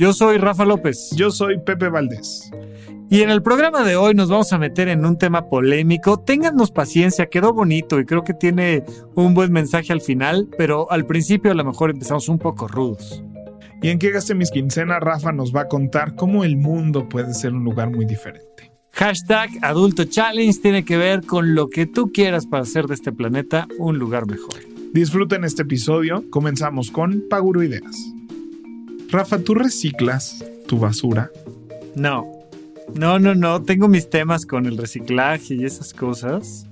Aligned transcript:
Yo 0.00 0.14
soy 0.14 0.38
Rafa 0.38 0.64
López. 0.64 1.10
Yo 1.14 1.30
soy 1.30 1.58
Pepe 1.58 1.90
Valdés. 1.90 2.50
Y 3.10 3.20
en 3.20 3.28
el 3.28 3.42
programa 3.42 3.84
de 3.84 3.96
hoy 3.96 4.14
nos 4.14 4.30
vamos 4.30 4.50
a 4.54 4.56
meter 4.56 4.88
en 4.88 5.04
un 5.04 5.18
tema 5.18 5.46
polémico. 5.50 6.18
Téngannos 6.18 6.70
paciencia, 6.70 7.26
quedó 7.26 7.52
bonito 7.52 8.00
y 8.00 8.06
creo 8.06 8.24
que 8.24 8.32
tiene 8.32 8.82
un 9.14 9.34
buen 9.34 9.52
mensaje 9.52 9.92
al 9.92 10.00
final, 10.00 10.48
pero 10.56 10.90
al 10.90 11.04
principio 11.04 11.50
a 11.50 11.54
lo 11.54 11.66
mejor 11.66 11.90
empezamos 11.90 12.30
un 12.30 12.38
poco 12.38 12.66
rudos. 12.66 13.22
Y 13.82 13.90
en 13.90 13.98
qué 13.98 14.10
gaste 14.10 14.34
mis 14.34 14.50
quincenas, 14.50 15.00
Rafa 15.00 15.32
nos 15.32 15.54
va 15.54 15.62
a 15.62 15.68
contar 15.68 16.14
cómo 16.14 16.44
el 16.44 16.56
mundo 16.56 17.06
puede 17.06 17.34
ser 17.34 17.52
un 17.52 17.64
lugar 17.64 17.90
muy 17.90 18.06
diferente. 18.06 18.72
Hashtag 18.92 19.50
Adulto 19.60 20.04
Challenge 20.04 20.58
tiene 20.62 20.82
que 20.82 20.96
ver 20.96 21.26
con 21.26 21.54
lo 21.54 21.68
que 21.68 21.84
tú 21.84 22.10
quieras 22.10 22.46
para 22.46 22.62
hacer 22.62 22.86
de 22.86 22.94
este 22.94 23.12
planeta 23.12 23.68
un 23.78 23.98
lugar 23.98 24.26
mejor. 24.26 24.60
Disfruten 24.94 25.44
este 25.44 25.60
episodio. 25.60 26.24
Comenzamos 26.30 26.90
con 26.90 27.24
Paguro 27.28 27.62
Ideas. 27.62 28.14
Rafa, 29.10 29.38
¿tú 29.40 29.54
reciclas 29.54 30.44
tu 30.66 30.78
basura? 30.78 31.30
No. 31.96 32.30
No, 32.94 33.18
no, 33.18 33.34
no. 33.34 33.62
Tengo 33.62 33.88
mis 33.88 34.08
temas 34.08 34.46
con 34.46 34.66
el 34.66 34.76
reciclaje 34.76 35.54
y 35.54 35.64
esas 35.64 35.92
cosas. 35.92 36.66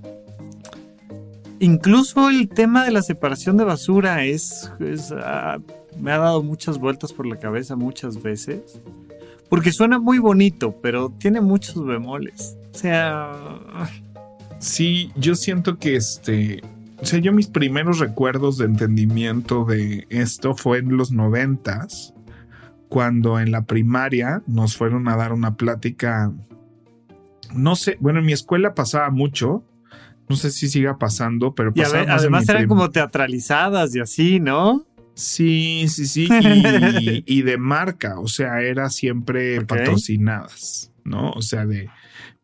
Incluso 1.59 2.29
el 2.29 2.49
tema 2.49 2.85
de 2.85 2.93
la 2.93 3.03
separación 3.03 3.57
de 3.57 3.65
basura 3.65 4.25
es, 4.25 4.71
ah, 5.17 5.59
me 5.99 6.13
ha 6.13 6.19
dado 6.19 6.43
muchas 6.45 6.79
vueltas 6.79 7.13
por 7.13 7.27
la 7.27 7.37
cabeza 7.37 7.75
muchas 7.75 8.23
veces. 8.23 8.81
Porque 9.49 9.73
suena 9.73 9.99
muy 9.99 10.19
bonito, 10.19 10.77
pero 10.81 11.13
tiene 11.19 11.41
muchos 11.41 11.85
bemoles. 11.85 12.57
O 12.73 12.79
sea... 12.79 13.33
Sí, 14.61 15.11
yo 15.17 15.35
siento 15.35 15.79
que 15.79 15.97
este... 15.97 16.63
O 17.01 17.07
sea, 17.07 17.21
yo 17.21 17.33
mis 17.33 17.47
primeros 17.47 18.01
recuerdos 18.01 18.59
de 18.59 18.67
entendimiento 18.67 19.65
de 19.65 20.07
esto 20.11 20.55
fue 20.55 20.79
en 20.79 20.97
los 20.97 21.13
noventas 21.13 22.13
cuando 22.89 23.39
en 23.39 23.51
la 23.51 23.65
primaria 23.65 24.43
nos 24.47 24.77
fueron 24.77 25.09
a 25.09 25.17
dar 25.17 25.33
una 25.33 25.57
plática, 25.57 26.33
no 27.55 27.77
sé, 27.77 27.97
bueno, 28.01 28.21
en 28.21 28.27
mi 28.27 28.33
escuela 28.33 28.75
pasaba 28.75 29.11
mucho, 29.11 29.65
no 30.29 30.37
sé 30.37 30.51
si 30.51 30.69
siga 30.69 30.99
pasando, 30.99 31.55
pero 31.55 31.73
pasaba 31.73 32.05
y 32.05 32.07
además 32.07 32.49
eran 32.49 32.67
como 32.67 32.91
teatralizadas 32.91 33.95
y 33.95 34.01
así, 34.01 34.41
¿no? 34.41 34.87
Sí, 35.15 35.87
sí, 35.89 36.07
sí, 36.07 36.29
y, 37.27 37.43
de 37.43 37.59
marca, 37.59 38.21
o 38.21 38.29
sea, 38.29 38.61
era 38.61 38.89
siempre 38.89 39.65
patrocinadas, 39.65 40.93
¿no? 41.05 41.31
O 41.31 41.43
sea, 41.43 41.67
de 41.67 41.91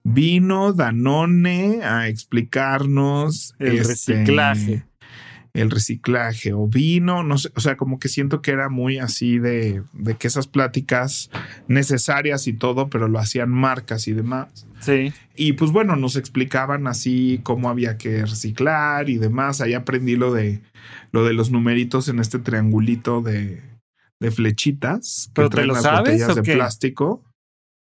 vino 0.03 0.73
Danone 0.73 1.83
a 1.83 2.09
explicarnos 2.09 3.55
el 3.59 3.79
este, 3.79 4.15
reciclaje 4.15 4.85
el 5.55 5.71
reciclaje 5.71 6.53
o 6.53 6.67
vino, 6.67 7.23
no 7.23 7.39
sé, 7.39 7.51
o 7.55 7.61
sea, 7.61 7.77
como 7.77 8.01
que 8.01 8.09
siento 8.09 8.43
que 8.43 8.51
era 8.51 8.69
muy 8.69 8.99
así 8.99 9.39
de, 9.39 9.85
de 9.93 10.17
que 10.17 10.27
esas 10.27 10.49
pláticas 10.49 11.31
necesarias 11.69 12.49
y 12.49 12.53
todo, 12.53 12.91
pero 12.91 13.07
lo 13.07 13.21
hacían 13.21 13.51
marcas 13.51 14.09
y 14.09 14.13
demás. 14.13 14.67
Sí. 14.81 15.13
Y 15.37 15.53
pues 15.53 15.71
bueno, 15.71 15.95
nos 15.95 16.17
explicaban 16.17 16.89
así 16.89 17.41
cómo 17.45 17.71
había 17.71 17.97
que 17.97 18.27
reciclar 18.27 19.09
y 19.09 19.19
demás. 19.19 19.61
Ahí 19.61 19.75
aprendí 19.75 20.17
lo 20.17 20.33
de, 20.33 20.61
lo 21.13 21.25
de 21.25 21.33
los 21.35 21.53
numeritos 21.53 22.09
en 22.09 22.19
este 22.19 22.41
triangulito 22.41 23.23
de, 23.23 23.63
de 24.19 24.31
flechitas 24.33 25.31
que 25.35 25.49
traen 25.49 25.69
las 25.69 25.85
botellas 25.85 26.35
de 26.35 26.43
plástico. 26.43 27.23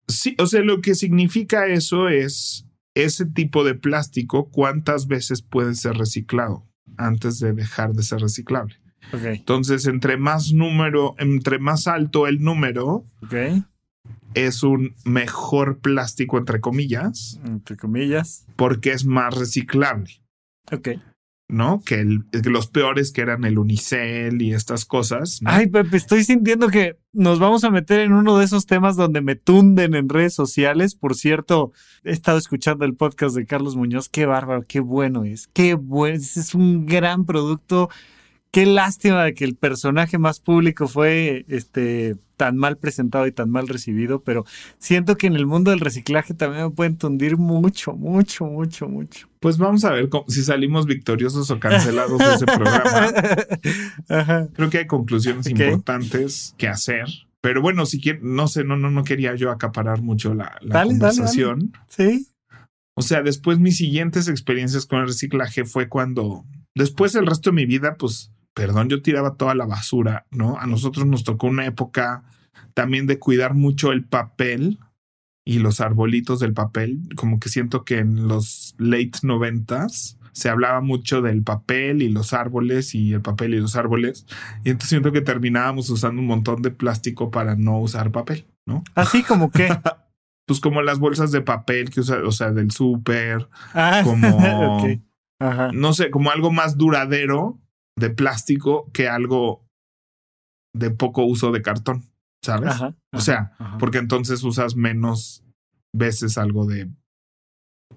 Sí, 0.07 0.35
o 0.39 0.47
sea, 0.47 0.61
lo 0.61 0.81
que 0.81 0.95
significa 0.95 1.67
eso 1.67 2.09
es 2.09 2.65
ese 2.95 3.27
tipo 3.27 3.63
de 3.63 3.75
plástico, 3.75 4.49
cuántas 4.49 5.07
veces 5.07 5.43
puede 5.43 5.75
ser 5.75 5.93
reciclado 5.93 6.65
antes 6.97 7.39
de 7.39 7.53
dejar 7.53 7.93
de 7.93 8.03
ser 8.03 8.19
reciclable. 8.21 8.75
Entonces, 9.13 9.87
entre 9.87 10.17
más 10.17 10.53
número, 10.53 11.15
entre 11.17 11.59
más 11.59 11.87
alto 11.87 12.27
el 12.27 12.41
número, 12.41 13.05
es 14.33 14.63
un 14.63 14.95
mejor 15.03 15.79
plástico, 15.79 16.37
entre 16.37 16.61
comillas. 16.61 17.39
Entre 17.45 17.75
comillas. 17.75 18.45
Porque 18.55 18.91
es 18.91 19.05
más 19.05 19.35
reciclable. 19.35 20.21
Ok. 20.71 20.89
¿No? 21.51 21.81
Que, 21.85 22.03
los 22.45 22.67
peores 22.67 23.11
que 23.11 23.21
eran 23.21 23.43
el 23.43 23.59
unicel 23.59 24.41
y 24.41 24.53
estas 24.53 24.85
cosas. 24.85 25.41
Ay, 25.45 25.67
Pepe, 25.67 25.97
estoy 25.97 26.23
sintiendo 26.23 26.69
que 26.69 26.97
nos 27.13 27.39
vamos 27.39 27.63
a 27.63 27.69
meter 27.69 27.99
en 27.99 28.13
uno 28.13 28.37
de 28.37 28.45
esos 28.45 28.65
temas 28.65 28.95
donde 28.95 29.21
me 29.21 29.35
tunden 29.35 29.93
en 29.93 30.09
redes 30.09 30.33
sociales. 30.33 30.95
Por 30.95 31.15
cierto, 31.15 31.73
he 32.03 32.11
estado 32.11 32.37
escuchando 32.37 32.85
el 32.85 32.95
podcast 32.95 33.35
de 33.35 33.45
Carlos 33.45 33.75
Muñoz. 33.75 34.09
Qué 34.09 34.25
bárbaro, 34.25 34.65
qué 34.67 34.79
bueno 34.79 35.25
es. 35.25 35.47
Qué 35.53 35.73
bueno, 35.75 36.15
es 36.15 36.55
un 36.55 36.85
gran 36.85 37.25
producto 37.25 37.89
qué 38.51 38.65
lástima 38.65 39.23
de 39.23 39.33
que 39.33 39.45
el 39.45 39.55
personaje 39.55 40.17
más 40.17 40.39
público 40.39 40.87
fue 40.87 41.45
este 41.47 42.17
tan 42.35 42.57
mal 42.57 42.77
presentado 42.77 43.27
y 43.27 43.31
tan 43.31 43.51
mal 43.51 43.67
recibido, 43.67 44.23
pero 44.23 44.45
siento 44.79 45.15
que 45.15 45.27
en 45.27 45.35
el 45.35 45.45
mundo 45.45 45.69
del 45.69 45.79
reciclaje 45.79 46.33
también 46.33 46.63
me 46.65 46.69
pueden 46.71 46.97
tundir 46.97 47.37
mucho, 47.37 47.93
mucho, 47.93 48.45
mucho, 48.45 48.89
mucho. 48.89 49.27
Pues 49.39 49.59
vamos 49.59 49.85
a 49.85 49.91
ver 49.91 50.09
si 50.27 50.43
salimos 50.43 50.87
victoriosos 50.87 51.51
o 51.51 51.59
cancelados 51.59 52.17
de 52.17 52.33
ese 52.33 52.45
programa. 52.45 53.13
Creo 54.53 54.69
que 54.71 54.79
hay 54.79 54.87
conclusiones 54.87 55.47
importantes 55.47 56.55
que 56.57 56.67
hacer. 56.67 57.05
Pero 57.41 57.61
bueno, 57.61 57.85
si 57.85 58.01
quiero, 58.01 58.19
no 58.23 58.47
sé, 58.47 58.63
no, 58.63 58.75
no, 58.75 58.89
no 58.89 59.03
quería 59.03 59.35
yo 59.35 59.51
acaparar 59.51 60.01
mucho 60.01 60.33
la, 60.33 60.59
conversación. 60.61 61.73
Sí. 61.89 62.27
O 62.95 63.03
sea, 63.03 63.21
después 63.21 63.59
mis 63.59 63.77
siguientes 63.77 64.27
experiencias 64.27 64.87
con 64.87 64.99
el 64.99 65.07
reciclaje 65.07 65.63
fue 65.63 65.89
cuando, 65.89 66.43
después 66.75 67.13
el 67.13 67.27
resto 67.27 67.51
de 67.51 67.55
mi 67.55 67.65
vida, 67.67 67.95
pues 67.99 68.31
perdón, 68.53 68.89
yo 68.89 69.01
tiraba 69.01 69.35
toda 69.35 69.55
la 69.55 69.65
basura, 69.65 70.25
¿no? 70.31 70.57
A 70.57 70.67
nosotros 70.67 71.05
nos 71.05 71.23
tocó 71.23 71.47
una 71.47 71.65
época 71.65 72.23
también 72.73 73.07
de 73.07 73.19
cuidar 73.19 73.53
mucho 73.53 73.91
el 73.91 74.03
papel 74.03 74.79
y 75.45 75.59
los 75.59 75.81
arbolitos 75.81 76.39
del 76.39 76.53
papel, 76.53 76.99
como 77.15 77.39
que 77.39 77.49
siento 77.49 77.83
que 77.83 77.99
en 77.99 78.27
los 78.27 78.75
late 78.77 79.19
noventas 79.23 80.17
se 80.33 80.49
hablaba 80.49 80.81
mucho 80.81 81.21
del 81.21 81.43
papel 81.43 82.01
y 82.01 82.09
los 82.09 82.33
árboles 82.33 82.95
y 82.95 83.13
el 83.13 83.21
papel 83.21 83.53
y 83.53 83.59
los 83.59 83.75
árboles, 83.75 84.25
y 84.63 84.69
entonces 84.69 84.89
siento 84.89 85.11
que 85.11 85.21
terminábamos 85.21 85.89
usando 85.89 86.21
un 86.21 86.27
montón 86.27 86.61
de 86.61 86.71
plástico 86.71 87.31
para 87.31 87.55
no 87.55 87.79
usar 87.79 88.11
papel, 88.11 88.45
¿no? 88.65 88.83
Así 88.95 89.23
como 89.23 89.51
que... 89.51 89.67
pues 90.47 90.59
como 90.59 90.81
las 90.81 90.99
bolsas 90.99 91.31
de 91.31 91.41
papel 91.41 91.89
que 91.89 92.01
usa, 92.01 92.17
o 92.25 92.31
sea, 92.31 92.51
del 92.51 92.71
súper, 92.71 93.47
ah, 93.73 94.01
como... 94.03 94.87
No 95.73 95.93
sé, 95.93 96.11
como 96.11 96.29
algo 96.29 96.51
más 96.51 96.77
duradero 96.77 97.60
de 97.97 98.09
plástico 98.09 98.89
que 98.93 99.07
algo 99.07 99.65
de 100.73 100.91
poco 100.91 101.23
uso 101.25 101.51
de 101.51 101.61
cartón, 101.61 102.09
¿sabes? 102.43 102.75
o 103.13 103.19
sea, 103.19 103.53
porque 103.79 103.97
entonces 103.97 104.43
usas 104.43 104.75
menos 104.75 105.43
veces 105.93 106.37
algo 106.37 106.65
de... 106.65 106.89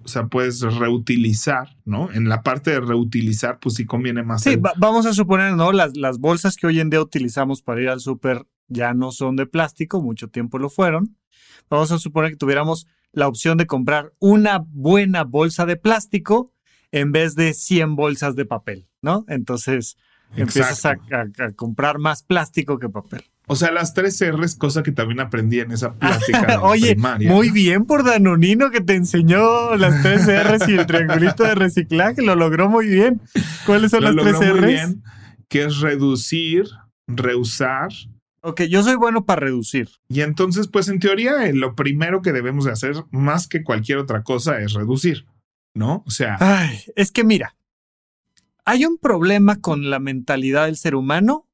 O 0.03 0.07
sea, 0.07 0.27
puedes 0.27 0.61
reutilizar, 0.61 1.77
¿no? 1.85 2.11
En 2.11 2.27
la 2.27 2.43
parte 2.43 2.71
de 2.71 2.81
reutilizar, 2.81 3.59
pues 3.59 3.75
sí 3.75 3.85
conviene 3.85 4.23
más. 4.23 4.43
Sí, 4.43 4.57
vamos 4.77 5.05
a 5.05 5.13
suponer, 5.13 5.53
¿no? 5.53 5.71
Las, 5.71 5.95
las 5.95 6.19
bolsas 6.19 6.57
que 6.57 6.67
hoy 6.67 6.79
en 6.79 6.89
día 6.89 7.01
utilizamos 7.01 7.61
para 7.61 7.81
ir 7.81 7.89
al 7.89 8.01
súper 8.01 8.45
ya 8.67 8.93
no 8.93 9.11
son 9.11 9.35
de 9.35 9.45
plástico, 9.45 10.01
mucho 10.01 10.27
tiempo 10.27 10.59
lo 10.59 10.69
fueron. 10.69 11.17
Vamos 11.69 11.91
a 11.91 11.97
suponer 11.97 12.31
que 12.31 12.37
tuviéramos 12.37 12.87
la 13.11 13.27
opción 13.27 13.57
de 13.57 13.67
comprar 13.67 14.13
una 14.19 14.59
buena 14.67 15.23
bolsa 15.23 15.65
de 15.65 15.77
plástico 15.77 16.53
en 16.95 17.11
vez 17.11 17.35
de 17.35 17.53
100 17.53 17.97
bolsas 17.97 18.37
de 18.37 18.45
papel, 18.45 18.87
¿no? 19.01 19.25
Entonces 19.27 19.97
empiezas 20.33 20.85
a, 20.85 20.97
comprar 21.55 21.99
más 21.99 22.23
plástico 22.23 22.79
que 22.79 22.87
papel. 22.87 23.21
O 23.47 23.57
sea, 23.57 23.69
las 23.71 23.93
tres 23.93 24.23
R's, 24.25 24.55
cosa 24.55 24.81
que 24.81 24.93
también 24.93 25.19
aprendí 25.19 25.59
en 25.59 25.71
esa 25.71 25.93
plática 25.93 26.61
Oye, 26.63 26.95
muy 26.95 27.51
bien 27.51 27.85
por 27.85 28.05
Danonino 28.05 28.71
que 28.71 28.79
te 28.79 28.95
enseñó 28.95 29.75
las 29.75 30.01
tres 30.01 30.25
R's 30.25 30.69
y 30.69 30.75
el 30.75 30.85
triangulito 30.85 31.43
de 31.43 31.55
reciclaje, 31.55 32.21
lo 32.21 32.35
logró 32.35 32.69
muy 32.69 32.87
bien. 32.87 33.21
¿Cuáles 33.65 33.91
son 33.91 34.05
las 34.05 34.15
tres 34.15 34.39
R's? 34.39 34.61
Muy 34.61 34.73
bien, 34.73 35.03
que 35.49 35.65
es 35.65 35.81
reducir, 35.81 36.63
reusar. 37.07 37.89
Ok, 38.39 38.61
yo 38.63 38.83
soy 38.83 38.95
bueno 38.95 39.25
para 39.25 39.41
reducir. 39.41 39.89
Y 40.07 40.21
entonces, 40.21 40.69
pues 40.69 40.87
en 40.87 40.99
teoría, 40.99 41.45
eh, 41.45 41.53
lo 41.53 41.75
primero 41.75 42.21
que 42.21 42.31
debemos 42.31 42.63
de 42.63 42.71
hacer, 42.71 42.95
más 43.11 43.47
que 43.47 43.63
cualquier 43.63 43.97
otra 43.97 44.23
cosa, 44.23 44.61
es 44.61 44.71
reducir. 44.71 45.25
¿No? 45.75 46.03
O 46.07 46.09
sea. 46.09 46.37
Es 46.95 47.11
que 47.11 47.23
mira, 47.23 47.55
hay 48.65 48.85
un 48.85 48.97
problema 48.97 49.61
con 49.61 49.91
la 49.91 49.99
mentalidad 49.99 50.65
del 50.65 50.77
ser 50.77 50.95
humano 50.95 51.47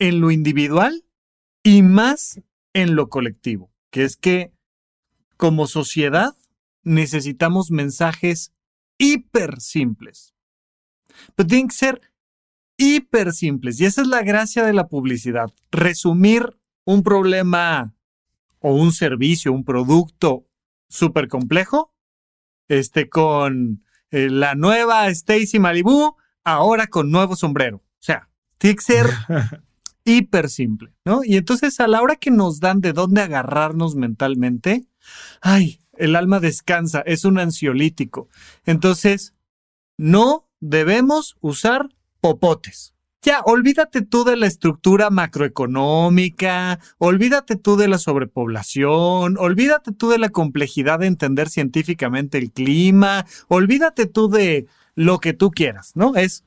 en 0.00 0.20
lo 0.20 0.32
individual 0.32 1.04
y 1.62 1.82
más 1.82 2.40
en 2.72 2.96
lo 2.96 3.08
colectivo, 3.08 3.70
que 3.90 4.02
es 4.04 4.16
que 4.16 4.52
como 5.36 5.66
sociedad, 5.66 6.34
necesitamos 6.82 7.70
mensajes 7.70 8.52
hiper 8.98 9.60
simples. 9.60 10.34
Pero 11.34 11.46
tienen 11.46 11.68
que 11.68 11.74
ser 11.74 12.00
hiper 12.76 13.32
simples. 13.32 13.80
Y 13.80 13.86
esa 13.86 14.02
es 14.02 14.08
la 14.08 14.22
gracia 14.22 14.64
de 14.64 14.72
la 14.72 14.88
publicidad. 14.88 15.50
Resumir 15.70 16.58
un 16.84 17.02
problema 17.02 17.94
o 18.58 18.74
un 18.74 18.92
servicio, 18.92 19.52
un 19.52 19.64
producto 19.64 20.46
súper 20.88 21.28
complejo, 21.28 21.89
este, 22.70 23.08
con 23.08 23.82
eh, 24.12 24.30
la 24.30 24.54
nueva 24.54 25.08
Stacy 25.08 25.58
Malibu, 25.58 26.16
ahora 26.44 26.86
con 26.86 27.10
nuevo 27.10 27.34
sombrero. 27.34 27.78
O 27.78 28.02
sea, 28.02 28.28
tiene 28.58 28.76
que 28.76 28.82
ser 28.82 29.06
hiper 30.04 30.48
simple, 30.48 30.94
¿no? 31.04 31.22
Y 31.24 31.36
entonces 31.36 31.80
a 31.80 31.88
la 31.88 32.00
hora 32.00 32.16
que 32.16 32.30
nos 32.30 32.60
dan 32.60 32.80
de 32.80 32.92
dónde 32.92 33.22
agarrarnos 33.22 33.96
mentalmente, 33.96 34.86
ay, 35.40 35.80
el 35.98 36.14
alma 36.14 36.38
descansa, 36.38 37.00
es 37.00 37.24
un 37.24 37.38
ansiolítico. 37.38 38.28
Entonces, 38.64 39.34
no 39.98 40.48
debemos 40.60 41.36
usar 41.40 41.88
popotes. 42.20 42.94
Ya, 43.22 43.42
olvídate 43.44 44.00
tú 44.00 44.24
de 44.24 44.34
la 44.34 44.46
estructura 44.46 45.10
macroeconómica, 45.10 46.80
olvídate 46.96 47.56
tú 47.56 47.76
de 47.76 47.86
la 47.86 47.98
sobrepoblación, 47.98 49.36
olvídate 49.36 49.92
tú 49.92 50.08
de 50.08 50.16
la 50.16 50.30
complejidad 50.30 51.00
de 51.00 51.06
entender 51.08 51.50
científicamente 51.50 52.38
el 52.38 52.50
clima, 52.50 53.26
olvídate 53.48 54.06
tú 54.06 54.30
de 54.30 54.66
lo 54.94 55.18
que 55.18 55.34
tú 55.34 55.50
quieras, 55.50 55.92
¿no? 55.94 56.16
Es, 56.16 56.44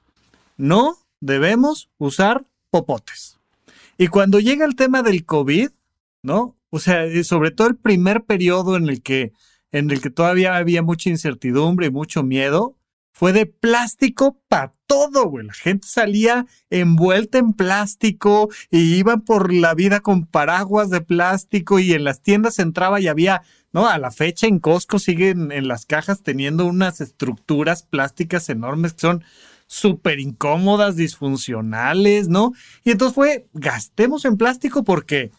no 0.57 0.97
debemos 1.19 1.91
usar 1.99 2.43
popotes. 2.71 3.37
Y 3.99 4.07
cuando 4.07 4.39
llega 4.39 4.65
el 4.65 4.75
tema 4.75 5.03
del 5.03 5.25
COVID, 5.25 5.69
¿no? 6.23 6.55
O 6.71 6.79
sea, 6.79 7.05
sobre 7.23 7.51
todo 7.51 7.67
el 7.67 7.75
primer 7.75 8.23
periodo 8.23 8.77
en 8.77 8.89
el 8.89 9.03
que, 9.03 9.31
en 9.71 9.91
el 9.91 10.01
que 10.01 10.09
todavía 10.09 10.55
había 10.55 10.81
mucha 10.81 11.11
incertidumbre 11.11 11.85
y 11.85 11.91
mucho 11.91 12.23
miedo, 12.23 12.75
fue 13.11 13.31
de 13.31 13.45
plástico 13.45 14.39
para 14.47 14.73
todo, 14.93 15.25
güey. 15.25 15.47
La 15.47 15.53
gente 15.53 15.87
salía 15.87 16.45
envuelta 16.69 17.39
en 17.39 17.53
plástico 17.53 18.49
y 18.69 18.95
iban 18.95 19.21
por 19.21 19.51
la 19.51 19.73
vida 19.73 20.01
con 20.01 20.27
paraguas 20.27 20.91
de 20.91 21.01
plástico 21.01 21.79
y 21.79 21.93
en 21.93 22.03
las 22.03 22.21
tiendas 22.21 22.59
entraba 22.59 22.99
y 22.99 23.07
había, 23.07 23.41
¿no? 23.71 23.87
A 23.87 23.97
la 23.97 24.11
fecha 24.11 24.45
en 24.45 24.59
Costco 24.59 24.99
siguen 24.99 25.51
en 25.51 25.67
las 25.67 25.87
cajas 25.87 26.21
teniendo 26.21 26.67
unas 26.67 27.01
estructuras 27.01 27.81
plásticas 27.81 28.49
enormes 28.49 28.93
que 28.93 28.99
son 28.99 29.23
súper 29.65 30.19
incómodas, 30.19 30.95
disfuncionales, 30.95 32.27
¿no? 32.27 32.53
Y 32.83 32.91
entonces 32.91 33.15
fue, 33.15 33.47
gastemos 33.53 34.25
en 34.25 34.37
plástico 34.37 34.83
porque 34.83 35.31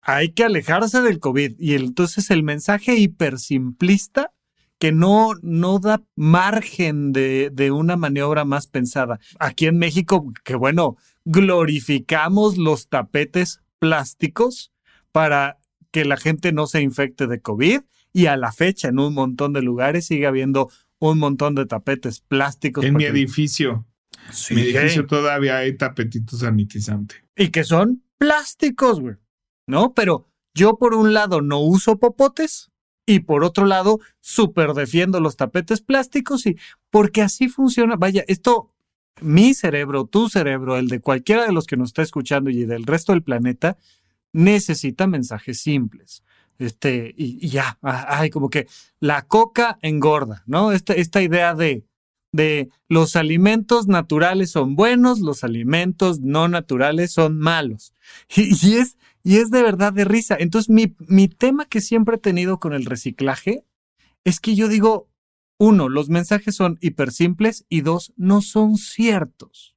hay 0.00 0.30
que 0.30 0.44
alejarse 0.44 1.00
del 1.00 1.18
COVID. 1.18 1.58
Y 1.58 1.74
entonces 1.74 2.30
el 2.30 2.44
mensaje 2.44 2.94
hipersimplista 2.94 4.32
que 4.80 4.92
no, 4.92 5.34
no 5.42 5.78
da 5.78 6.02
margen 6.16 7.12
de, 7.12 7.50
de, 7.52 7.70
una 7.70 7.96
maniobra 7.96 8.46
más 8.46 8.66
pensada. 8.66 9.20
Aquí 9.38 9.66
en 9.66 9.78
México, 9.78 10.32
que 10.42 10.54
bueno, 10.54 10.96
glorificamos 11.26 12.56
los 12.56 12.88
tapetes 12.88 13.60
plásticos 13.78 14.72
para 15.12 15.58
que 15.90 16.06
la 16.06 16.16
gente 16.16 16.52
no 16.52 16.66
se 16.66 16.80
infecte 16.80 17.26
de 17.26 17.40
COVID 17.40 17.82
y 18.14 18.26
a 18.26 18.36
la 18.38 18.52
fecha 18.52 18.88
en 18.88 18.98
un 18.98 19.12
montón 19.12 19.52
de 19.52 19.60
lugares 19.60 20.06
sigue 20.06 20.26
habiendo 20.26 20.70
un 20.98 21.18
montón 21.18 21.54
de 21.54 21.66
tapetes 21.66 22.20
plásticos. 22.20 22.84
En 22.84 22.96
mi 22.96 23.04
edificio. 23.04 23.86
Sí, 24.32 24.54
mi 24.54 24.62
edificio 24.62 25.06
todavía 25.06 25.58
hay 25.58 25.76
tapetitos 25.76 26.40
sanitizantes. 26.40 27.22
Y 27.36 27.48
que 27.48 27.64
son 27.64 28.02
plásticos, 28.16 28.98
güey. 29.00 29.16
¿No? 29.66 29.92
Pero 29.92 30.26
yo 30.54 30.78
por 30.78 30.94
un 30.94 31.12
lado 31.12 31.42
no 31.42 31.60
uso 31.60 31.98
popotes 31.98 32.69
y 33.10 33.20
por 33.20 33.44
otro 33.44 33.66
lado 33.66 33.98
súper 34.20 34.72
defiendo 34.72 35.20
los 35.20 35.36
tapetes 35.36 35.80
plásticos 35.80 36.46
y 36.46 36.56
porque 36.90 37.22
así 37.22 37.48
funciona. 37.48 37.96
Vaya, 37.96 38.24
esto, 38.28 38.70
mi 39.20 39.54
cerebro, 39.54 40.04
tu 40.04 40.28
cerebro, 40.28 40.76
el 40.76 40.88
de 40.88 41.00
cualquiera 41.00 41.44
de 41.44 41.52
los 41.52 41.66
que 41.66 41.76
nos 41.76 41.90
está 41.90 42.02
escuchando 42.02 42.50
y 42.50 42.64
del 42.64 42.84
resto 42.84 43.12
del 43.12 43.22
planeta, 43.22 43.76
necesita 44.32 45.06
mensajes 45.06 45.60
simples. 45.60 46.22
Este, 46.58 47.14
y, 47.16 47.48
ya, 47.48 47.78
ay, 47.82 48.30
como 48.30 48.50
que 48.50 48.68
la 49.00 49.22
coca 49.22 49.78
engorda, 49.82 50.44
¿no? 50.46 50.72
Esta, 50.72 50.92
esta 50.92 51.22
idea 51.22 51.54
de, 51.54 51.84
de 52.32 52.68
los 52.88 53.16
alimentos 53.16 53.88
naturales 53.88 54.50
son 54.50 54.76
buenos, 54.76 55.20
los 55.20 55.42
alimentos 55.42 56.20
no 56.20 56.48
naturales 56.48 57.12
son 57.12 57.38
malos. 57.38 57.94
Y, 58.36 58.74
es, 58.74 58.96
y 59.22 59.36
es 59.36 59.50
de 59.50 59.62
verdad 59.62 59.92
de 59.92 60.04
risa. 60.04 60.36
Entonces, 60.38 60.70
mi, 60.70 60.94
mi 60.98 61.28
tema 61.28 61.66
que 61.66 61.80
siempre 61.80 62.16
he 62.16 62.20
tenido 62.20 62.58
con 62.58 62.72
el 62.72 62.84
reciclaje 62.84 63.64
es 64.24 64.40
que 64.40 64.54
yo 64.54 64.68
digo, 64.68 65.08
uno, 65.58 65.88
los 65.88 66.08
mensajes 66.08 66.56
son 66.56 66.78
hiper 66.80 67.12
simples 67.12 67.66
y 67.68 67.82
dos, 67.82 68.12
no 68.16 68.40
son 68.40 68.76
ciertos. 68.76 69.76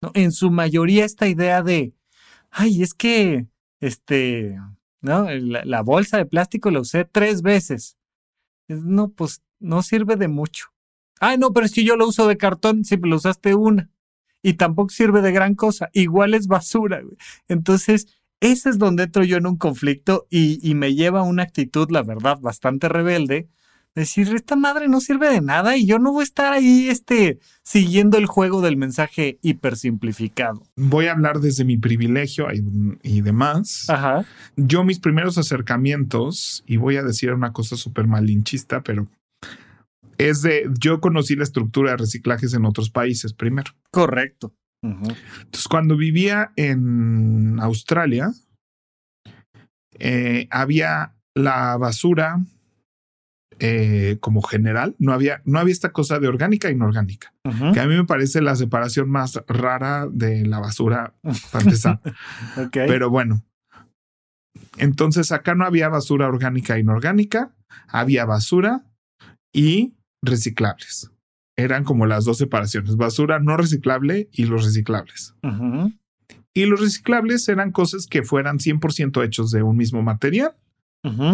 ¿no? 0.00 0.12
En 0.14 0.30
su 0.30 0.50
mayoría 0.50 1.04
esta 1.04 1.26
idea 1.26 1.62
de, 1.62 1.94
ay, 2.50 2.82
es 2.82 2.94
que, 2.94 3.46
este, 3.80 4.56
¿no? 5.00 5.28
La, 5.30 5.82
bolsa 5.82 6.18
de 6.18 6.26
plástico 6.26 6.70
la 6.70 6.80
usé 6.80 7.04
tres 7.04 7.42
veces. 7.42 7.96
No, 8.68 9.08
pues 9.10 9.42
no 9.58 9.82
sirve 9.82 10.16
de 10.16 10.28
mucho. 10.28 10.68
Ay, 11.20 11.38
no, 11.38 11.52
pero 11.52 11.66
que 11.72 11.84
yo 11.84 11.96
lo 11.96 12.06
uso 12.06 12.28
de 12.28 12.36
cartón, 12.36 12.84
sí, 12.84 12.96
lo 12.96 13.16
usaste 13.16 13.54
una. 13.54 13.90
Y 14.42 14.54
tampoco 14.54 14.90
sirve 14.90 15.22
de 15.22 15.32
gran 15.32 15.54
cosa. 15.54 15.88
Igual 15.92 16.34
es 16.34 16.46
basura. 16.46 17.02
Entonces, 17.48 18.06
ese 18.40 18.70
es 18.70 18.78
donde 18.78 19.04
entro 19.04 19.24
yo 19.24 19.36
en 19.36 19.46
un 19.46 19.56
conflicto 19.56 20.26
y, 20.30 20.58
y 20.68 20.74
me 20.74 20.94
lleva 20.94 21.20
a 21.20 21.24
una 21.24 21.42
actitud, 21.42 21.90
la 21.90 22.02
verdad, 22.02 22.38
bastante 22.40 22.88
rebelde, 22.88 23.48
decir, 23.96 24.32
esta 24.34 24.56
madre 24.56 24.88
no 24.88 25.00
sirve 25.00 25.30
de 25.30 25.40
nada 25.40 25.76
y 25.76 25.86
yo 25.86 25.98
no 25.98 26.12
voy 26.12 26.20
a 26.20 26.24
estar 26.24 26.52
ahí 26.52 26.88
este, 26.88 27.40
siguiendo 27.62 28.18
el 28.18 28.26
juego 28.26 28.60
del 28.60 28.76
mensaje 28.76 29.38
hipersimplificado. 29.42 30.62
Voy 30.76 31.06
a 31.06 31.12
hablar 31.12 31.40
desde 31.40 31.64
mi 31.64 31.78
privilegio 31.78 32.46
y, 33.02 33.20
demás. 33.22 33.86
Ajá. 33.88 34.26
Yo 34.56 34.84
mis 34.84 35.00
primeros 35.00 35.38
acercamientos, 35.38 36.62
y 36.66 36.76
voy 36.76 36.96
a 36.96 37.02
decir 37.02 37.32
una 37.32 37.52
cosa 37.52 37.76
súper 37.76 38.06
malinchista, 38.06 38.82
pero 38.82 39.08
es 40.18 40.42
de, 40.42 40.68
yo 40.78 41.00
conocí 41.00 41.34
la 41.34 41.44
estructura 41.44 41.92
de 41.92 41.96
reciclajes 41.96 42.52
en 42.52 42.66
otros 42.66 42.90
países 42.90 43.32
primero. 43.32 43.72
Correcto. 43.90 44.52
Entonces, 44.82 45.66
cuando 45.68 45.96
vivía 45.96 46.52
en 46.56 47.58
Australia, 47.60 48.32
eh, 49.98 50.46
había 50.50 51.14
la 51.34 51.76
basura 51.76 52.40
eh, 53.58 54.18
como 54.20 54.42
general, 54.42 54.94
no 54.98 55.14
había, 55.14 55.40
no 55.46 55.58
había 55.58 55.72
esta 55.72 55.90
cosa 55.90 56.18
de 56.18 56.28
orgánica 56.28 56.68
e 56.68 56.72
inorgánica, 56.72 57.32
que 57.72 57.80
a 57.80 57.86
mí 57.86 57.94
me 57.94 58.04
parece 58.04 58.42
la 58.42 58.54
separación 58.54 59.08
más 59.08 59.40
rara 59.46 60.06
de 60.10 60.44
la 60.44 60.58
basura 60.58 61.14
para 61.50 61.64
empezar. 61.64 62.00
Pero 62.72 63.08
bueno, 63.08 63.42
entonces 64.76 65.32
acá 65.32 65.54
no 65.54 65.64
había 65.64 65.88
basura 65.88 66.28
orgánica 66.28 66.76
e 66.76 66.80
inorgánica, 66.80 67.54
había 67.88 68.26
basura 68.26 68.84
y 69.54 69.94
reciclables. 70.22 71.10
Eran 71.56 71.84
como 71.84 72.06
las 72.06 72.24
dos 72.24 72.38
separaciones, 72.38 72.96
basura 72.96 73.38
no 73.38 73.56
reciclable 73.56 74.28
y 74.32 74.44
los 74.44 74.64
reciclables. 74.64 75.34
Y 76.52 76.66
los 76.66 76.80
reciclables 76.80 77.48
eran 77.48 77.72
cosas 77.72 78.06
que 78.06 78.22
fueran 78.22 78.58
100% 78.58 79.24
hechos 79.24 79.50
de 79.50 79.62
un 79.62 79.76
mismo 79.76 80.02
material 80.02 80.54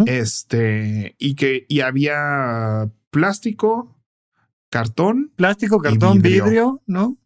este, 0.05 1.15
y 1.17 1.35
que 1.35 1.65
y 1.67 1.81
había 1.81 2.91
plástico, 3.09 3.95
cartón. 4.69 5.31
Plástico, 5.35 5.79
cartón, 5.79 6.21
vidrio, 6.21 6.81
¿no? 6.85 7.17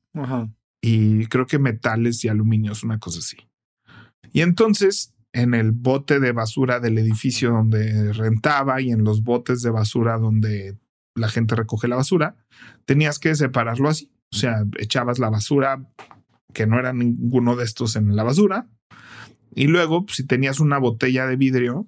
Y 0.81 1.25
creo 1.27 1.45
que 1.45 1.59
metales 1.59 2.23
y 2.23 2.29
aluminios, 2.29 2.83
una 2.83 2.99
cosa 2.99 3.19
así. 3.19 3.37
Y 4.31 4.41
entonces, 4.41 5.13
en 5.33 5.53
el 5.53 5.71
bote 5.71 6.19
de 6.19 6.31
basura 6.31 6.79
del 6.79 6.97
edificio 6.97 7.51
donde 7.51 8.13
rentaba 8.13 8.81
y 8.81 8.91
en 8.91 9.03
los 9.03 9.23
botes 9.23 9.61
de 9.61 9.69
basura 9.69 10.17
donde 10.17 10.77
la 11.17 11.29
gente 11.29 11.55
recoge 11.55 11.87
la 11.87 11.95
basura, 11.95 12.35
tenías 12.85 13.19
que 13.19 13.35
separarlo 13.35 13.89
así. 13.89 14.11
O 14.33 14.37
sea, 14.37 14.65
echabas 14.77 15.19
la 15.19 15.29
basura 15.29 15.85
que 16.53 16.67
no 16.67 16.79
era 16.79 16.93
ninguno 16.93 17.55
de 17.55 17.65
estos 17.65 17.95
en 17.95 18.15
la 18.15 18.23
basura. 18.23 18.67
Y 19.53 19.67
luego, 19.67 20.05
si 20.09 20.25
tenías 20.25 20.59
una 20.59 20.77
botella 20.77 21.25
de 21.25 21.35
vidrio, 21.35 21.87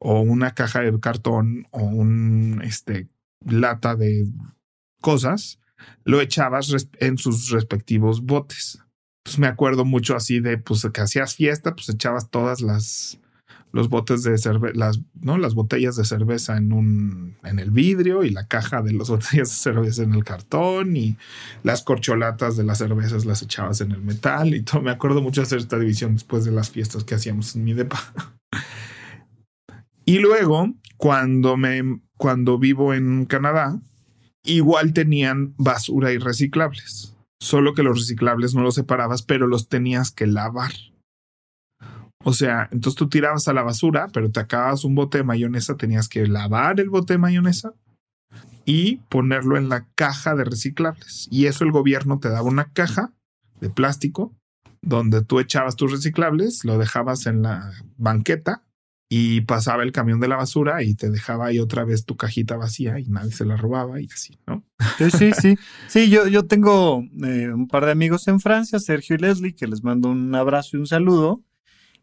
o 0.00 0.20
una 0.20 0.54
caja 0.54 0.80
de 0.80 0.98
cartón 0.98 1.66
o 1.70 1.82
un 1.82 2.62
este, 2.64 3.08
lata 3.44 3.94
de 3.94 4.26
cosas, 5.00 5.60
lo 6.04 6.20
echabas 6.20 6.88
en 6.98 7.18
sus 7.18 7.50
respectivos 7.50 8.22
botes. 8.22 8.82
Pues 9.22 9.38
me 9.38 9.46
acuerdo 9.46 9.84
mucho 9.84 10.16
así 10.16 10.40
de, 10.40 10.56
pues 10.56 10.86
que 10.92 11.00
hacías 11.00 11.34
fiesta, 11.34 11.74
pues 11.74 11.90
echabas 11.90 12.30
todas 12.30 12.62
las 12.62 13.20
los 13.72 13.88
botes 13.88 14.22
de 14.22 14.36
cerveza, 14.38 14.76
las, 14.76 15.00
¿no? 15.20 15.38
las 15.38 15.54
botellas 15.54 15.96
de 15.96 16.04
cerveza 16.04 16.56
en 16.56 16.72
un 16.72 17.36
en 17.44 17.58
el 17.58 17.70
vidrio 17.70 18.24
y 18.24 18.30
la 18.30 18.46
caja 18.46 18.82
de 18.82 18.92
las 18.92 19.08
botellas 19.10 19.48
de 19.48 19.54
cerveza 19.54 20.02
en 20.02 20.14
el 20.14 20.24
cartón 20.24 20.96
y 20.96 21.16
las 21.62 21.82
corcholatas 21.82 22.56
de 22.56 22.64
las 22.64 22.78
cervezas 22.78 23.24
las 23.24 23.42
echabas 23.42 23.80
en 23.80 23.92
el 23.92 24.02
metal 24.02 24.54
y 24.54 24.62
todo. 24.62 24.82
Me 24.82 24.90
acuerdo 24.90 25.22
mucho 25.22 25.42
hacer 25.42 25.58
esta 25.58 25.78
división 25.78 26.14
después 26.14 26.44
de 26.44 26.52
las 26.52 26.70
fiestas 26.70 27.04
que 27.04 27.14
hacíamos 27.14 27.54
en 27.56 27.64
mi 27.64 27.74
depa. 27.74 28.00
Y 30.06 30.18
luego, 30.18 30.74
cuando 30.96 31.56
me 31.56 32.00
cuando 32.16 32.58
vivo 32.58 32.94
en 32.94 33.26
Canadá, 33.26 33.80
igual 34.42 34.92
tenían 34.92 35.54
basura 35.56 36.12
y 36.12 36.18
reciclables. 36.18 37.16
Solo 37.38 37.74
que 37.74 37.82
los 37.82 37.98
reciclables 37.98 38.54
no 38.54 38.62
los 38.62 38.74
separabas, 38.74 39.22
pero 39.22 39.46
los 39.46 39.68
tenías 39.68 40.10
que 40.10 40.26
lavar. 40.26 40.72
O 42.22 42.32
sea, 42.32 42.68
entonces 42.70 42.96
tú 42.96 43.08
tirabas 43.08 43.48
a 43.48 43.54
la 43.54 43.62
basura, 43.62 44.08
pero 44.12 44.30
te 44.30 44.40
acabas 44.40 44.84
un 44.84 44.94
bote 44.94 45.18
de 45.18 45.24
mayonesa, 45.24 45.76
tenías 45.76 46.08
que 46.08 46.26
lavar 46.26 46.78
el 46.78 46.90
bote 46.90 47.14
de 47.14 47.18
mayonesa 47.18 47.72
y 48.64 48.96
ponerlo 49.08 49.56
en 49.56 49.68
la 49.68 49.86
caja 49.94 50.34
de 50.34 50.44
reciclables. 50.44 51.28
Y 51.30 51.46
eso 51.46 51.64
el 51.64 51.72
gobierno 51.72 52.18
te 52.18 52.28
daba 52.28 52.48
una 52.48 52.72
caja 52.72 53.12
de 53.60 53.70
plástico 53.70 54.34
donde 54.82 55.22
tú 55.22 55.40
echabas 55.40 55.76
tus 55.76 55.92
reciclables, 55.92 56.64
lo 56.64 56.78
dejabas 56.78 57.26
en 57.26 57.42
la 57.42 57.72
banqueta 57.96 58.62
y 59.12 59.40
pasaba 59.42 59.82
el 59.82 59.92
camión 59.92 60.20
de 60.20 60.28
la 60.28 60.36
basura 60.36 60.82
y 60.82 60.94
te 60.94 61.10
dejaba 61.10 61.46
ahí 61.46 61.58
otra 61.58 61.84
vez 61.84 62.04
tu 62.04 62.16
cajita 62.16 62.56
vacía 62.56 62.98
y 63.00 63.06
nadie 63.06 63.32
se 63.32 63.44
la 63.44 63.56
robaba 63.56 64.00
y 64.00 64.06
así, 64.06 64.38
¿no? 64.46 64.64
Sí, 64.98 65.10
sí, 65.10 65.32
sí. 65.32 65.58
Sí, 65.88 66.10
yo, 66.10 66.28
yo 66.28 66.46
tengo 66.46 67.02
eh, 67.24 67.52
un 67.52 67.66
par 67.66 67.86
de 67.86 67.90
amigos 67.90 68.28
en 68.28 68.40
Francia, 68.40 68.78
Sergio 68.78 69.16
y 69.16 69.18
Leslie, 69.18 69.54
que 69.54 69.66
les 69.66 69.82
mando 69.82 70.10
un 70.10 70.34
abrazo 70.34 70.76
y 70.76 70.80
un 70.80 70.86
saludo. 70.86 71.42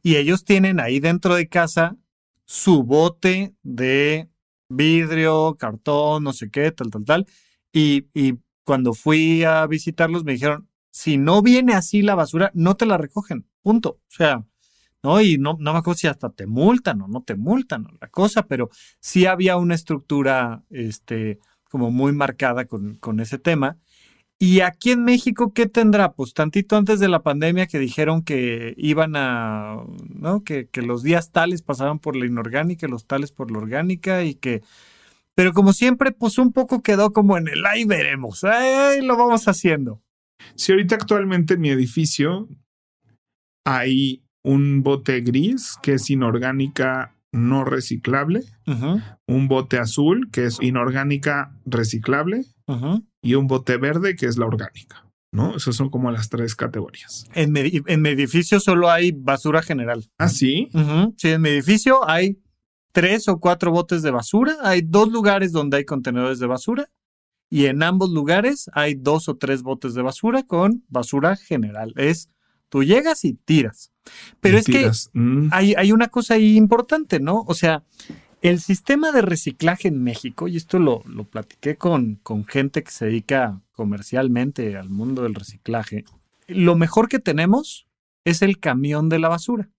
Y 0.02 0.16
ellos 0.16 0.44
tienen 0.44 0.80
ahí 0.80 1.00
dentro 1.00 1.36
de 1.36 1.48
casa 1.48 1.98
su 2.46 2.84
bote 2.84 3.54
de 3.64 4.30
vidrio, 4.70 5.56
cartón, 5.58 6.24
no 6.24 6.34
sé 6.34 6.50
qué, 6.50 6.72
tal, 6.72 6.90
tal, 6.90 7.06
tal. 7.06 7.28
Y, 7.72 8.08
cuando 8.64 8.94
fui 8.94 9.46
a 9.46 9.66
visitarlos 9.66 10.26
me 10.26 10.34
dijeron, 10.34 10.68
si 10.92 11.18
no 11.18 11.42
viene 11.42 11.74
así 11.74 12.02
la 12.02 12.16
basura, 12.16 12.52
no 12.54 12.76
te 12.76 12.86
la 12.86 12.98
recogen. 12.98 13.48
Punto. 13.62 13.90
O 13.92 14.02
sea, 14.10 14.46
¿no? 15.04 15.22
Y 15.22 15.38
no, 15.38 15.56
no 15.60 15.72
me 15.72 15.80
acuerdo 15.80 15.98
si 15.98 16.08
hasta 16.08 16.32
te 16.32 16.48
multan 16.48 17.02
o 17.02 17.08
no 17.08 17.24
te 17.24 17.36
multan 17.36 17.88
la 18.02 18.10
cosa, 18.10 18.46
pero 18.46 18.70
sí 19.00 19.26
había 19.26 19.56
una 19.56 19.76
estructura, 19.76 20.64
este, 20.70 21.40
como 21.70 21.92
muy 21.92 22.12
marcada 22.12 22.66
con, 22.66 22.96
con 22.96 23.22
ese 23.22 23.38
tema. 23.40 23.78
Y 24.40 24.60
aquí 24.60 24.92
en 24.92 25.04
México, 25.04 25.52
¿qué 25.54 25.66
tendrá? 25.66 26.14
Pues 26.14 26.34
tantito 26.34 26.78
antes 26.78 27.00
de 27.00 27.08
la 27.08 27.24
pandemia 27.24 27.66
que 27.66 27.80
dijeron 27.80 28.22
que 28.22 28.76
iban 28.78 29.16
a, 29.16 29.84
¿no? 30.10 30.44
Que, 30.44 30.68
que 30.68 30.84
los 30.84 31.02
días 31.02 31.32
tales 31.32 31.64
pasaban 31.64 31.98
por 31.98 32.16
la 32.16 32.28
inorgánica, 32.28 32.88
los 32.88 33.08
tales 33.08 33.32
por 33.32 33.50
la 33.50 33.58
orgánica 33.58 34.24
y 34.24 34.36
que, 34.36 34.62
pero 35.34 35.54
como 35.54 35.74
siempre, 35.74 36.12
pues 36.12 36.38
un 36.38 36.54
poco 36.54 36.84
quedó 36.84 37.14
como 37.14 37.38
en 37.38 37.48
el 37.48 37.66
ahí 37.66 37.86
veremos, 37.86 38.44
ahí 38.44 39.02
lo 39.02 39.18
vamos 39.18 39.48
haciendo. 39.48 40.04
Si 40.56 40.72
ahorita 40.72 40.96
actualmente 40.96 41.56
en 41.56 41.62
mi 41.62 41.70
edificio 41.70 42.48
hay 43.66 44.24
un 44.44 44.84
bote 44.84 45.22
gris 45.22 45.78
que 45.82 45.94
es 45.94 46.10
inorgánica 46.12 47.16
no 47.32 47.66
reciclable, 47.66 48.44
un 49.28 49.48
bote 49.48 49.78
azul 49.78 50.30
que 50.32 50.46
es 50.46 50.58
inorgánica 50.62 51.56
reciclable 51.66 52.46
y 53.28 53.36
un 53.36 53.48
bote 53.48 53.76
verde 53.76 54.16
que 54.16 54.26
es 54.26 54.38
la 54.38 54.46
orgánica. 54.46 55.04
¿No? 55.34 55.58
Esas 55.58 55.76
son 55.76 55.90
como 55.90 56.10
las 56.10 56.30
tres 56.30 56.56
categorías. 56.56 57.26
En 57.34 57.52
mi, 57.52 57.82
en 57.86 58.02
mi 58.02 58.10
edificio 58.10 58.62
solo 58.62 58.90
hay 58.90 59.12
basura 59.12 59.62
general. 59.62 60.10
¿Ah, 60.18 60.30
sí? 60.30 60.70
Sí, 61.18 61.30
en 61.30 61.42
mi 61.42 61.50
edificio 61.50 62.10
hay 62.10 62.40
tres 62.94 63.28
o 63.28 63.38
cuatro 63.42 63.72
botes 63.72 64.02
de 64.02 64.12
basura. 64.12 64.56
Hay 64.64 64.82
dos 64.82 65.12
lugares 65.12 65.52
donde 65.52 65.78
hay 65.78 65.86
contenedores 65.86 66.40
de 66.40 66.48
basura. 66.48 66.90
Y 67.50 67.66
en 67.66 67.84
ambos 67.84 68.12
lugares 68.12 68.70
hay 68.72 68.96
dos 68.96 69.28
o 69.28 69.36
tres 69.36 69.62
botes 69.62 69.94
de 69.94 70.02
basura 70.02 70.44
con 70.44 70.86
basura 70.88 71.36
general. 71.36 71.94
Es, 71.98 72.30
tú 72.70 72.86
llegas 72.86 73.26
y 73.26 73.34
tiras. 73.34 73.92
Pero 74.40 74.58
es 74.58 74.66
que 74.66 74.90
mm. 75.12 75.50
hay, 75.52 75.74
hay, 75.76 75.92
una 75.92 76.08
cosa 76.08 76.36
ahí 76.36 76.56
importante, 76.56 77.20
¿no? 77.20 77.44
O 77.46 77.54
sea, 77.54 77.84
el 78.42 78.60
sistema 78.60 79.12
de 79.12 79.22
reciclaje 79.22 79.88
en 79.88 80.04
México, 80.04 80.48
y 80.48 80.58
esto 80.58 80.80
lo, 80.80 81.04
lo 81.06 81.24
platiqué 81.24 81.76
con, 81.76 82.16
con 82.16 82.46
gente 82.46 82.84
que 82.84 82.92
se 82.92 83.06
dedica 83.06 83.62
comercialmente 83.72 84.78
al 84.78 84.90
mundo 84.90 85.24
del 85.24 85.36
reciclaje, 85.36 86.06
lo 86.48 86.76
mejor 86.76 87.10
que 87.10 87.20
tenemos 87.20 87.88
es 88.26 88.42
el 88.42 88.60
camión 88.60 89.10
de 89.10 89.20
la 89.20 89.30
basura. 89.30 89.70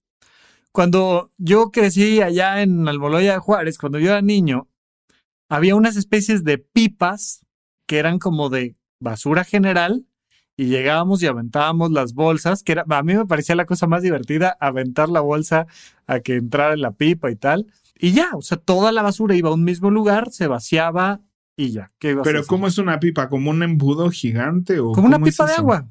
Cuando 0.73 1.31
yo 1.39 1.71
crecí 1.71 2.21
allá 2.21 2.63
en 2.63 2.87
Almoloya 2.89 3.33
de 3.33 3.39
Juárez, 3.39 3.79
cuando 3.79 3.99
yo 3.99 4.11
era 4.11 4.23
niño, 4.23 4.69
había 5.49 5.75
unas 5.75 5.97
especies 5.97 6.45
de 6.45 6.59
pipas 6.59 7.45
que 7.87 7.99
eran 7.99 8.19
como 8.19 8.51
de 8.51 8.77
basura 9.01 9.45
general 9.45 10.07
y 10.57 10.67
llegábamos 10.67 11.23
y 11.23 11.27
aventábamos 11.27 11.91
las 11.93 12.15
bolsas, 12.15 12.63
que 12.63 12.73
era, 12.73 12.85
a 12.89 13.03
mí 13.03 13.15
me 13.15 13.27
parecía 13.27 13.55
la 13.55 13.65
cosa 13.65 13.87
más 13.87 14.03
divertida, 14.03 14.57
aventar 14.61 15.09
la 15.09 15.21
bolsa 15.21 15.67
a 16.07 16.21
que 16.21 16.37
entrara 16.37 16.75
en 16.75 16.83
la 16.83 16.93
pipa 16.93 17.31
y 17.31 17.37
tal. 17.37 17.73
Y 17.99 18.13
ya, 18.13 18.31
o 18.35 18.43
sea, 18.43 18.59
toda 18.59 18.93
la 18.93 19.03
basura 19.03 19.35
iba 19.35 19.51
a 19.51 19.55
un 19.55 19.65
mismo 19.65 19.91
lugar, 19.91 20.31
se 20.31 20.47
vaciaba 20.47 21.21
y 21.57 21.73
ya. 21.73 21.91
Pero 21.99 22.47
¿cómo 22.47 22.69
es 22.69 22.79
una 22.79 23.01
pipa? 23.01 23.29
¿Como 23.29 23.51
un 23.51 23.63
embudo 23.63 24.11
gigante? 24.11 24.79
O 24.79 24.93
como 24.93 25.09
una 25.09 25.19
pipa 25.19 25.47
de 25.47 25.55
agua, 25.55 25.89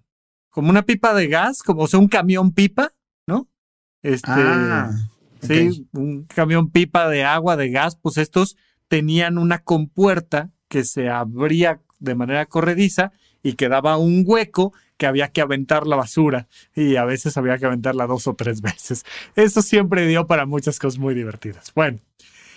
como 0.49 0.69
una 0.69 0.83
pipa 0.83 1.13
de 1.13 1.27
gas, 1.27 1.61
como 1.61 1.83
o 1.83 1.87
sea, 1.87 1.99
un 1.99 2.07
camión 2.07 2.53
pipa, 2.53 2.93
¿no? 3.27 3.49
Este, 4.01 4.31
ah, 4.31 4.91
sí, 5.41 5.87
un 5.91 6.23
camión 6.23 6.69
pipa 6.71 7.09
de 7.09 7.25
agua, 7.25 7.57
de 7.57 7.69
gas, 7.69 7.97
pues 8.01 8.17
estos 8.17 8.55
tenían 8.87 9.37
una 9.37 9.59
compuerta 9.59 10.51
que 10.69 10.85
se 10.85 11.09
abría 11.09 11.81
de 11.99 12.15
manera 12.15 12.45
corrediza 12.45 13.11
y 13.43 13.53
quedaba 13.53 13.97
un 13.97 14.23
hueco 14.25 14.73
que 14.97 15.05
había 15.05 15.29
que 15.29 15.41
aventar 15.41 15.87
la 15.87 15.95
basura 15.95 16.47
y 16.75 16.95
a 16.95 17.05
veces 17.05 17.37
había 17.37 17.57
que 17.57 17.65
aventarla 17.65 18.07
dos 18.07 18.27
o 18.27 18.35
tres 18.35 18.61
veces. 18.61 19.05
Eso 19.35 19.61
siempre 19.61 20.07
dio 20.07 20.27
para 20.27 20.45
muchas 20.45 20.79
cosas 20.79 20.99
muy 20.99 21.13
divertidas. 21.13 21.71
Bueno, 21.75 21.99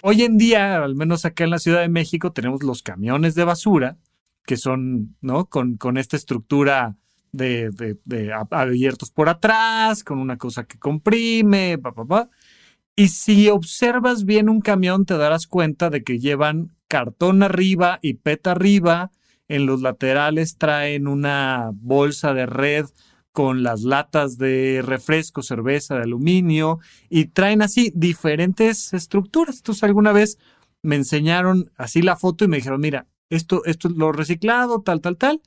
hoy 0.02 0.22
en 0.22 0.38
día, 0.38 0.82
al 0.82 0.94
menos 0.94 1.24
acá 1.24 1.44
en 1.44 1.50
la 1.50 1.58
Ciudad 1.58 1.80
de 1.80 1.88
México, 1.88 2.32
tenemos 2.32 2.62
los 2.62 2.82
camiones 2.82 3.34
de 3.34 3.44
basura 3.44 3.98
que 4.46 4.56
son, 4.56 5.16
¿no? 5.20 5.46
Con, 5.46 5.76
con 5.76 5.96
esta 5.96 6.16
estructura 6.16 6.96
de, 7.32 8.32
abiertos 8.50 9.10
por 9.10 9.28
atrás, 9.28 10.04
con 10.04 10.18
una 10.18 10.36
cosa 10.36 10.64
que 10.64 10.78
comprime, 10.78 11.78
pa. 11.78 12.28
Y 12.96 13.08
si 13.08 13.48
observas 13.48 14.24
bien 14.24 14.48
un 14.48 14.60
camión, 14.60 15.06
te 15.06 15.16
darás 15.16 15.46
cuenta 15.46 15.90
de 15.90 16.02
que 16.02 16.18
llevan 16.18 16.76
cartón 16.88 17.42
arriba 17.42 17.98
y 18.02 18.14
peta 18.14 18.52
arriba, 18.52 19.10
en 19.50 19.66
los 19.66 19.82
laterales 19.82 20.56
traen 20.56 21.08
una 21.08 21.72
bolsa 21.74 22.32
de 22.34 22.46
red 22.46 22.86
con 23.32 23.64
las 23.64 23.82
latas 23.82 24.38
de 24.38 24.80
refresco, 24.80 25.42
cerveza 25.42 25.96
de 25.96 26.02
aluminio 26.02 26.78
y 27.08 27.26
traen 27.26 27.60
así 27.60 27.92
diferentes 27.94 28.94
estructuras. 28.94 29.56
Entonces 29.56 29.82
alguna 29.82 30.12
vez 30.12 30.38
me 30.82 30.94
enseñaron 30.94 31.72
así 31.76 32.00
la 32.00 32.16
foto 32.16 32.44
y 32.44 32.48
me 32.48 32.58
dijeron, 32.58 32.80
mira, 32.80 33.08
esto, 33.28 33.64
esto 33.64 33.88
es 33.88 33.94
lo 33.94 34.12
reciclado, 34.12 34.82
tal, 34.82 35.00
tal, 35.00 35.16
tal. 35.16 35.42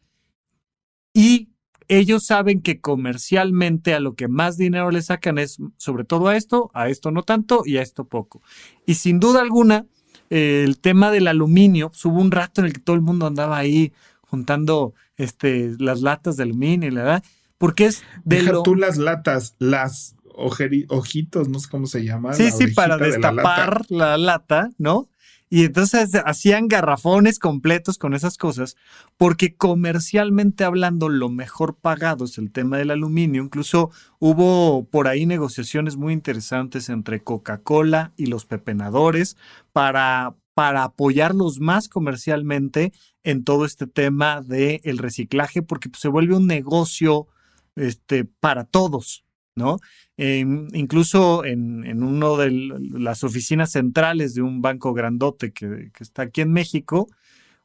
Y 1.13 1.53
ellos 1.87 2.25
saben 2.25 2.61
que 2.61 2.81
comercialmente 2.81 3.93
a 3.93 4.01
lo 4.01 4.15
que 4.15 4.27
más 4.27 4.57
dinero 4.57 4.91
le 4.91 5.01
sacan 5.01 5.37
es 5.37 5.59
sobre 5.77 6.03
todo 6.03 6.27
a 6.27 6.35
esto, 6.35 6.71
a 6.73 6.89
esto 6.89 7.09
no 7.11 7.23
tanto 7.23 7.63
y 7.65 7.77
a 7.77 7.81
esto 7.81 8.05
poco. 8.05 8.41
Y 8.85 8.95
sin 8.95 9.21
duda 9.21 9.41
alguna, 9.41 9.85
el 10.33 10.79
tema 10.79 11.11
del 11.11 11.27
aluminio, 11.27 11.89
pues, 11.89 12.03
hubo 12.05 12.19
un 12.19 12.31
rato 12.31 12.61
en 12.61 12.67
el 12.67 12.73
que 12.73 12.79
todo 12.79 12.95
el 12.95 13.01
mundo 13.01 13.27
andaba 13.27 13.57
ahí 13.57 13.93
juntando 14.21 14.93
este, 15.15 15.75
las 15.77 16.01
latas 16.01 16.37
de 16.37 16.43
aluminio, 16.43 16.93
¿verdad? 16.93 17.23
Porque 17.59 17.85
es 17.85 18.03
de 18.25 18.37
Deja 18.37 18.63
tú 18.63 18.75
las 18.75 18.97
latas, 18.97 19.55
las 19.59 20.15
ojitos, 20.35 21.49
no 21.49 21.59
sé 21.59 21.69
cómo 21.69 21.85
se 21.85 22.03
llama. 22.03 22.33
Sí, 22.33 22.49
sí, 22.49 22.67
para 22.67 22.97
destapar 22.97 23.85
la 23.89 24.17
lata, 24.17 24.71
¿no? 24.79 25.07
Y 25.53 25.65
entonces 25.65 26.09
hacían 26.25 26.67
garrafones 26.67 27.37
completos 27.37 27.99
con 27.99 28.15
esas 28.15 28.37
cosas, 28.37 28.75
porque 29.17 29.55
comercialmente 29.55 30.63
hablando, 30.63 31.09
lo 31.09 31.29
mejor 31.29 31.75
pagado 31.75 32.25
es 32.25 32.39
el 32.39 32.51
tema 32.51 32.79
del 32.79 32.89
aluminio. 32.89 33.43
Incluso 33.43 33.91
hubo 34.17 34.85
por 34.85 35.07
ahí 35.07 35.27
negociaciones 35.27 35.95
muy 35.95 36.11
interesantes 36.11 36.89
entre 36.89 37.23
Coca-Cola 37.23 38.13
y 38.17 38.25
los 38.25 38.47
pepenadores 38.47 39.37
para, 39.73 40.35
para 40.55 40.85
apoyarlos 40.85 41.59
más 41.59 41.87
comercialmente 41.87 42.91
en 43.21 43.43
todo 43.43 43.65
este 43.65 43.85
tema 43.85 44.41
del 44.41 44.81
el 44.83 44.97
reciclaje, 44.97 45.61
porque 45.61 45.87
pues, 45.87 46.01
se 46.01 46.07
vuelve 46.07 46.35
un 46.35 46.47
negocio 46.47 47.27
este, 47.75 48.25
para 48.25 48.63
todos, 48.63 49.23
¿no? 49.53 49.77
Incluso 50.17 51.43
en, 51.43 52.03
una 52.03 52.43
de 52.43 52.51
las 52.91 53.23
oficinas 53.23 53.71
centrales 53.71 54.33
de 54.33 54.41
un 54.41 54.61
banco 54.61 54.93
grandote 54.93 55.51
que, 55.53 55.91
está 55.99 56.23
aquí 56.23 56.41
en 56.41 56.51
México, 56.51 57.07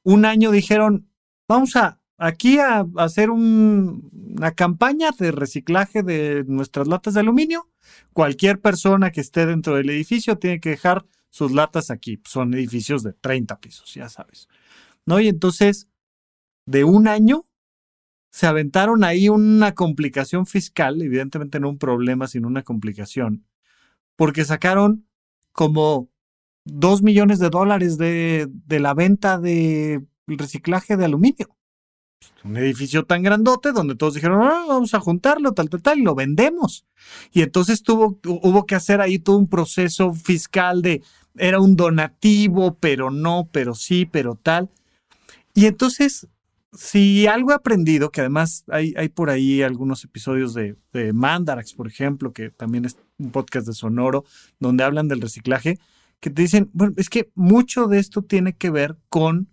un 0.03 0.25
año 0.25 0.51
dijeron, 0.51 1.09
vamos 1.47 1.77
a 1.77 2.01
aquí 2.17 2.59
a, 2.59 2.87
hacer 2.97 3.31
una 3.31 4.53
campaña 4.53 5.11
de 5.19 5.31
reciclaje 5.31 6.03
de 6.03 6.45
nuestras 6.47 6.89
latas 6.89 7.15
de 7.15 7.21
aluminio. 7.21 7.69
Cualquier 8.13 8.61
persona 8.61 9.11
que 9.11 9.21
esté 9.21 9.47
dentro 9.47 9.77
del 9.77 9.91
edificio 9.91 10.37
tiene 10.37 10.61
que 10.61 10.71
dejar 10.71 11.07
sus 11.31 11.53
latas 11.53 11.91
aquí. 11.91 12.21
Son 12.25 12.53
edificios 12.55 13.03
de 13.03 13.13
30 13.13 13.61
pisos, 13.61 13.95
ya 13.95 14.09
sabes. 14.09 14.49
¿No? 15.07 15.21
Y 15.21 15.29
entonces, 15.29 15.89
de 16.67 16.85
un 16.85 17.09
año 17.09 17.45
se 18.31 18.47
aventaron 18.47 19.05
ahí 19.05 19.29
una 19.29 19.75
complicación 19.75 20.47
fiscal, 20.47 21.01
evidentemente 21.03 21.61
no 21.61 21.71
un 21.71 21.79
problema, 21.79 22.27
sino 22.27 22.47
una 22.49 22.63
complicación, 22.63 23.47
porque 24.17 24.45
sacaron 24.45 25.07
como 25.53 26.11
dos 26.65 27.03
millones 27.03 27.39
de 27.39 27.51
dólares 27.51 27.99
de, 27.99 28.49
de 28.51 28.81
la 28.81 28.95
venta 28.95 29.39
de 29.39 30.05
reciclaje 30.27 30.97
de 30.97 31.07
aluminio. 31.07 31.57
Un 32.45 32.57
edificio 32.57 33.05
tan 33.05 33.23
grandote 33.23 33.73
donde 33.73 33.95
todos 33.95 34.15
dijeron, 34.15 34.43
ah, 34.43 34.65
vamos 34.69 34.95
a 34.95 35.01
juntarlo, 35.01 35.53
tal, 35.53 35.69
tal, 35.69 35.83
tal, 35.83 35.99
y 35.99 36.03
lo 36.03 36.15
vendemos. 36.15 36.85
Y 37.33 37.43
entonces 37.43 37.83
tuvo, 37.83 38.19
hubo 38.25 38.67
que 38.67 38.75
hacer 38.75 39.01
ahí 39.01 39.19
todo 39.19 39.37
un 39.37 39.49
proceso 39.49 40.13
fiscal 40.13 40.83
de, 40.83 41.03
era 41.37 41.61
un 41.61 41.77
donativo, 41.77 42.77
pero 42.79 43.11
no, 43.11 43.49
pero 43.53 43.75
sí, 43.75 44.07
pero 44.07 44.35
tal. 44.35 44.69
Y 45.55 45.67
entonces, 45.67 46.27
si 46.79 47.27
algo 47.27 47.51
he 47.51 47.55
aprendido, 47.55 48.13
que 48.13 48.21
además 48.21 48.65
hay, 48.69 49.09
por 49.09 49.31
ahí 49.31 49.63
algunos 49.63 50.05
episodios 50.05 50.55
de, 50.55 50.77
de 50.93 51.13
Mandarax, 51.13 51.75
por 51.75 51.89
ejemplo, 51.89 52.33
que 52.33 52.51
también 52.51 52.85
es 52.85 52.97
un 53.19 53.33
podcast 53.33 53.67
de 53.67 53.73
Sonoro, 53.73 54.25
donde 54.61 54.85
hablan 54.85 55.09
del 55.09 55.21
reciclaje, 55.21 55.81
que 56.21 56.31
te 56.31 56.43
dicen, 56.43 56.71
bueno, 56.73 56.95
es 56.97 57.11
que 57.11 57.33
mucho 57.35 57.89
de 57.89 57.99
esto 57.99 58.23
tiene 58.23 58.57
que 58.57 58.71
ver 58.71 58.97
con 59.09 59.49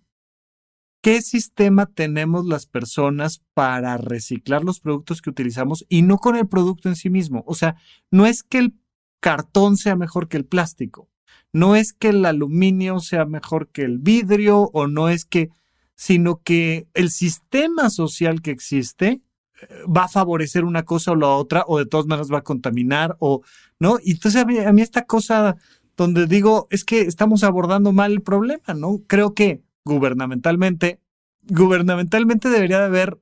qué 1.02 1.20
sistema 1.20 1.86
tenemos 1.86 2.46
las 2.46 2.66
personas 2.66 3.42
para 3.54 3.96
reciclar 3.96 4.62
los 4.62 4.78
productos 4.78 5.20
que 5.20 5.30
utilizamos 5.30 5.84
y 5.88 6.02
no 6.02 6.18
con 6.18 6.36
el 6.36 6.46
producto 6.46 6.88
en 6.88 6.94
sí 6.94 7.10
mismo. 7.10 7.42
O 7.48 7.56
sea, 7.56 7.74
no 8.12 8.26
es 8.26 8.44
que 8.44 8.58
el 8.58 8.74
cartón 9.18 9.76
sea 9.76 9.96
mejor 9.96 10.28
que 10.28 10.36
el 10.36 10.44
plástico, 10.44 11.10
no 11.52 11.74
es 11.74 11.92
que 11.92 12.10
el 12.10 12.24
aluminio 12.24 13.00
sea 13.00 13.24
mejor 13.24 13.66
que 13.72 13.82
el 13.82 13.98
vidrio 13.98 14.70
o 14.72 14.86
no 14.86 15.08
es 15.08 15.24
que, 15.24 15.50
sino 15.96 16.42
que 16.42 16.86
el 16.94 17.10
sistema 17.10 17.90
social 17.90 18.42
que 18.42 18.52
existe 18.52 19.22
eh, 19.60 19.66
va 19.84 20.04
a 20.04 20.08
favorecer 20.08 20.64
una 20.64 20.84
cosa 20.84 21.12
o 21.12 21.16
la 21.16 21.28
otra 21.28 21.64
o 21.66 21.78
de 21.78 21.86
todas 21.86 22.06
maneras 22.06 22.30
va 22.32 22.38
a 22.38 22.44
contaminar 22.44 23.16
o 23.18 23.40
no. 23.80 23.98
Y 24.02 24.12
entonces 24.12 24.42
a 24.42 24.44
mí, 24.44 24.58
a 24.58 24.72
mí 24.72 24.82
esta 24.82 25.06
cosa 25.06 25.56
donde 25.96 26.26
digo 26.26 26.68
es 26.70 26.84
que 26.84 27.00
estamos 27.00 27.42
abordando 27.42 27.92
mal 27.92 28.12
el 28.12 28.22
problema, 28.22 28.74
¿no? 28.74 29.02
Creo 29.06 29.34
que 29.34 29.62
gubernamentalmente, 29.84 31.00
gubernamentalmente 31.48 32.50
debería 32.50 32.78
de 32.80 32.84
haber 32.84 33.18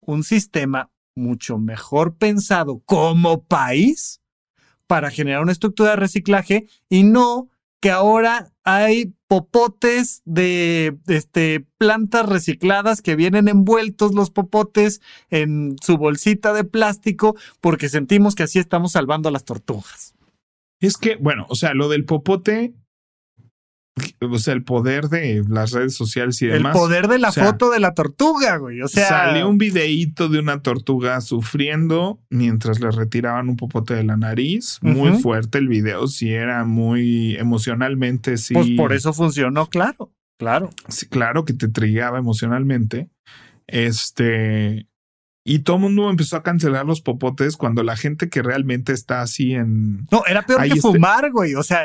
un 0.00 0.24
sistema 0.24 0.90
mucho 1.14 1.58
mejor 1.58 2.16
pensado 2.16 2.80
como 2.86 3.44
país 3.44 4.20
para 4.86 5.10
generar 5.10 5.42
una 5.42 5.52
estructura 5.52 5.90
de 5.90 5.96
reciclaje 5.96 6.66
y 6.88 7.04
no 7.04 7.48
que 7.80 7.90
ahora 7.90 8.52
hay 8.64 9.14
popotes 9.34 10.22
de 10.24 10.96
este, 11.08 11.66
plantas 11.76 12.24
recicladas 12.28 13.02
que 13.02 13.16
vienen 13.16 13.48
envueltos 13.48 14.14
los 14.14 14.30
popotes 14.30 15.00
en 15.28 15.74
su 15.82 15.96
bolsita 15.96 16.52
de 16.52 16.62
plástico 16.62 17.34
porque 17.60 17.88
sentimos 17.88 18.36
que 18.36 18.44
así 18.44 18.60
estamos 18.60 18.92
salvando 18.92 19.28
a 19.28 19.32
las 19.32 19.44
tortugas. 19.44 20.14
Es 20.78 20.96
que, 20.96 21.16
bueno, 21.16 21.46
o 21.48 21.56
sea, 21.56 21.74
lo 21.74 21.88
del 21.88 22.04
popote 22.04 22.74
o 24.20 24.38
sea, 24.38 24.54
el 24.54 24.64
poder 24.64 25.08
de 25.08 25.44
las 25.48 25.72
redes 25.72 25.94
sociales 25.94 26.40
y 26.42 26.46
demás. 26.46 26.74
El 26.74 26.80
poder 26.80 27.08
de 27.08 27.18
la 27.18 27.30
foto 27.30 27.70
de 27.70 27.78
la 27.80 27.94
tortuga, 27.94 28.56
güey. 28.56 28.82
O 28.82 28.88
sea, 28.88 29.08
salió 29.08 29.48
un 29.48 29.58
videíto 29.58 30.28
de 30.28 30.40
una 30.40 30.62
tortuga 30.62 31.20
sufriendo 31.20 32.20
mientras 32.30 32.80
le 32.80 32.90
retiraban 32.90 33.48
un 33.48 33.56
popote 33.56 33.94
de 33.94 34.04
la 34.04 34.16
nariz. 34.16 34.78
Muy 34.82 35.12
fuerte 35.18 35.58
el 35.58 35.68
video, 35.68 36.08
sí 36.08 36.32
era 36.32 36.64
muy 36.64 37.36
emocionalmente, 37.36 38.36
sí. 38.36 38.54
Pues 38.54 38.70
por 38.76 38.92
eso 38.92 39.12
funcionó, 39.12 39.68
claro, 39.68 40.12
claro. 40.38 40.70
Sí, 40.88 41.06
claro 41.06 41.44
que 41.44 41.54
te 41.54 41.68
trigaba 41.68 42.18
emocionalmente. 42.18 43.08
Este, 43.66 44.88
y 45.44 45.58
todo 45.58 45.76
el 45.76 45.82
mundo 45.82 46.08
empezó 46.08 46.36
a 46.36 46.42
cancelar 46.42 46.86
los 46.86 47.02
popotes 47.02 47.58
cuando 47.58 47.82
la 47.82 47.96
gente 47.96 48.30
que 48.30 48.42
realmente 48.42 48.92
está 48.92 49.20
así 49.20 49.52
en. 49.52 50.06
No, 50.10 50.24
era 50.26 50.42
peor 50.42 50.62
que 50.62 50.68
este 50.68 50.80
fumar, 50.80 51.30
güey. 51.30 51.54
O 51.54 51.62
sea, 51.62 51.84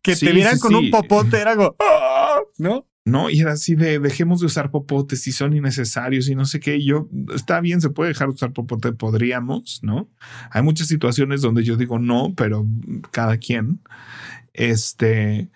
que 0.00 0.16
te 0.16 0.32
vieran 0.32 0.58
con 0.58 0.74
un 0.74 0.90
popote 0.90 1.38
era 1.38 1.54
como. 1.54 1.76
¡Ah! 1.78 2.38
¿No? 2.56 2.86
No, 3.06 3.28
y 3.28 3.40
era 3.40 3.52
así 3.52 3.74
de 3.74 3.98
dejemos 3.98 4.40
de 4.40 4.46
usar 4.46 4.70
popotes 4.70 5.20
si 5.20 5.32
son 5.32 5.54
innecesarios 5.54 6.30
y 6.30 6.34
no 6.34 6.46
sé 6.46 6.58
qué. 6.58 6.82
Yo, 6.82 7.10
está 7.34 7.60
bien, 7.60 7.82
se 7.82 7.90
puede 7.90 8.08
dejar 8.08 8.28
de 8.28 8.34
usar 8.34 8.52
popote, 8.54 8.92
podríamos, 8.92 9.80
¿no? 9.82 10.08
Hay 10.50 10.62
muchas 10.62 10.88
situaciones 10.88 11.42
donde 11.42 11.62
yo 11.62 11.76
digo 11.76 11.98
no, 11.98 12.32
pero 12.34 12.66
cada 13.10 13.36
quien. 13.36 13.80
Este, 14.54 15.50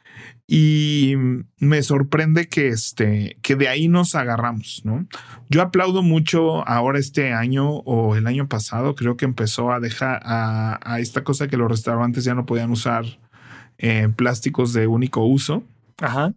y 0.46 1.14
me 1.58 1.82
sorprende 1.82 2.48
que, 2.48 2.68
este, 2.68 3.38
que 3.42 3.54
de 3.54 3.68
ahí 3.68 3.88
nos 3.88 4.14
agarramos, 4.14 4.82
¿no? 4.84 5.06
Yo 5.48 5.62
aplaudo 5.62 6.02
mucho 6.02 6.66
ahora 6.66 6.98
este 6.98 7.32
año 7.32 7.68
o 7.68 8.16
el 8.16 8.26
año 8.26 8.48
pasado, 8.48 8.94
creo 8.94 9.16
que 9.16 9.24
empezó 9.24 9.72
a 9.72 9.80
dejar 9.80 10.20
a, 10.24 10.98
esta 11.00 11.22
cosa 11.22 11.48
que 11.48 11.56
los 11.56 11.70
restaurantes 11.70 12.24
ya 12.24 12.34
no 12.34 12.46
podían 12.46 12.70
usar 12.70 13.04
eh, 13.78 14.08
plásticos 14.14 14.72
de 14.72 14.86
único 14.86 15.24
uso. 15.24 15.62
Ajá. 15.98 16.32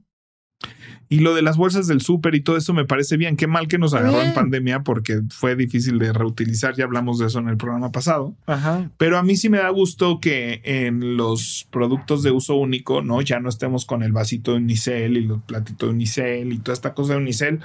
Y 1.11 1.19
lo 1.19 1.35
de 1.35 1.41
las 1.41 1.57
bolsas 1.57 1.87
del 1.87 1.99
súper 1.99 2.35
y 2.35 2.39
todo 2.39 2.55
eso 2.55 2.73
me 2.73 2.85
parece 2.85 3.17
bien. 3.17 3.35
Qué 3.35 3.45
mal 3.45 3.67
que 3.67 3.77
nos 3.77 3.93
agarró 3.93 4.21
en 4.21 4.33
pandemia 4.33 4.79
porque 4.83 5.21
fue 5.29 5.57
difícil 5.57 5.99
de 5.99 6.13
reutilizar. 6.13 6.73
Ya 6.77 6.85
hablamos 6.85 7.19
de 7.19 7.25
eso 7.25 7.39
en 7.39 7.49
el 7.49 7.57
programa 7.57 7.91
pasado. 7.91 8.33
Ajá. 8.45 8.89
Pero 8.97 9.17
a 9.17 9.23
mí 9.23 9.35
sí 9.35 9.49
me 9.49 9.57
da 9.57 9.67
gusto 9.71 10.21
que 10.21 10.61
en 10.63 11.17
los 11.17 11.67
productos 11.69 12.23
de 12.23 12.31
uso 12.31 12.55
único, 12.55 13.01
¿no? 13.01 13.21
Ya 13.21 13.41
no 13.41 13.49
estemos 13.49 13.83
con 13.83 14.03
el 14.03 14.13
vasito 14.13 14.51
de 14.51 14.59
unicel 14.59 15.17
y 15.17 15.25
los 15.25 15.41
platitos 15.41 15.89
de 15.89 15.95
unicel 15.95 16.53
y 16.53 16.59
toda 16.59 16.75
esta 16.75 16.93
cosa 16.93 17.15
de 17.15 17.19
unicel, 17.19 17.59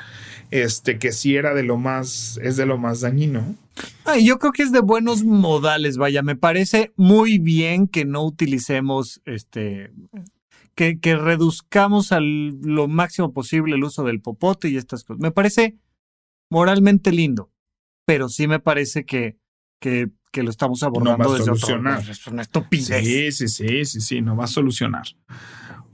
este, 0.50 0.98
que 0.98 1.12
sí 1.12 1.36
era 1.36 1.54
de 1.54 1.62
lo 1.62 1.76
más, 1.76 2.40
es 2.42 2.56
de 2.56 2.66
lo 2.66 2.78
más 2.78 3.02
dañino. 3.02 3.54
Ay, 4.04 4.26
yo 4.26 4.40
creo 4.40 4.50
que 4.50 4.64
es 4.64 4.72
de 4.72 4.80
buenos 4.80 5.22
modales, 5.22 5.98
vaya, 5.98 6.22
me 6.22 6.34
parece 6.34 6.92
muy 6.96 7.38
bien 7.38 7.86
que 7.86 8.04
no 8.04 8.24
utilicemos 8.24 9.20
este 9.24 9.92
que, 10.76 11.16
reduzcamos 11.16 12.12
a 12.12 12.20
lo 12.20 12.86
máximo 12.86 13.32
posible 13.32 13.74
el 13.74 13.84
uso 13.84 14.04
del 14.04 14.20
popote 14.20 14.68
y 14.68 14.76
estas 14.76 15.04
cosas. 15.04 15.20
Me 15.20 15.30
parece 15.30 15.78
moralmente 16.50 17.12
lindo, 17.12 17.50
pero 18.04 18.28
sí 18.28 18.46
me 18.46 18.60
parece 18.60 19.06
que, 19.06 19.38
que, 19.80 20.10
que 20.30 20.42
lo 20.42 20.50
estamos 20.50 20.82
abordando 20.82 21.24
no 21.24 21.30
va 21.30 21.36
a 21.36 21.42
solucionar. 21.42 22.08
Es 22.08 22.26
una 22.26 22.42
estupidez. 22.42 23.04
Sí, 23.04 23.32
sí, 23.32 23.48
sí, 23.48 23.84
sí, 23.86 24.00
sí, 24.00 24.20
no 24.20 24.36
va 24.36 24.44
a 24.44 24.48
solucionar. 24.48 25.06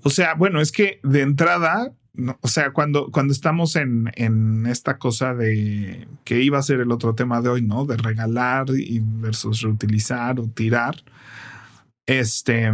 O 0.03 0.11
sea, 0.11 0.35
bueno, 0.35 0.61
es 0.61 0.73
que 0.73 0.99
de 1.05 1.21
entrada, 1.21 1.95
o 2.41 2.49
sea, 2.49 2.73
cuando, 2.73 3.13
cuando 3.13 3.33
estamos 3.33 3.77
en, 3.77 4.11
en 4.17 4.67
esta 4.67 4.99
cosa 4.99 5.33
de 5.33 6.09
que 6.25 6.43
iba 6.43 6.59
a 6.59 6.63
ser 6.63 6.81
el 6.81 6.91
otro 6.91 7.15
tema 7.15 7.41
de 7.41 7.51
hoy, 7.51 7.63
¿no? 7.63 7.87
De 7.87 7.97
regalar 7.97 8.67
y 8.77 9.01
versus 9.01 9.63
reutilizar 9.63 10.41
o 10.41 10.49
tirar. 10.49 10.97
Este, 12.05 12.73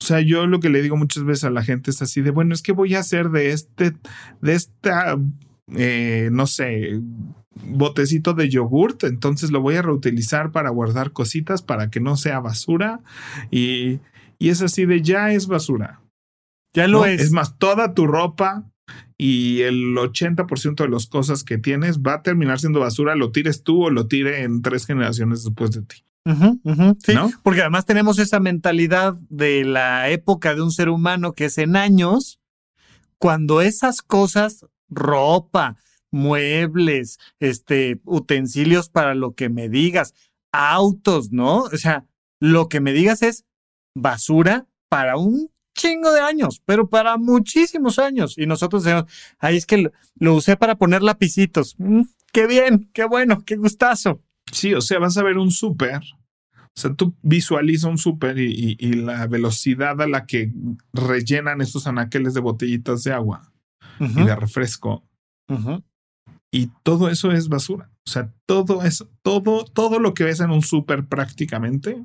o 0.00 0.04
sea, 0.04 0.20
yo 0.20 0.46
lo 0.46 0.60
que 0.60 0.70
le 0.70 0.80
digo 0.80 0.96
muchas 0.96 1.24
veces 1.24 1.44
a 1.44 1.50
la 1.50 1.64
gente 1.64 1.90
es 1.90 2.00
así 2.02 2.22
de, 2.22 2.30
bueno, 2.30 2.54
es 2.54 2.62
que 2.62 2.72
voy 2.72 2.94
a 2.94 3.00
hacer 3.00 3.30
de 3.30 3.50
este, 3.50 3.94
de 4.40 4.54
esta, 4.54 5.18
eh, 5.76 6.28
no 6.30 6.46
sé, 6.46 7.00
botecito 7.64 8.32
de 8.32 8.48
yogurt, 8.48 9.02
entonces 9.02 9.50
lo 9.50 9.60
voy 9.60 9.74
a 9.74 9.82
reutilizar 9.82 10.52
para 10.52 10.70
guardar 10.70 11.12
cositas 11.12 11.62
para 11.62 11.90
que 11.90 11.98
no 11.98 12.16
sea 12.16 12.38
basura 12.38 13.00
y, 13.50 13.98
y 14.38 14.50
es 14.50 14.62
así 14.62 14.86
de, 14.86 15.02
ya 15.02 15.32
es 15.32 15.48
basura. 15.48 16.00
Ya 16.74 16.86
lo 16.86 17.04
es. 17.04 17.20
Es 17.20 17.32
más, 17.32 17.58
toda 17.58 17.92
tu 17.92 18.06
ropa 18.06 18.70
y 19.16 19.62
el 19.62 19.96
80% 19.96 20.76
de 20.76 20.88
las 20.88 21.06
cosas 21.06 21.42
que 21.42 21.58
tienes 21.58 22.00
va 22.00 22.14
a 22.14 22.22
terminar 22.22 22.60
siendo 22.60 22.78
basura, 22.78 23.16
lo 23.16 23.32
tires 23.32 23.64
tú 23.64 23.84
o 23.86 23.90
lo 23.90 24.06
tire 24.06 24.42
en 24.42 24.62
tres 24.62 24.86
generaciones 24.86 25.42
después 25.42 25.72
de 25.72 25.82
ti 25.82 26.04
sí, 27.04 27.14
porque 27.42 27.60
además 27.60 27.86
tenemos 27.86 28.18
esa 28.18 28.40
mentalidad 28.40 29.14
de 29.28 29.64
la 29.64 30.08
época 30.10 30.54
de 30.54 30.62
un 30.62 30.70
ser 30.70 30.88
humano 30.88 31.32
que 31.32 31.46
es 31.46 31.58
en 31.58 31.76
años, 31.76 32.40
cuando 33.18 33.60
esas 33.60 34.02
cosas, 34.02 34.66
ropa, 34.88 35.76
muebles, 36.10 37.18
este, 37.40 38.00
utensilios 38.04 38.88
para 38.88 39.14
lo 39.14 39.34
que 39.34 39.48
me 39.48 39.68
digas, 39.68 40.14
autos, 40.52 41.32
¿no? 41.32 41.62
O 41.62 41.76
sea, 41.76 42.06
lo 42.40 42.68
que 42.68 42.80
me 42.80 42.92
digas 42.92 43.22
es 43.22 43.44
basura 43.94 44.66
para 44.88 45.16
un 45.16 45.50
chingo 45.74 46.10
de 46.12 46.20
años, 46.20 46.62
pero 46.64 46.88
para 46.88 47.16
muchísimos 47.16 47.98
años. 47.98 48.36
Y 48.36 48.46
nosotros 48.46 48.84
decimos, 48.84 49.04
ahí 49.38 49.56
es 49.56 49.66
que 49.66 49.90
lo, 50.18 50.34
usé 50.34 50.56
para 50.56 50.76
poner 50.76 51.02
lapicitos. 51.02 51.76
Mm, 51.78 52.02
qué 52.32 52.46
bien, 52.46 52.90
qué 52.92 53.04
bueno, 53.04 53.44
qué 53.44 53.56
gustazo. 53.56 54.22
Sí, 54.50 54.74
o 54.74 54.80
sea, 54.80 54.98
vas 54.98 55.16
a 55.16 55.22
ver 55.22 55.36
un 55.38 55.50
súper 55.50 56.00
o 56.78 56.80
sea, 56.80 56.94
tú 56.94 57.12
visualiza 57.22 57.88
un 57.88 57.98
súper 57.98 58.38
y, 58.38 58.76
la 58.92 59.26
velocidad 59.26 60.00
a 60.00 60.06
la 60.06 60.26
que 60.26 60.52
rellenan 60.92 61.60
estos 61.60 61.88
anaqueles 61.88 62.34
de 62.34 62.40
botellitas 62.40 63.02
de 63.02 63.12
agua 63.12 63.50
y 63.98 64.22
de 64.22 64.36
refresco. 64.36 65.02
Y 66.52 66.70
todo 66.84 67.08
eso 67.08 67.32
es 67.32 67.48
basura. 67.48 67.90
O 68.06 68.10
sea, 68.10 68.32
todo 68.46 68.84
eso, 68.84 69.08
todo, 69.22 69.64
todo 69.64 69.98
lo 69.98 70.14
que 70.14 70.22
ves 70.22 70.38
en 70.38 70.52
un 70.52 70.62
súper 70.62 71.06
prácticamente, 71.06 72.00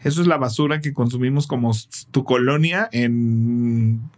eso 0.00 0.20
es 0.20 0.26
la 0.26 0.36
basura 0.36 0.80
que 0.80 0.92
consumimos 0.92 1.46
como 1.46 1.70
tu 2.10 2.24
colonia 2.24 2.88
en 2.90 4.10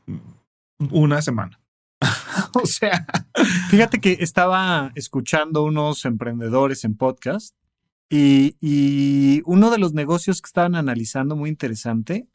una 0.78 1.20
semana. 1.20 1.60
o 2.54 2.64
sea. 2.64 3.04
Fíjate 3.68 4.00
que 4.00 4.16
estaba 4.20 4.92
escuchando 4.94 5.62
unos 5.62 6.06
emprendedores 6.06 6.86
en 6.86 6.96
podcast 6.96 7.54
y, 8.10 9.42
uno 9.46 9.70
de 9.70 9.78
los 9.78 9.92
negocios 9.92 10.40
que 10.40 10.46
estaban 10.46 10.74
analizando 10.74 11.36
muy 11.36 11.50
interesante 11.50 12.28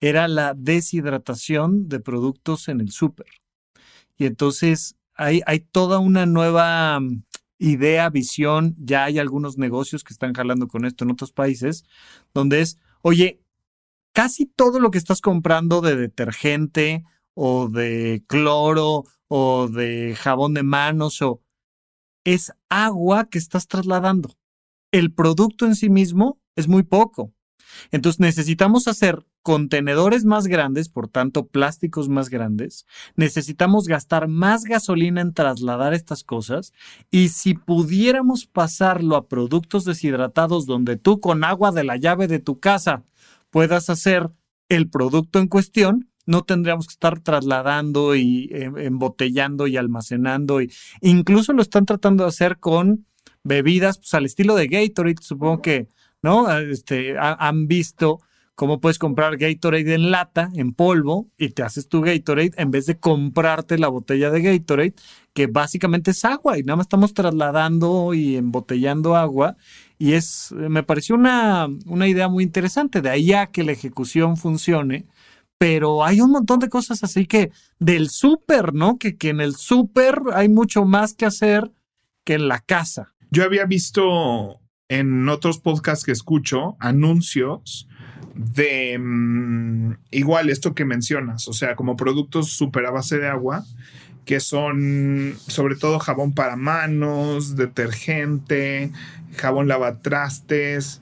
era 0.00 0.28
la 0.28 0.54
deshidratación 0.54 1.88
de 1.88 2.00
productos 2.00 2.68
en 2.68 2.80
el 2.80 2.90
súper. 2.90 3.26
Y 4.16 4.26
entonces 4.26 4.96
hay, 5.14 5.42
hay 5.46 5.60
toda 5.60 5.98
una 5.98 6.26
nueva 6.26 7.00
mm, 7.00 7.24
idea, 7.58 8.08
visión, 8.10 8.76
ya 8.78 9.04
hay 9.04 9.18
algunos 9.18 9.58
negocios 9.58 10.04
que 10.04 10.12
están 10.12 10.32
jalando 10.34 10.68
con 10.68 10.84
esto 10.84 11.04
en 11.04 11.10
otros 11.10 11.32
países, 11.32 11.84
donde 12.32 12.60
es, 12.60 12.78
oye, 13.02 13.40
casi 14.12 14.46
todo 14.46 14.80
lo 14.80 14.90
que 14.90 14.98
estás 14.98 15.20
comprando 15.20 15.80
de 15.80 15.96
detergente 15.96 17.04
o 17.34 17.68
de 17.68 18.24
cloro 18.26 19.04
o 19.28 19.68
de 19.68 20.16
jabón 20.16 20.54
de 20.54 20.62
manos 20.62 21.22
o 21.22 21.40
es 22.24 22.52
agua 22.68 23.28
que 23.28 23.38
estás 23.38 23.68
trasladando. 23.68 24.30
El 24.90 25.12
producto 25.12 25.66
en 25.66 25.74
sí 25.74 25.90
mismo 25.90 26.40
es 26.56 26.68
muy 26.68 26.82
poco. 26.82 27.32
Entonces 27.90 28.20
necesitamos 28.20 28.88
hacer 28.88 29.26
contenedores 29.42 30.24
más 30.24 30.46
grandes, 30.46 30.88
por 30.88 31.08
tanto 31.08 31.46
plásticos 31.46 32.08
más 32.08 32.28
grandes. 32.28 32.86
Necesitamos 33.16 33.86
gastar 33.86 34.28
más 34.28 34.64
gasolina 34.64 35.20
en 35.20 35.32
trasladar 35.32 35.94
estas 35.94 36.24
cosas. 36.24 36.72
Y 37.10 37.28
si 37.28 37.54
pudiéramos 37.54 38.46
pasarlo 38.46 39.16
a 39.16 39.28
productos 39.28 39.84
deshidratados 39.84 40.66
donde 40.66 40.96
tú 40.96 41.20
con 41.20 41.44
agua 41.44 41.72
de 41.72 41.84
la 41.84 41.96
llave 41.96 42.26
de 42.26 42.40
tu 42.40 42.58
casa 42.58 43.04
puedas 43.50 43.90
hacer 43.90 44.30
el 44.68 44.90
producto 44.90 45.38
en 45.38 45.48
cuestión, 45.48 46.10
no 46.26 46.42
tendríamos 46.42 46.86
que 46.86 46.92
estar 46.92 47.20
trasladando 47.20 48.14
y 48.14 48.50
em, 48.52 48.76
embotellando 48.76 49.66
y 49.66 49.78
almacenando. 49.78 50.60
Y, 50.60 50.70
incluso 51.00 51.54
lo 51.54 51.62
están 51.62 51.86
tratando 51.86 52.24
de 52.24 52.28
hacer 52.28 52.58
con 52.58 53.06
bebidas 53.42 53.98
pues, 53.98 54.14
al 54.14 54.26
estilo 54.26 54.54
de 54.54 54.66
Gatorade. 54.66 55.16
Supongo 55.20 55.62
que 55.62 55.88
¿no? 56.22 56.46
Ah, 56.46 56.60
este, 56.60 57.16
han 57.18 57.68
visto 57.68 58.20
cómo 58.54 58.80
puedes 58.80 58.98
comprar 58.98 59.36
Gatorade 59.36 59.94
en 59.94 60.10
lata, 60.10 60.50
en 60.54 60.72
polvo, 60.72 61.28
y 61.38 61.50
te 61.50 61.62
haces 61.62 61.88
tu 61.88 62.00
Gatorade 62.00 62.50
en 62.56 62.72
vez 62.72 62.86
de 62.86 62.98
comprarte 62.98 63.78
la 63.78 63.88
botella 63.88 64.30
de 64.30 64.42
Gatorade, 64.42 64.94
que 65.32 65.46
básicamente 65.46 66.10
es 66.10 66.24
agua, 66.24 66.58
y 66.58 66.62
nada 66.64 66.76
más 66.76 66.86
estamos 66.86 67.14
trasladando 67.14 68.14
y 68.14 68.36
embotellando 68.36 69.14
agua. 69.14 69.56
Y 69.96 70.14
es, 70.14 70.52
me 70.52 70.82
pareció 70.82 71.14
una, 71.14 71.68
una 71.86 72.08
idea 72.08 72.28
muy 72.28 72.42
interesante, 72.42 73.00
de 73.00 73.10
ahí 73.10 73.32
a 73.32 73.46
que 73.46 73.64
la 73.64 73.72
ejecución 73.72 74.36
funcione 74.36 75.06
pero 75.60 76.04
hay 76.04 76.20
un 76.20 76.30
montón 76.30 76.60
de 76.60 76.68
cosas 76.68 77.02
así 77.02 77.26
que 77.26 77.50
del 77.80 78.10
súper, 78.10 78.74
¿no? 78.74 78.96
Que, 78.96 79.16
que 79.16 79.30
en 79.30 79.40
el 79.40 79.56
súper 79.56 80.20
hay 80.32 80.48
mucho 80.48 80.84
más 80.84 81.14
que 81.14 81.26
hacer 81.26 81.72
que 82.22 82.34
en 82.34 82.46
la 82.46 82.60
casa. 82.60 83.12
Yo 83.30 83.44
había 83.44 83.64
visto 83.64 84.60
en 84.88 85.28
otros 85.28 85.58
podcasts 85.58 86.04
que 86.04 86.12
escucho 86.12 86.76
anuncios 86.80 87.88
de 88.34 88.98
mm, 88.98 89.94
igual 90.10 90.48
esto 90.48 90.74
que 90.74 90.84
mencionas, 90.84 91.48
o 91.48 91.52
sea, 91.52 91.76
como 91.76 91.96
productos 91.96 92.50
súper 92.50 92.86
a 92.86 92.90
base 92.90 93.18
de 93.18 93.28
agua, 93.28 93.64
que 94.24 94.40
son 94.40 95.34
sobre 95.46 95.74
todo 95.74 95.98
jabón 95.98 96.34
para 96.34 96.56
manos, 96.56 97.56
detergente, 97.56 98.92
jabón 99.36 99.68
lavatrastes, 99.68 101.00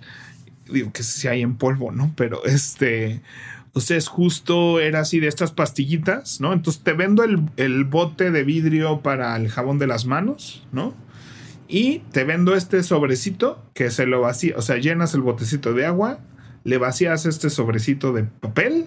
digo 0.71 0.93
que 0.93 1.03
si 1.03 1.29
hay 1.29 1.43
en 1.43 1.57
polvo, 1.57 1.93
¿no? 1.93 2.13
Pero 2.17 2.45
este, 2.45 3.21
entonces 3.67 4.09
justo 4.09 4.81
era 4.81 5.01
así 5.01 5.21
de 5.21 5.29
estas 5.29 5.53
pastillitas, 5.53 6.41
¿no? 6.41 6.53
Entonces 6.53 6.83
te 6.83 6.93
vendo 6.93 7.25
el, 7.25 7.85
bote 7.85 8.31
de 8.31 8.43
vidrio 8.43 9.01
para 9.01 9.37
el 9.37 9.49
jabón 9.49 9.79
de 9.79 9.87
las 9.87 10.07
manos, 10.07 10.67
¿no? 10.73 10.95
Y 11.69 12.01
te 12.13 12.25
vendo 12.25 12.55
este 12.55 12.83
sobrecito 12.83 13.65
que 13.75 13.91
se 13.91 14.07
lo 14.07 14.21
vacía, 14.21 14.55
o 14.57 14.63
sea, 14.63 14.77
llenas 14.77 15.15
el 15.15 15.23
botecito 15.23 15.75
de 15.75 15.87
agua, 15.87 16.21
le 16.65 16.79
vacías 16.79 17.27
este 17.27 17.51
sobrecito 17.51 18.13
de 18.13 18.25
papel 18.25 18.87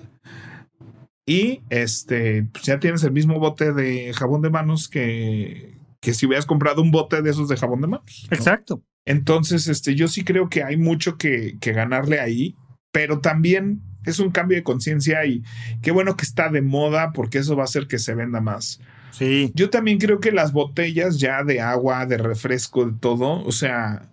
y 1.26 1.62
este, 1.70 2.44
pues 2.52 2.66
ya 2.66 2.80
tienes 2.80 3.04
el 3.04 3.12
mismo 3.12 3.40
bote 3.40 3.74
de 3.74 4.14
jabón 4.14 4.42
de 4.42 4.50
manos 4.50 4.88
que, 4.88 5.78
que 6.02 6.14
si 6.14 6.26
hubieras 6.26 6.46
comprado 6.46 6.82
un 6.82 6.92
bote 6.92 7.22
de 7.22 7.30
esos 7.30 7.48
de 7.50 7.58
jabón 7.58 7.82
de 7.82 7.88
manos. 7.88 8.28
Exacto. 8.32 8.84
Entonces, 9.06 9.68
este, 9.68 9.96
yo 9.96 10.08
sí 10.08 10.24
creo 10.24 10.50
que 10.50 10.64
hay 10.64 10.78
mucho 10.78 11.18
que, 11.18 11.58
que 11.60 11.74
ganarle 11.74 12.20
ahí, 12.20 12.56
pero 12.92 13.20
también 13.20 13.82
es 14.06 14.20
un 14.20 14.32
cambio 14.32 14.58
de 14.58 14.64
conciencia 14.64 15.26
y 15.26 15.44
qué 15.82 15.92
bueno 15.92 16.16
que 16.16 16.26
está 16.26 16.50
de 16.50 16.62
moda 16.62 17.12
porque 17.14 17.40
eso 17.40 17.56
va 17.56 17.64
a 17.64 17.66
hacer 17.66 17.88
que 17.88 18.00
se 18.00 18.16
venda 18.16 18.42
más. 18.42 18.80
Sí. 19.12 19.52
Yo 19.56 19.70
también 19.70 19.98
creo 19.98 20.20
que 20.20 20.32
las 20.32 20.54
botellas 20.54 21.20
ya 21.20 21.44
de 21.44 21.62
agua, 21.62 22.06
de 22.06 22.18
refresco, 22.18 22.86
de 22.86 22.98
todo, 23.00 23.44
o 23.44 23.52
sea, 23.52 24.10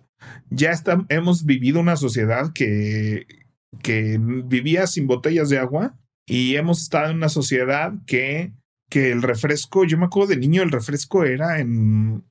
ya 0.49 0.71
está, 0.71 1.05
hemos 1.09 1.45
vivido 1.45 1.79
una 1.79 1.95
sociedad 1.95 2.51
que, 2.53 3.27
que 3.81 4.19
vivía 4.19 4.87
sin 4.87 5.07
botellas 5.07 5.49
de 5.49 5.59
agua 5.59 5.97
y 6.25 6.55
hemos 6.55 6.81
estado 6.81 7.11
en 7.11 7.17
una 7.17 7.29
sociedad 7.29 7.93
que, 8.05 8.53
que 8.89 9.11
el 9.11 9.21
refresco, 9.21 9.85
yo 9.85 9.97
me 9.97 10.05
acuerdo 10.05 10.29
de 10.29 10.37
niño, 10.37 10.61
el 10.63 10.71
refresco 10.71 11.23
era 11.23 11.59
en, 11.59 12.23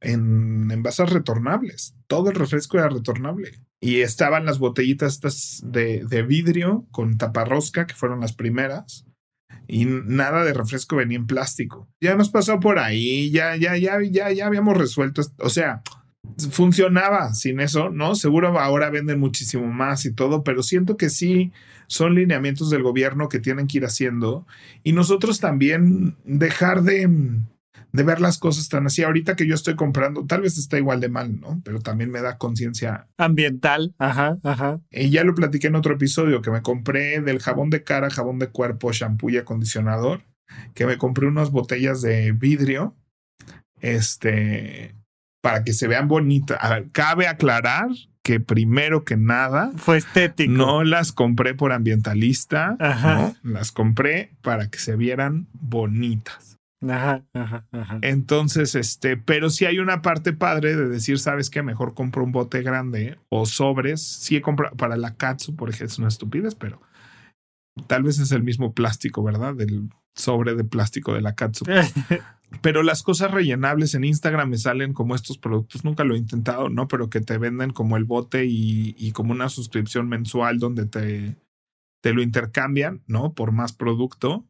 en 0.00 0.70
envases 0.70 1.10
retornables. 1.10 1.94
Todo 2.06 2.30
el 2.30 2.36
refresco 2.36 2.78
era 2.78 2.88
retornable. 2.88 3.52
Y 3.80 4.00
estaban 4.00 4.44
las 4.44 4.58
botellitas 4.58 5.14
estas 5.14 5.62
de, 5.64 6.04
de 6.04 6.22
vidrio 6.22 6.86
con 6.90 7.16
taparrosca, 7.16 7.86
que 7.86 7.94
fueron 7.94 8.20
las 8.20 8.32
primeras. 8.32 9.04
Y 9.68 9.84
nada 9.84 10.44
de 10.44 10.54
refresco 10.54 10.96
venía 10.96 11.18
en 11.18 11.26
plástico. 11.26 11.88
Ya 12.00 12.16
nos 12.16 12.30
pasó 12.30 12.58
por 12.58 12.78
ahí, 12.78 13.30
ya, 13.30 13.54
ya, 13.56 13.76
ya, 13.76 13.98
ya, 14.02 14.32
ya 14.32 14.46
habíamos 14.46 14.76
resuelto. 14.76 15.22
O 15.38 15.50
sea, 15.50 15.82
funcionaba 16.50 17.34
sin 17.34 17.60
eso, 17.60 17.90
¿no? 17.90 18.14
Seguro 18.14 18.58
ahora 18.58 18.90
venden 18.90 19.20
muchísimo 19.20 19.66
más 19.66 20.04
y 20.06 20.12
todo, 20.12 20.42
pero 20.42 20.62
siento 20.62 20.96
que 20.96 21.10
sí 21.10 21.52
son 21.86 22.14
lineamientos 22.14 22.70
del 22.70 22.82
gobierno 22.82 23.28
que 23.28 23.40
tienen 23.40 23.66
que 23.66 23.78
ir 23.78 23.84
haciendo. 23.84 24.46
Y 24.82 24.92
nosotros 24.92 25.40
también 25.40 26.16
dejar 26.24 26.82
de 26.82 27.08
de 27.92 28.02
ver 28.02 28.20
las 28.20 28.38
cosas 28.38 28.68
tan 28.68 28.86
así. 28.86 29.02
Ahorita 29.02 29.36
que 29.36 29.46
yo 29.46 29.54
estoy 29.54 29.74
comprando, 29.76 30.26
tal 30.26 30.42
vez 30.42 30.58
está 30.58 30.78
igual 30.78 31.00
de 31.00 31.08
mal, 31.08 31.40
¿no? 31.40 31.60
Pero 31.64 31.80
también 31.80 32.10
me 32.10 32.20
da 32.20 32.38
conciencia 32.38 33.08
ambiental. 33.16 33.94
Ajá, 33.98 34.38
ajá. 34.42 34.80
Y 34.90 35.10
ya 35.10 35.24
lo 35.24 35.34
platiqué 35.34 35.68
en 35.68 35.76
otro 35.76 35.94
episodio 35.94 36.42
que 36.42 36.50
me 36.50 36.62
compré 36.62 37.20
del 37.20 37.40
jabón 37.40 37.70
de 37.70 37.84
cara, 37.84 38.10
jabón 38.10 38.38
de 38.38 38.48
cuerpo, 38.48 38.92
shampoo 38.92 39.30
y 39.30 39.38
acondicionador, 39.38 40.22
que 40.74 40.86
me 40.86 40.98
compré 40.98 41.26
unas 41.26 41.50
botellas 41.50 42.02
de 42.02 42.32
vidrio, 42.32 42.94
este, 43.80 44.94
para 45.40 45.64
que 45.64 45.72
se 45.72 45.88
vean 45.88 46.08
bonitas. 46.08 46.58
A 46.60 46.70
ver, 46.70 46.88
cabe 46.92 47.26
aclarar 47.26 47.88
que 48.22 48.40
primero 48.40 49.04
que 49.04 49.16
nada 49.16 49.72
fue 49.76 49.96
estético. 49.96 50.52
No 50.52 50.84
las 50.84 51.12
compré 51.12 51.54
por 51.54 51.72
ambientalista, 51.72 52.76
Ajá. 52.78 53.34
las 53.42 53.72
compré 53.72 54.36
para 54.42 54.68
que 54.68 54.78
se 54.78 54.96
vieran 54.96 55.46
bonitas. 55.52 56.47
Ajá, 56.80 57.24
ajá, 57.32 57.66
ajá. 57.72 57.98
Entonces, 58.02 58.74
este, 58.74 59.16
pero 59.16 59.50
si 59.50 59.64
hay 59.64 59.78
una 59.78 60.00
parte 60.00 60.32
padre 60.32 60.76
de 60.76 60.88
decir, 60.88 61.18
¿sabes 61.18 61.50
qué? 61.50 61.62
Mejor 61.62 61.94
compro 61.94 62.22
un 62.22 62.32
bote 62.32 62.62
grande 62.62 63.18
o 63.28 63.46
sobres. 63.46 64.02
Sí 64.02 64.36
he 64.36 64.42
comprado 64.42 64.76
para 64.76 64.96
la 64.96 65.16
Katsu, 65.16 65.56
por 65.56 65.70
ejemplo, 65.70 65.86
es 65.86 65.98
una 65.98 66.08
estupidez, 66.08 66.54
pero 66.54 66.80
tal 67.86 68.04
vez 68.04 68.18
es 68.18 68.30
el 68.32 68.42
mismo 68.42 68.74
plástico, 68.74 69.22
¿verdad? 69.22 69.54
Del 69.54 69.88
sobre 70.14 70.54
de 70.54 70.64
plástico 70.64 71.14
de 71.14 71.20
la 71.20 71.34
Katsu. 71.34 71.64
pero 72.62 72.82
las 72.82 73.02
cosas 73.02 73.30
rellenables 73.30 73.94
en 73.94 74.04
Instagram 74.04 74.50
me 74.50 74.58
salen 74.58 74.92
como 74.92 75.14
estos 75.14 75.38
productos, 75.38 75.84
nunca 75.84 76.04
lo 76.04 76.14
he 76.14 76.18
intentado, 76.18 76.68
¿no? 76.68 76.86
Pero 76.88 77.10
que 77.10 77.20
te 77.20 77.38
venden 77.38 77.70
como 77.70 77.96
el 77.96 78.04
bote 78.04 78.46
y, 78.46 78.94
y 78.98 79.12
como 79.12 79.32
una 79.32 79.48
suscripción 79.48 80.08
mensual 80.08 80.58
donde 80.58 80.86
te, 80.86 81.36
te 82.00 82.12
lo 82.12 82.22
intercambian, 82.22 83.02
¿no? 83.06 83.32
Por 83.34 83.52
más 83.52 83.72
producto. 83.72 84.44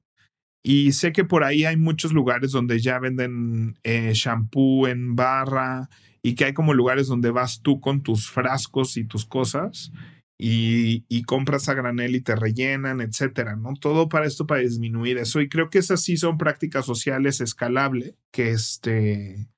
Y 0.69 0.93
sé 0.93 1.13
que 1.13 1.25
por 1.25 1.45
ahí 1.45 1.65
hay 1.65 1.79
muchos 1.79 2.13
lugares 2.13 2.51
donde 2.51 2.79
ya 2.79 2.99
venden 2.99 3.79
eh, 3.85 4.11
shampoo 4.13 4.87
en 4.87 5.17
barra 5.17 5.89
y 6.23 6.35
que 6.35 6.45
hay 6.45 6.53
como 6.53 6.75
lugares 6.75 7.07
donde 7.07 7.31
vas 7.31 7.63
tú 7.63 7.81
con 7.81 8.03
tus 8.03 8.29
frascos 8.29 8.99
y 8.99 9.05
tus 9.05 9.25
cosas 9.25 9.93
y, 10.37 11.07
y, 11.09 11.23
compras 11.23 11.71
a 11.71 11.75
granel 11.75 12.15
y 12.15 12.21
te 12.21 12.37
rellenan, 12.37 13.01
etcétera, 13.01 13.57
¿no? 13.57 13.77
Todo 13.81 14.11
para 14.11 14.27
esto, 14.27 14.47
para 14.47 14.61
disminuir 14.61 15.17
eso. 15.17 15.41
Y 15.41 15.49
creo 15.49 15.71
que 15.71 15.79
esas 15.79 16.03
sí 16.03 16.19
son 16.19 16.37
prácticas 16.37 16.85
sociales 16.85 17.41
escalables 17.41 18.17
que 18.31 18.51
este. 18.51 19.49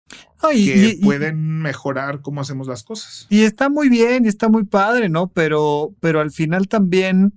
que 0.40 0.96
pueden 1.02 1.58
mejorar 1.60 2.20
cómo 2.20 2.40
hacemos 2.40 2.68
las 2.68 2.84
cosas. 2.84 3.26
Y 3.30 3.42
está 3.42 3.68
muy 3.68 3.88
bien, 3.88 4.26
y 4.26 4.28
está 4.28 4.48
muy 4.48 4.62
padre, 4.62 5.08
¿no? 5.08 5.26
Pero, 5.32 5.92
pero 5.98 6.20
al 6.20 6.30
final 6.30 6.68
también 6.68 7.34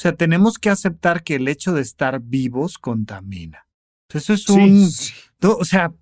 sea, 0.00 0.14
tenemos 0.14 0.58
que 0.58 0.70
aceptar 0.70 1.22
que 1.22 1.34
el 1.34 1.46
hecho 1.48 1.72
de 1.72 1.82
estar 1.82 2.20
vivos 2.20 2.78
contamina. 2.78 3.66
Eso 4.08 4.32
es 4.32 4.48
un... 4.48 4.88
o 5.42 5.64
sea, 5.64 5.92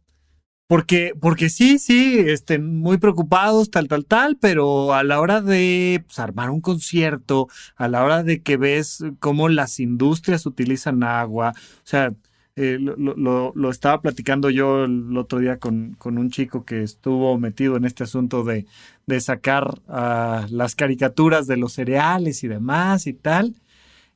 porque, 0.69 1.15
porque 1.19 1.49
sí, 1.49 1.79
sí, 1.79 2.19
estén 2.19 2.79
muy 2.79 2.99
preocupados, 2.99 3.71
tal, 3.71 3.89
tal, 3.89 4.05
tal, 4.05 4.37
pero 4.37 4.95
a 4.95 5.03
la 5.03 5.19
hora 5.21 5.41
de 5.41 6.05
pues, 6.07 6.19
armar 6.19 6.51
un 6.51 6.61
concierto, 6.61 7.49
a 7.75 7.89
la 7.89 8.05
hora 8.05 8.23
de 8.23 8.43
que 8.43 8.57
ves 8.57 9.03
cómo 9.19 9.49
las 9.49 9.81
industrias 9.81 10.47
utilizan 10.47 11.03
agua, 11.03 11.55
o 11.57 11.87
sea, 11.87 12.13
eh, 12.55 12.77
lo, 12.81 13.53
lo, 13.55 13.71
estaba 13.71 14.01
platicando 14.03 14.51
yo 14.51 14.85
el 14.85 15.17
otro 15.17 15.39
día 15.39 15.59
con, 15.59 15.95
con, 15.97 16.19
un 16.19 16.29
chico 16.29 16.65
que 16.65 16.83
estuvo 16.83 17.39
metido 17.39 17.77
en 17.77 17.85
este 17.85 18.03
asunto 18.03 18.43
de, 18.43 18.67
de 19.07 19.21
sacar 19.21 19.81
uh, 19.87 20.45
las 20.51 20.75
caricaturas 20.75 21.47
de 21.47 21.57
los 21.57 21.75
cereales 21.75 22.43
y 22.43 22.49
demás 22.49 23.07
y 23.07 23.13
tal. 23.13 23.55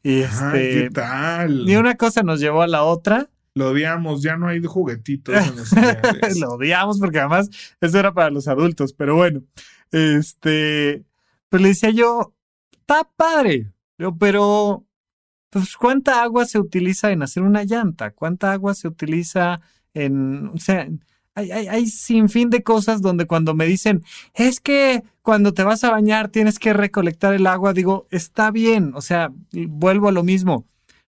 Y 0.02 0.20
este. 0.20 0.84
¿Qué 0.84 0.90
tal? 0.92 1.68
y 1.68 1.76
una 1.76 1.96
cosa 1.96 2.22
nos 2.22 2.40
llevó 2.40 2.62
a 2.62 2.66
la 2.66 2.84
otra. 2.84 3.28
Lo 3.54 3.70
odiamos, 3.70 4.22
ya 4.22 4.36
no 4.36 4.48
hay 4.48 4.62
juguetitos 4.62 5.34
en 5.34 5.56
los 5.56 5.72
lo 6.40 6.54
odiamos 6.54 6.98
porque 6.98 7.18
además 7.18 7.50
eso 7.80 7.98
era 7.98 8.14
para 8.14 8.30
los 8.30 8.48
adultos, 8.48 8.94
pero 8.94 9.14
bueno, 9.14 9.42
este, 9.90 11.04
pues 11.50 11.60
le 11.60 11.68
decía 11.68 11.90
yo, 11.90 12.34
está 12.72 13.04
padre, 13.14 13.70
Yo, 13.98 14.16
pero 14.16 14.86
pues 15.50 15.76
cuánta 15.76 16.22
agua 16.22 16.46
se 16.46 16.58
utiliza 16.58 17.10
en 17.10 17.22
hacer 17.22 17.42
una 17.42 17.64
llanta, 17.64 18.12
cuánta 18.12 18.52
agua 18.52 18.72
se 18.72 18.88
utiliza 18.88 19.60
en, 19.92 20.48
o 20.48 20.56
sea, 20.56 20.88
hay, 21.34 21.50
hay, 21.50 21.68
hay 21.68 21.86
sin 21.86 22.28
fin 22.28 22.50
de 22.50 22.62
cosas 22.62 23.02
donde 23.02 23.26
cuando 23.26 23.54
me 23.54 23.66
dicen, 23.66 24.02
es 24.34 24.60
que 24.60 25.02
cuando 25.22 25.54
te 25.54 25.62
vas 25.62 25.84
a 25.84 25.90
bañar 25.90 26.28
tienes 26.28 26.58
que 26.58 26.72
recolectar 26.72 27.34
el 27.34 27.46
agua, 27.46 27.72
digo, 27.72 28.06
está 28.10 28.50
bien, 28.50 28.92
o 28.94 29.00
sea, 29.00 29.30
vuelvo 29.52 30.08
a 30.08 30.12
lo 30.12 30.22
mismo. 30.22 30.66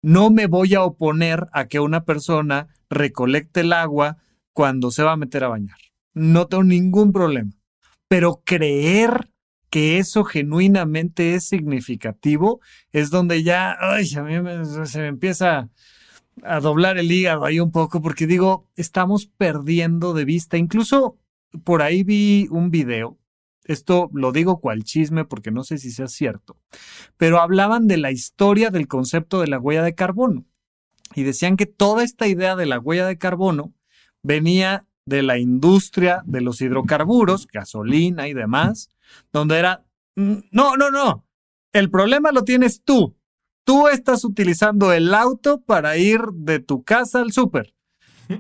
No 0.03 0.31
me 0.31 0.47
voy 0.47 0.75
a 0.75 0.83
oponer 0.83 1.47
a 1.53 1.69
que 1.69 1.79
una 1.79 2.05
persona 2.05 2.69
recolecte 2.91 3.61
el 3.61 3.73
agua 3.73 4.19
cuando 4.53 4.91
se 4.91 5.03
va 5.03 5.13
a 5.13 5.17
meter 5.17 5.45
a 5.45 5.49
bañar. 5.49 5.79
No 6.13 6.47
tengo 6.47 6.65
ningún 6.65 7.13
problema. 7.13 7.53
Pero 8.09 8.43
creer 8.45 9.31
que 9.71 9.99
eso 9.99 10.25
genuinamente 10.25 11.35
es 11.35 11.47
significativo 11.47 12.61
es 12.93 13.09
donde 13.09 13.43
ya, 13.43 13.75
ay, 13.81 14.07
a 14.17 14.23
mí 14.23 14.35
se 14.85 15.01
me 15.01 15.07
empieza 15.07 15.71
a 16.43 16.61
doblar 16.61 16.99
el 16.99 17.11
hígado 17.11 17.45
ahí 17.45 17.61
un 17.61 17.71
poco 17.71 18.01
porque 18.01 18.27
digo, 18.27 18.67
estamos 18.77 19.27
perdiendo 19.27 20.15
de 20.15 20.25
vista. 20.25 20.57
Incluso 20.57 21.19
por 21.65 21.83
ahí 21.83 22.03
vi 22.03 22.49
un 22.51 22.71
video, 22.71 23.19
esto 23.65 24.11
lo 24.13 24.33
digo 24.33 24.61
cual 24.61 24.85
chisme 24.85 25.25
porque 25.25 25.51
no 25.51 25.65
sé 25.65 25.79
si 25.79 25.91
sea 25.91 26.09
cierto, 26.09 26.57
pero 27.17 27.41
hablaban 27.41 27.87
de 27.87 27.99
la 27.99 28.11
historia 28.11 28.71
del 28.71 28.89
concepto 28.89 29.41
de 29.41 29.49
la 29.49 29.59
huella 29.59 29.83
de 29.83 29.95
carbono 29.95 30.47
y 31.15 31.23
decían 31.23 31.57
que 31.57 31.67
toda 31.67 32.03
esta 32.03 32.27
idea 32.27 32.57
de 32.57 32.67
la 32.67 32.79
huella 32.79 33.07
de 33.07 33.19
carbono 33.19 33.75
venía 34.23 34.87
de 35.05 35.23
la 35.23 35.39
industria 35.39 36.23
de 36.27 36.41
los 36.41 36.61
hidrocarburos, 36.61 37.47
gasolina 37.49 38.29
y 38.29 38.35
demás, 38.35 38.89
donde 39.33 39.59
era, 39.59 39.85
"Mm, 40.17 40.39
no, 40.53 40.77
no, 40.77 40.91
no, 40.91 41.27
el 41.73 41.91
problema 41.91 42.33
lo 42.33 42.45
tienes 42.45 42.83
tú. 42.83 43.17
Tú 43.65 43.89
estás 43.89 44.25
utilizando 44.25 44.93
el 44.93 45.15
auto 45.15 45.63
para 45.63 45.97
ir 45.97 46.21
de 46.35 46.59
tu 46.59 46.83
casa 46.83 47.21
al 47.21 47.33
súper. 47.33 47.75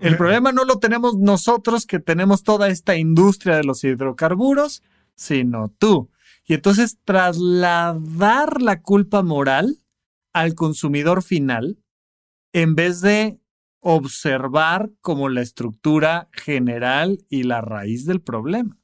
El 0.00 0.16
problema 0.16 0.52
no 0.52 0.64
lo 0.64 0.78
tenemos 0.78 1.18
nosotros 1.18 1.86
que 1.86 1.98
tenemos 1.98 2.42
toda 2.42 2.68
esta 2.68 2.96
industria 2.96 3.56
de 3.56 3.64
los 3.64 3.84
hidrocarburos, 3.84 4.82
sino 5.14 5.72
tú. 5.78 6.10
Y 6.46 6.54
entonces 6.54 6.98
trasladar 7.04 8.62
la 8.62 8.80
culpa 8.80 9.22
moral 9.22 9.78
al 10.32 10.54
consumidor 10.54 11.22
final 11.22 11.78
en 12.52 12.74
vez 12.74 13.00
de 13.00 13.40
observar 13.80 14.90
como 15.00 15.28
la 15.28 15.42
estructura 15.42 16.28
general 16.32 17.24
y 17.28 17.42
la 17.42 17.60
raíz 17.60 18.06
del 18.06 18.20
problema. 18.20 18.78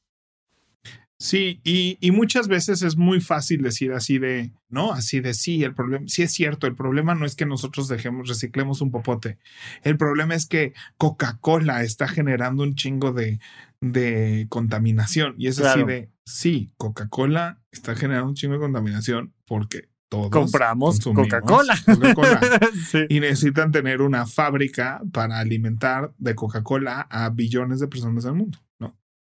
Sí, 1.20 1.61
y, 1.64 1.98
y 2.00 2.12
muchas 2.12 2.46
veces 2.46 2.83
es 2.83 2.96
muy 2.96 3.20
fácil 3.20 3.61
decir 3.62 3.92
así 3.92 4.18
de, 4.20 4.52
no, 4.68 4.92
así 4.92 5.18
de 5.18 5.35
sí, 5.35 5.64
el 5.64 5.74
problema, 5.74 6.07
sí 6.07 6.22
es 6.22 6.33
cierto, 6.33 6.68
el 6.68 6.76
problema 6.76 7.16
no 7.16 7.26
es 7.26 7.35
que 7.35 7.44
nosotros 7.44 7.88
dejemos, 7.88 8.28
reciclemos 8.28 8.81
un 8.81 8.92
popote. 8.92 9.38
El 9.83 9.96
problema 9.96 10.37
es 10.37 10.46
que 10.46 10.74
Coca-Cola 10.96 11.83
está 11.83 12.07
generando 12.07 12.62
un 12.62 12.76
chingo 12.76 13.12
de, 13.12 13.40
de 13.81 14.46
contaminación. 14.48 15.35
Y 15.38 15.48
es 15.48 15.61
así 15.61 15.83
de, 15.83 16.09
sí, 16.24 16.70
Coca-Cola 16.76 17.61
está 17.72 17.96
generando 17.96 18.28
un 18.28 18.35
chingo 18.37 18.54
de 18.54 18.61
contaminación 18.61 19.35
porque 19.44 19.88
todos 20.09 20.31
Compramos 20.31 21.00
Coca-Cola. 21.00 21.76
Coca-Cola. 21.85 22.40
Sí. 22.90 23.00
y 23.09 23.18
necesitan 23.18 23.72
tener 23.72 24.02
una 24.02 24.24
fábrica 24.24 25.02
para 25.12 25.40
alimentar 25.40 26.14
de 26.16 26.37
Coca-Cola 26.37 27.09
a 27.11 27.28
billones 27.31 27.81
de 27.81 27.88
personas 27.88 28.22
del 28.22 28.35
mundo. 28.35 28.59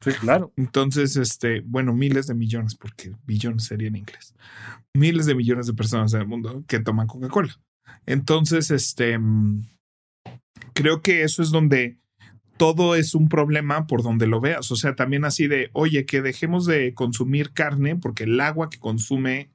Sí, 0.07 0.21
claro. 0.21 0.53
Entonces, 0.57 1.17
este, 1.17 1.61
bueno, 1.63 1.93
miles 1.93 2.29
de 2.29 2.35
millones, 2.35 2.77
porque 2.77 3.13
billones 3.27 3.65
sería 3.65 3.89
en 3.89 3.97
inglés. 3.97 4.35
Miles 4.95 5.27
de 5.27 5.35
millones 5.35 5.67
de 5.67 5.75
personas 5.75 6.15
en 6.15 6.21
el 6.21 6.29
mundo 6.29 6.65
que 6.69 6.79
toman 6.79 7.09
Coca-Cola. 7.09 7.59
Entonces, 8.07 8.71
este, 8.71 9.19
mm, 9.19 9.65
creo 10.75 11.03
que 11.03 11.23
eso 11.23 11.43
es 11.43 11.51
donde 11.51 11.99
todo 12.57 12.95
es 12.95 13.15
un 13.15 13.29
problema 13.29 13.87
por 13.87 14.03
donde 14.03 14.27
lo 14.27 14.41
veas. 14.41 14.71
O 14.71 14.77
sea, 14.77 14.95
también 14.95 15.25
así 15.25 15.49
de, 15.49 15.71
oye, 15.73 16.07
que 16.07 16.23
dejemos 16.23 16.67
de 16.67 16.95
consumir 16.95 17.53
carne 17.53 17.97
porque 17.97 18.25
el 18.25 18.41
agua 18.41 18.71
que 18.71 18.79
consume 18.79 19.51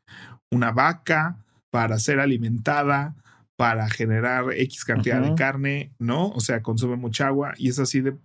una 0.52 0.72
vaca 0.72 1.44
para 1.72 1.98
ser 1.98 2.20
alimentada, 2.20 3.16
para 3.56 3.90
generar 3.90 4.52
X 4.54 4.84
cantidad 4.84 5.22
de 5.22 5.36
carne, 5.36 5.94
¿no? 5.98 6.30
O 6.30 6.40
sea, 6.42 6.62
consume 6.62 6.96
mucha 6.98 7.28
agua 7.28 7.54
y 7.58 7.70
es 7.70 7.80
así 7.80 8.02
de, 8.02 8.18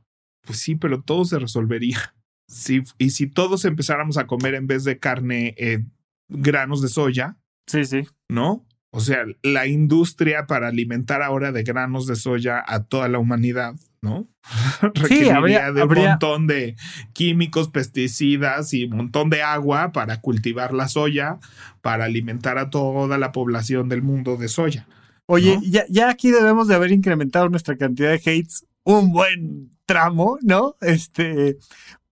pues 0.43 0.59
sí, 0.59 0.75
pero 0.75 1.03
todo 1.03 1.25
se 1.25 1.39
resolvería. 1.39 2.15
Sí, 2.48 2.82
y 2.98 3.11
si 3.11 3.26
todos 3.26 3.64
empezáramos 3.64 4.16
a 4.18 4.26
comer 4.26 4.54
en 4.54 4.66
vez 4.66 4.85
de 4.85 4.98
carne 4.98 5.54
eh, 5.59 5.85
granos 6.28 6.80
de 6.82 6.88
soya, 6.88 7.37
Sí, 7.66 7.85
sí. 7.85 8.06
¿no? 8.28 8.64
O 8.92 9.00
sea, 9.00 9.24
la 9.42 9.66
industria 9.66 10.46
para 10.46 10.68
alimentar 10.68 11.20
ahora 11.22 11.52
de 11.52 11.64
granos 11.64 12.06
de 12.06 12.16
soya 12.16 12.62
a 12.66 12.85
toda 12.85 13.09
la 13.09 13.18
humanidad, 13.18 13.74
¿no? 14.00 14.28
Requeriría 14.94 15.37
habría- 15.37 15.72
de 15.72 15.82
un 15.82 15.94
montón 15.94 16.46
de 16.46 16.76
químicos, 17.12 17.68
pesticidas 17.68 18.72
y 18.72 18.85
un 18.85 18.96
montón 18.96 19.28
de 19.28 19.42
agua 19.42 19.92
para 19.92 20.20
cultivar 20.20 20.72
la 20.72 20.88
soya, 20.88 21.38
para 21.82 22.04
alimentar 22.04 22.56
a 22.59 22.70
toda 22.70 23.18
la 23.18 23.32
población 23.32 23.88
del 23.88 24.02
mundo 24.02 24.37
de 24.37 24.48
soya. 24.48 24.87
Oye, 25.26 25.56
¿No? 25.56 25.62
ya, 25.64 25.85
ya 25.90 26.09
aquí 26.09 26.30
debemos 26.30 26.68
de 26.68 26.76
haber 26.76 26.92
incrementado 26.92 27.48
nuestra 27.48 27.76
cantidad 27.76 28.11
de 28.11 28.14
hates 28.16 28.64
un 28.85 29.12
buen 29.12 29.70
tramo, 29.85 30.38
¿no? 30.42 30.76
Este, 30.80 31.56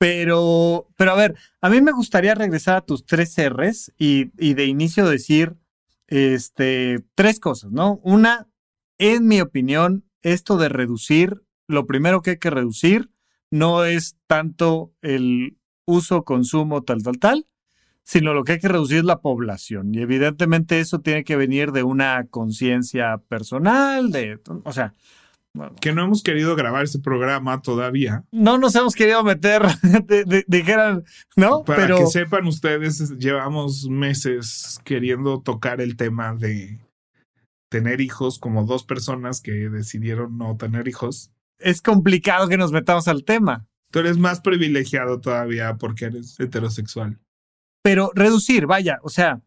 pero, 0.05 0.87
pero 0.99 1.13
a 1.13 1.15
ver, 1.15 1.35
a 1.63 1.71
mí 1.71 1.81
me 1.81 1.91
gustaría 1.91 2.35
regresar 2.35 2.77
a 2.77 2.81
tus 2.83 3.07
tres 3.07 3.37
R's 3.39 3.91
y, 3.97 4.27
de 4.53 4.67
inicio 4.67 5.09
decir, 5.09 5.57
este, 6.09 7.03
tres 7.15 7.41
cosas, 7.41 7.73
¿no? 7.73 8.01
Una, 8.03 8.47
en 8.99 9.27
mi 9.27 9.41
opinión, 9.41 10.05
esto 10.21 10.59
de 10.59 10.69
reducir, 10.69 11.43
lo 11.69 11.87
primero 11.87 12.21
que 12.21 12.33
hay 12.33 12.37
que 12.37 12.51
reducir 12.51 13.09
no 13.51 13.87
es 13.87 14.19
tanto 14.27 14.93
el 15.01 15.57
uso, 15.87 16.23
consumo, 16.23 16.83
tal, 16.83 17.03
tal, 17.03 17.19
tal, 17.19 17.47
sino 18.03 18.35
lo 18.35 18.45
que 18.45 18.53
hay 18.53 18.59
que 18.59 18.69
reducir 18.69 18.99
es 18.99 19.05
la 19.05 19.23
población. 19.23 19.95
Y 19.95 20.03
evidentemente 20.03 20.81
eso 20.81 21.01
tiene 21.01 21.25
que 21.25 21.37
venir 21.37 21.73
de 21.73 21.83
una 21.83 22.27
conciencia 22.27 23.23
personal, 23.27 24.13
de, 24.13 24.39
o 24.65 24.73
sea, 24.73 24.93
Que 25.81 25.93
no 25.93 26.03
hemos 26.05 26.23
querido 26.23 26.57
grabar 26.57 26.85
este 26.85 26.99
programa 26.99 27.63
todavía. 27.63 28.25
no 28.33 28.59
nos 28.59 28.75
hemos 28.75 28.95
querido 28.95 29.23
meter, 29.23 29.63
dijeran, 30.49 31.05
¿no? 31.37 31.63
Para 31.65 31.83
Pero 31.83 31.99
que 31.99 32.07
sepan 32.07 32.47
ustedes, 32.47 33.01
es- 33.01 33.17
llevamos 33.19 33.89
meses 33.89 34.81
queriendo 34.85 35.41
tocar 35.41 35.81
el 35.81 35.97
tema 35.97 36.35
de 36.35 36.81
tener 37.71 38.01
hijos 38.01 38.39
como 38.39 38.65
dos 38.65 38.85
personas 38.85 39.41
que 39.41 39.53
decidieron 39.53 40.37
no 40.39 40.57
tener 40.57 40.89
hijos. 40.89 41.31
es 41.59 41.81
complicado 41.83 42.49
que 42.49 42.57
nos 42.57 42.73
metamos 42.73 43.07
al 43.09 43.25
tema. 43.25 43.67
Tú 43.93 44.01
eres 44.01 44.19
más 44.19 44.41
privilegiado 44.41 45.21
todavía 45.21 45.77
porque 45.77 46.07
eres 46.07 46.39
heterosexual. 46.41 47.19
Pero 47.83 48.11
reducir, 48.15 48.67
vaya, 48.67 48.99
o 49.03 49.09
sea, 49.09 49.41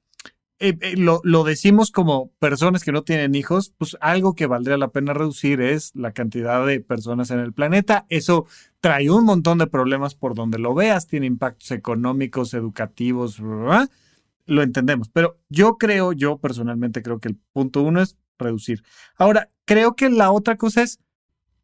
eh, 0.59 0.75
eh, 0.81 0.97
lo, 0.97 1.21
lo 1.23 1.43
decimos 1.43 1.91
como 1.91 2.31
personas 2.39 2.83
que 2.83 2.91
no 2.91 3.03
tienen 3.03 3.35
hijos, 3.35 3.73
pues 3.77 3.95
algo 4.01 4.33
que 4.33 4.47
valdría 4.47 4.77
la 4.77 4.87
pena 4.89 5.13
reducir 5.13 5.61
es 5.61 5.91
la 5.95 6.13
cantidad 6.13 6.65
de 6.65 6.79
personas 6.79 7.29
en 7.29 7.39
el 7.39 7.53
planeta. 7.53 8.07
Eso 8.09 8.47
trae 8.79 9.09
un 9.11 9.23
montón 9.23 9.59
de 9.59 9.67
problemas 9.67 10.15
por 10.15 10.33
donde 10.33 10.57
lo 10.57 10.73
veas, 10.73 11.07
tiene 11.07 11.27
impactos 11.27 11.69
económicos, 11.71 12.55
educativos, 12.55 13.39
lo 13.39 14.63
entendemos. 14.63 15.09
Pero 15.09 15.39
yo 15.49 15.77
creo, 15.77 16.11
yo 16.13 16.39
personalmente 16.39 17.03
creo 17.03 17.19
que 17.19 17.29
el 17.29 17.37
punto 17.53 17.83
uno 17.83 18.01
es 18.01 18.17
reducir. 18.39 18.83
Ahora, 19.15 19.51
creo 19.65 19.95
que 19.95 20.09
la 20.09 20.31
otra 20.31 20.57
cosa 20.57 20.81
es, 20.81 20.99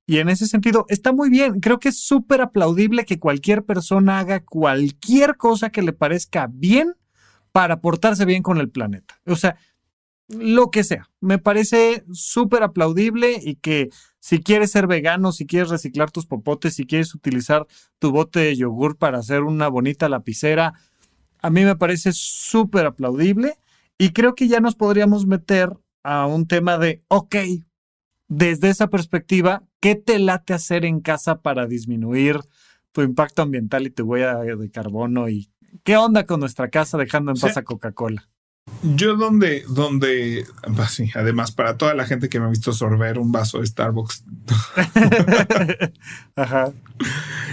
y 0.05 0.19
en 0.19 0.29
ese 0.29 0.45
sentido, 0.45 0.85
está 0.89 1.13
muy 1.13 1.31
bien, 1.31 1.61
creo 1.61 1.79
que 1.79 1.89
es 1.89 1.99
súper 1.99 2.41
aplaudible 2.41 3.05
que 3.05 3.19
cualquier 3.19 3.63
persona 3.63 4.19
haga 4.19 4.43
cualquier 4.43 5.37
cosa 5.37 5.71
que 5.71 5.81
le 5.81 5.93
parezca 5.93 6.47
bien 6.51 6.93
para 7.53 7.79
portarse 7.79 8.25
bien 8.25 8.43
con 8.43 8.57
el 8.57 8.69
planeta. 8.69 9.21
O 9.25 9.37
sea, 9.37 9.55
lo 10.27 10.71
que 10.71 10.83
sea. 10.83 11.09
Me 11.21 11.37
parece 11.37 12.03
súper 12.11 12.63
aplaudible 12.63 13.39
y 13.41 13.55
que 13.55 13.89
si 14.19 14.39
quieres 14.39 14.71
ser 14.71 14.87
vegano, 14.87 15.31
si 15.31 15.45
quieres 15.45 15.69
reciclar 15.69 16.11
tus 16.11 16.25
popotes, 16.25 16.73
si 16.73 16.85
quieres 16.85 17.13
utilizar 17.13 17.67
tu 17.99 18.11
bote 18.11 18.39
de 18.39 18.55
yogur 18.55 18.97
para 18.97 19.19
hacer 19.19 19.43
una 19.43 19.67
bonita 19.67 20.09
lapicera, 20.09 20.73
a 21.41 21.49
mí 21.49 21.63
me 21.63 21.75
parece 21.75 22.11
súper 22.11 22.87
aplaudible 22.87 23.55
y 23.97 24.09
creo 24.09 24.33
que 24.33 24.47
ya 24.47 24.59
nos 24.59 24.75
podríamos 24.75 25.27
meter 25.27 25.69
a 26.01 26.25
un 26.25 26.47
tema 26.47 26.77
de, 26.77 27.03
ok, 27.07 27.35
desde 28.27 28.69
esa 28.69 28.89
perspectiva, 28.89 29.63
¿qué 29.79 29.95
te 29.95 30.17
late 30.17 30.53
hacer 30.53 30.85
en 30.85 31.01
casa 31.01 31.41
para 31.41 31.67
disminuir 31.67 32.39
tu 32.93 33.01
impacto 33.01 33.41
ambiental 33.41 33.85
y 33.85 33.91
tu 33.91 34.03
huella 34.05 34.37
de 34.37 34.71
carbono 34.71 35.29
y 35.29 35.49
¿Qué 35.83 35.97
onda 35.97 36.25
con 36.25 36.39
nuestra 36.39 36.69
casa 36.69 36.97
dejando 36.97 37.31
en 37.31 37.37
paz 37.37 37.57
a 37.57 37.63
Coca-Cola? 37.63 38.29
Yo 38.83 39.15
donde, 39.15 39.63
donde, 39.69 40.45
pues 40.75 40.91
sí, 40.91 41.09
además 41.15 41.51
para 41.51 41.77
toda 41.77 41.93
la 41.93 42.05
gente 42.05 42.27
que 42.29 42.39
me 42.39 42.47
ha 42.47 42.49
visto 42.49 42.73
sorber 42.73 43.17
un 43.17 43.31
vaso 43.31 43.59
de 43.59 43.67
Starbucks. 43.67 44.23
Ajá. 46.35 46.73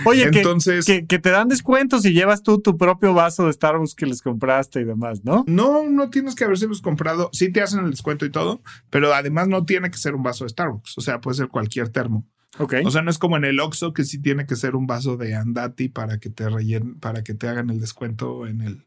Oye, 0.05 0.31
que- 0.31 0.39
Entonces, 0.39 0.85
que, 0.85 1.07
que 1.07 1.19
te 1.19 1.31
dan 1.31 1.49
descuentos 1.49 2.03
si 2.03 2.13
llevas 2.13 2.43
tú 2.43 2.61
tu 2.61 2.77
propio 2.77 3.15
vaso 3.15 3.47
de 3.47 3.53
Starbucks 3.53 3.95
que 3.95 4.07
les 4.07 4.23
compraste 4.23 4.81
y 4.81 4.85
demás, 4.85 5.25
¿no? 5.25 5.45
no, 5.47 5.89
no 5.89 6.11
tienes 6.11 6.35
que 6.35 6.45
habérselos 6.45 6.81
comprado. 6.81 7.31
Sí 7.33 7.53
te 7.53 7.61
hacen 7.63 7.85
el 7.85 7.91
descuento 7.91 8.25
y 8.25 8.31
todo, 8.31 8.61
pero 8.91 9.13
además 9.15 9.49
no 9.49 9.65
tiene 9.65 9.91
que 9.91 9.99
ser 9.99 10.15
un 10.15 10.23
vaso 10.23 10.45
de 10.45 10.51
Starbucks. 10.51 10.99
O 10.99 11.01
sea, 11.01 11.21
puede 11.21 11.37
ser 11.37 11.49
cualquier 11.49 11.89
termo. 11.91 12.27
Ok. 12.59 12.75
O 12.85 12.91
sea, 12.91 13.03
no 13.03 13.11
es 13.11 13.19
como 13.19 13.37
en 13.37 13.45
el 13.45 13.61
Oxxo 13.61 13.93
que 13.93 14.05
sí 14.05 14.21
tiene 14.21 14.47
que 14.47 14.57
ser 14.57 14.75
un 14.75 14.87
vaso 14.87 15.17
de 15.17 15.35
Andati 15.37 15.89
para 15.89 16.19
que 16.19 16.31
te 16.31 16.49
rellen, 16.49 16.99
para 16.99 17.23
que 17.23 17.35
te 17.35 17.47
hagan 17.49 17.71
el 17.71 17.81
descuento 17.81 18.47
en 18.47 18.61
el 18.63 18.87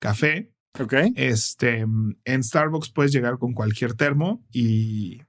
café. 0.00 0.50
Ok. 0.78 0.94
Este, 1.16 1.86
en 2.24 2.42
Starbucks 2.42 2.90
puedes 2.90 3.12
llegar 3.12 3.38
con 3.38 3.52
cualquier 3.52 3.94
termo 3.94 4.44
y, 4.52 5.22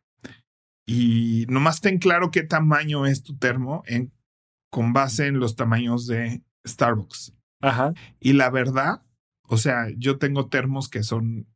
y 0.85 1.45
nomás 1.49 1.81
ten 1.81 1.99
claro 1.99 2.31
qué 2.31 2.43
tamaño 2.43 3.05
es 3.05 3.23
tu 3.23 3.37
termo 3.37 3.83
en, 3.87 4.11
con 4.71 4.93
base 4.93 5.27
en 5.27 5.39
los 5.39 5.55
tamaños 5.55 6.07
de 6.07 6.43
Starbucks. 6.67 7.33
Ajá. 7.61 7.93
Y 8.19 8.33
la 8.33 8.49
verdad, 8.49 9.03
o 9.47 9.57
sea, 9.57 9.87
yo 9.97 10.17
tengo 10.17 10.47
termos 10.47 10.89
que 10.89 11.03
son 11.03 11.47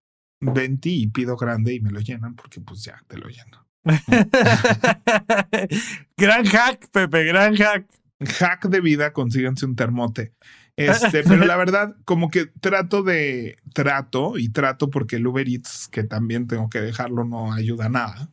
20 0.41 0.89
y 0.89 1.07
pido 1.07 1.35
grande 1.35 1.73
y 1.73 1.81
me 1.81 1.91
lo 1.91 1.99
llenan 1.99 2.35
porque 2.35 2.61
pues 2.61 2.83
ya 2.83 3.03
te 3.07 3.17
lo 3.17 3.27
lleno. 3.27 3.65
gran 6.17 6.45
hack, 6.45 6.89
Pepe, 6.91 7.25
gran 7.25 7.55
hack. 7.55 7.85
Hack 8.19 8.67
de 8.67 8.81
vida, 8.81 9.13
consíganse 9.13 9.65
un 9.65 9.75
termote. 9.75 10.33
Este, 10.79 11.23
pero 11.27 11.45
la 11.45 11.57
verdad, 11.57 11.95
como 12.05 12.29
que 12.29 12.45
trato 12.45 13.03
de, 13.03 13.57
trato 13.73 14.37
y 14.37 14.49
trato 14.49 14.89
porque 14.89 15.17
el 15.17 15.27
Uber 15.27 15.47
Eats, 15.47 15.89
que 15.89 16.03
también 16.03 16.47
tengo 16.47 16.69
que 16.69 16.79
dejarlo, 16.79 17.25
no 17.25 17.51
ayuda 17.51 17.87
a 17.87 17.89
nada. 17.89 18.29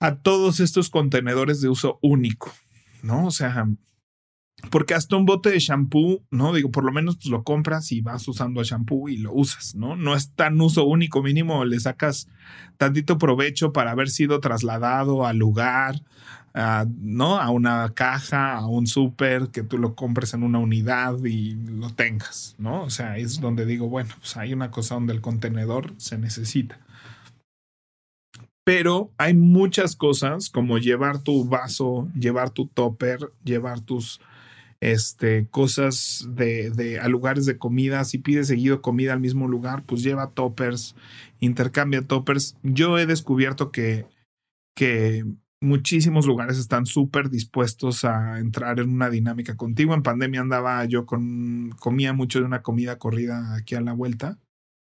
A 0.00 0.16
todos 0.16 0.60
estos 0.60 0.88
contenedores 0.88 1.60
de 1.60 1.68
uso 1.68 1.98
único, 2.00 2.50
¿no? 3.02 3.26
O 3.26 3.30
sea, 3.30 3.66
porque 4.70 4.94
hasta 4.94 5.16
un 5.16 5.26
bote 5.26 5.50
de 5.50 5.58
shampoo, 5.58 6.24
¿no? 6.30 6.54
Digo, 6.54 6.70
por 6.70 6.84
lo 6.84 6.92
menos 6.92 7.16
pues 7.16 7.26
lo 7.26 7.44
compras 7.44 7.92
y 7.92 8.00
vas 8.00 8.26
usando 8.26 8.60
el 8.60 8.66
shampoo 8.66 9.10
y 9.10 9.18
lo 9.18 9.34
usas, 9.34 9.74
¿no? 9.74 9.96
No 9.96 10.16
es 10.16 10.34
tan 10.34 10.58
uso 10.58 10.86
único, 10.86 11.22
mínimo 11.22 11.66
le 11.66 11.78
sacas 11.80 12.28
tantito 12.78 13.18
provecho 13.18 13.74
para 13.74 13.90
haber 13.90 14.08
sido 14.08 14.40
trasladado 14.40 15.26
al 15.26 15.36
lugar, 15.36 16.00
a, 16.54 16.86
¿no? 17.00 17.38
A 17.38 17.50
una 17.50 17.92
caja, 17.94 18.54
a 18.54 18.66
un 18.66 18.86
súper, 18.86 19.48
que 19.48 19.62
tú 19.62 19.78
lo 19.78 19.94
compres 19.94 20.34
en 20.34 20.42
una 20.42 20.58
unidad 20.58 21.22
y 21.24 21.54
lo 21.54 21.90
tengas, 21.90 22.54
¿no? 22.58 22.82
O 22.82 22.90
sea, 22.90 23.18
es 23.18 23.40
donde 23.40 23.66
digo, 23.66 23.88
bueno, 23.88 24.14
pues 24.18 24.36
hay 24.36 24.52
una 24.52 24.70
cosa 24.70 24.94
donde 24.94 25.12
el 25.12 25.20
contenedor 25.20 25.94
se 25.96 26.18
necesita. 26.18 26.78
Pero 28.64 29.10
hay 29.16 29.34
muchas 29.34 29.96
cosas 29.96 30.50
como 30.50 30.78
llevar 30.78 31.18
tu 31.22 31.44
vaso, 31.44 32.08
llevar 32.14 32.50
tu 32.50 32.66
topper, 32.66 33.32
llevar 33.42 33.80
tus 33.80 34.20
este, 34.80 35.46
cosas 35.50 36.26
de, 36.30 36.70
de 36.70 36.98
a 37.00 37.08
lugares 37.08 37.46
de 37.46 37.58
comida. 37.58 38.04
Si 38.04 38.18
pides 38.18 38.48
seguido 38.48 38.82
comida 38.82 39.12
al 39.12 39.20
mismo 39.20 39.48
lugar, 39.48 39.84
pues 39.84 40.02
lleva 40.02 40.30
toppers, 40.30 40.94
intercambia 41.40 42.02
toppers. 42.02 42.56
Yo 42.62 42.98
he 42.98 43.06
descubierto 43.06 43.70
que, 43.70 44.06
que 44.74 45.24
muchísimos 45.60 46.26
lugares 46.26 46.58
están 46.58 46.86
súper 46.86 47.28
dispuestos 47.30 48.04
a 48.04 48.38
entrar 48.38 48.80
en 48.80 48.90
una 48.90 49.10
dinámica 49.10 49.56
contigo. 49.56 49.94
En 49.94 50.02
pandemia 50.02 50.40
andaba 50.40 50.84
yo 50.86 51.06
comía 51.06 52.12
mucho 52.12 52.40
de 52.40 52.46
una 52.46 52.62
comida 52.62 52.98
corrida 52.98 53.54
aquí 53.54 53.74
a 53.74 53.80
la 53.80 53.92
vuelta. 53.92 54.38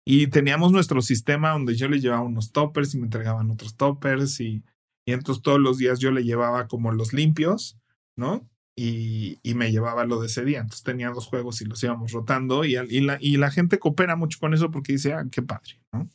Y 0.04 0.28
teníamos 0.28 0.72
nuestro 0.72 1.00
sistema 1.00 1.50
donde 1.50 1.76
yo 1.76 1.88
le 1.88 2.00
llevaba 2.00 2.22
unos 2.22 2.52
toppers 2.52 2.94
y 2.94 2.98
me 2.98 3.04
entregaban 3.04 3.50
otros 3.50 3.76
toppers 3.76 4.40
y, 4.40 4.64
y 5.06 5.12
entonces 5.12 5.42
todos 5.42 5.60
los 5.60 5.78
días 5.78 6.00
yo 6.00 6.10
le 6.10 6.24
llevaba 6.24 6.66
como 6.66 6.90
los 6.92 7.12
limpios, 7.12 7.78
¿no? 8.16 8.48
Y, 8.74 9.38
me 9.54 9.70
llevaba 9.70 10.04
lo 10.04 10.20
de 10.20 10.26
ese 10.26 10.44
día. 10.44 10.60
Entonces 10.60 10.82
tenía 10.82 11.10
dos 11.10 11.26
juegos 11.26 11.60
y 11.60 11.66
los 11.66 11.82
íbamos 11.84 12.10
rotando 12.12 12.64
y 12.64 13.36
la 13.36 13.50
gente 13.50 13.78
coopera 13.78 14.16
mucho 14.16 14.38
con 14.40 14.54
eso 14.54 14.70
porque 14.70 14.92
dice, 14.92 15.12
ah, 15.12 15.24
qué 15.30 15.42
padre, 15.42 15.80
¿no? 15.92 16.08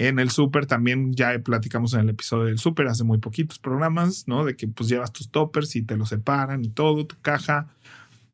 En 0.00 0.18
el 0.18 0.30
súper 0.30 0.64
también 0.64 1.12
ya 1.12 1.38
platicamos 1.40 1.92
en 1.92 2.00
el 2.00 2.08
episodio 2.08 2.46
del 2.46 2.58
súper 2.58 2.86
hace 2.86 3.04
muy 3.04 3.18
poquitos 3.18 3.58
programas, 3.58 4.26
¿no? 4.26 4.46
De 4.46 4.56
que 4.56 4.66
pues 4.66 4.88
llevas 4.88 5.12
tus 5.12 5.30
toppers 5.30 5.76
y 5.76 5.82
te 5.82 5.94
los 5.94 6.08
separan 6.08 6.64
y 6.64 6.70
todo, 6.70 7.06
tu 7.06 7.20
caja. 7.20 7.68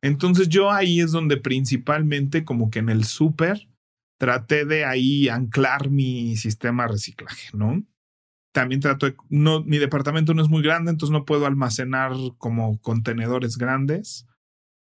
Entonces 0.00 0.48
yo 0.48 0.70
ahí 0.70 1.00
es 1.00 1.10
donde 1.10 1.38
principalmente 1.38 2.44
como 2.44 2.70
que 2.70 2.78
en 2.78 2.88
el 2.88 3.02
súper 3.02 3.68
traté 4.16 4.64
de 4.64 4.84
ahí 4.84 5.28
anclar 5.28 5.90
mi 5.90 6.36
sistema 6.36 6.84
de 6.84 6.92
reciclaje, 6.92 7.48
¿no? 7.52 7.82
También 8.54 8.80
trato 8.80 9.06
de, 9.06 9.16
no, 9.28 9.64
mi 9.64 9.78
departamento 9.78 10.34
no 10.34 10.42
es 10.42 10.48
muy 10.48 10.62
grande, 10.62 10.92
entonces 10.92 11.12
no 11.12 11.24
puedo 11.24 11.46
almacenar 11.46 12.12
como 12.38 12.80
contenedores 12.80 13.58
grandes, 13.58 14.28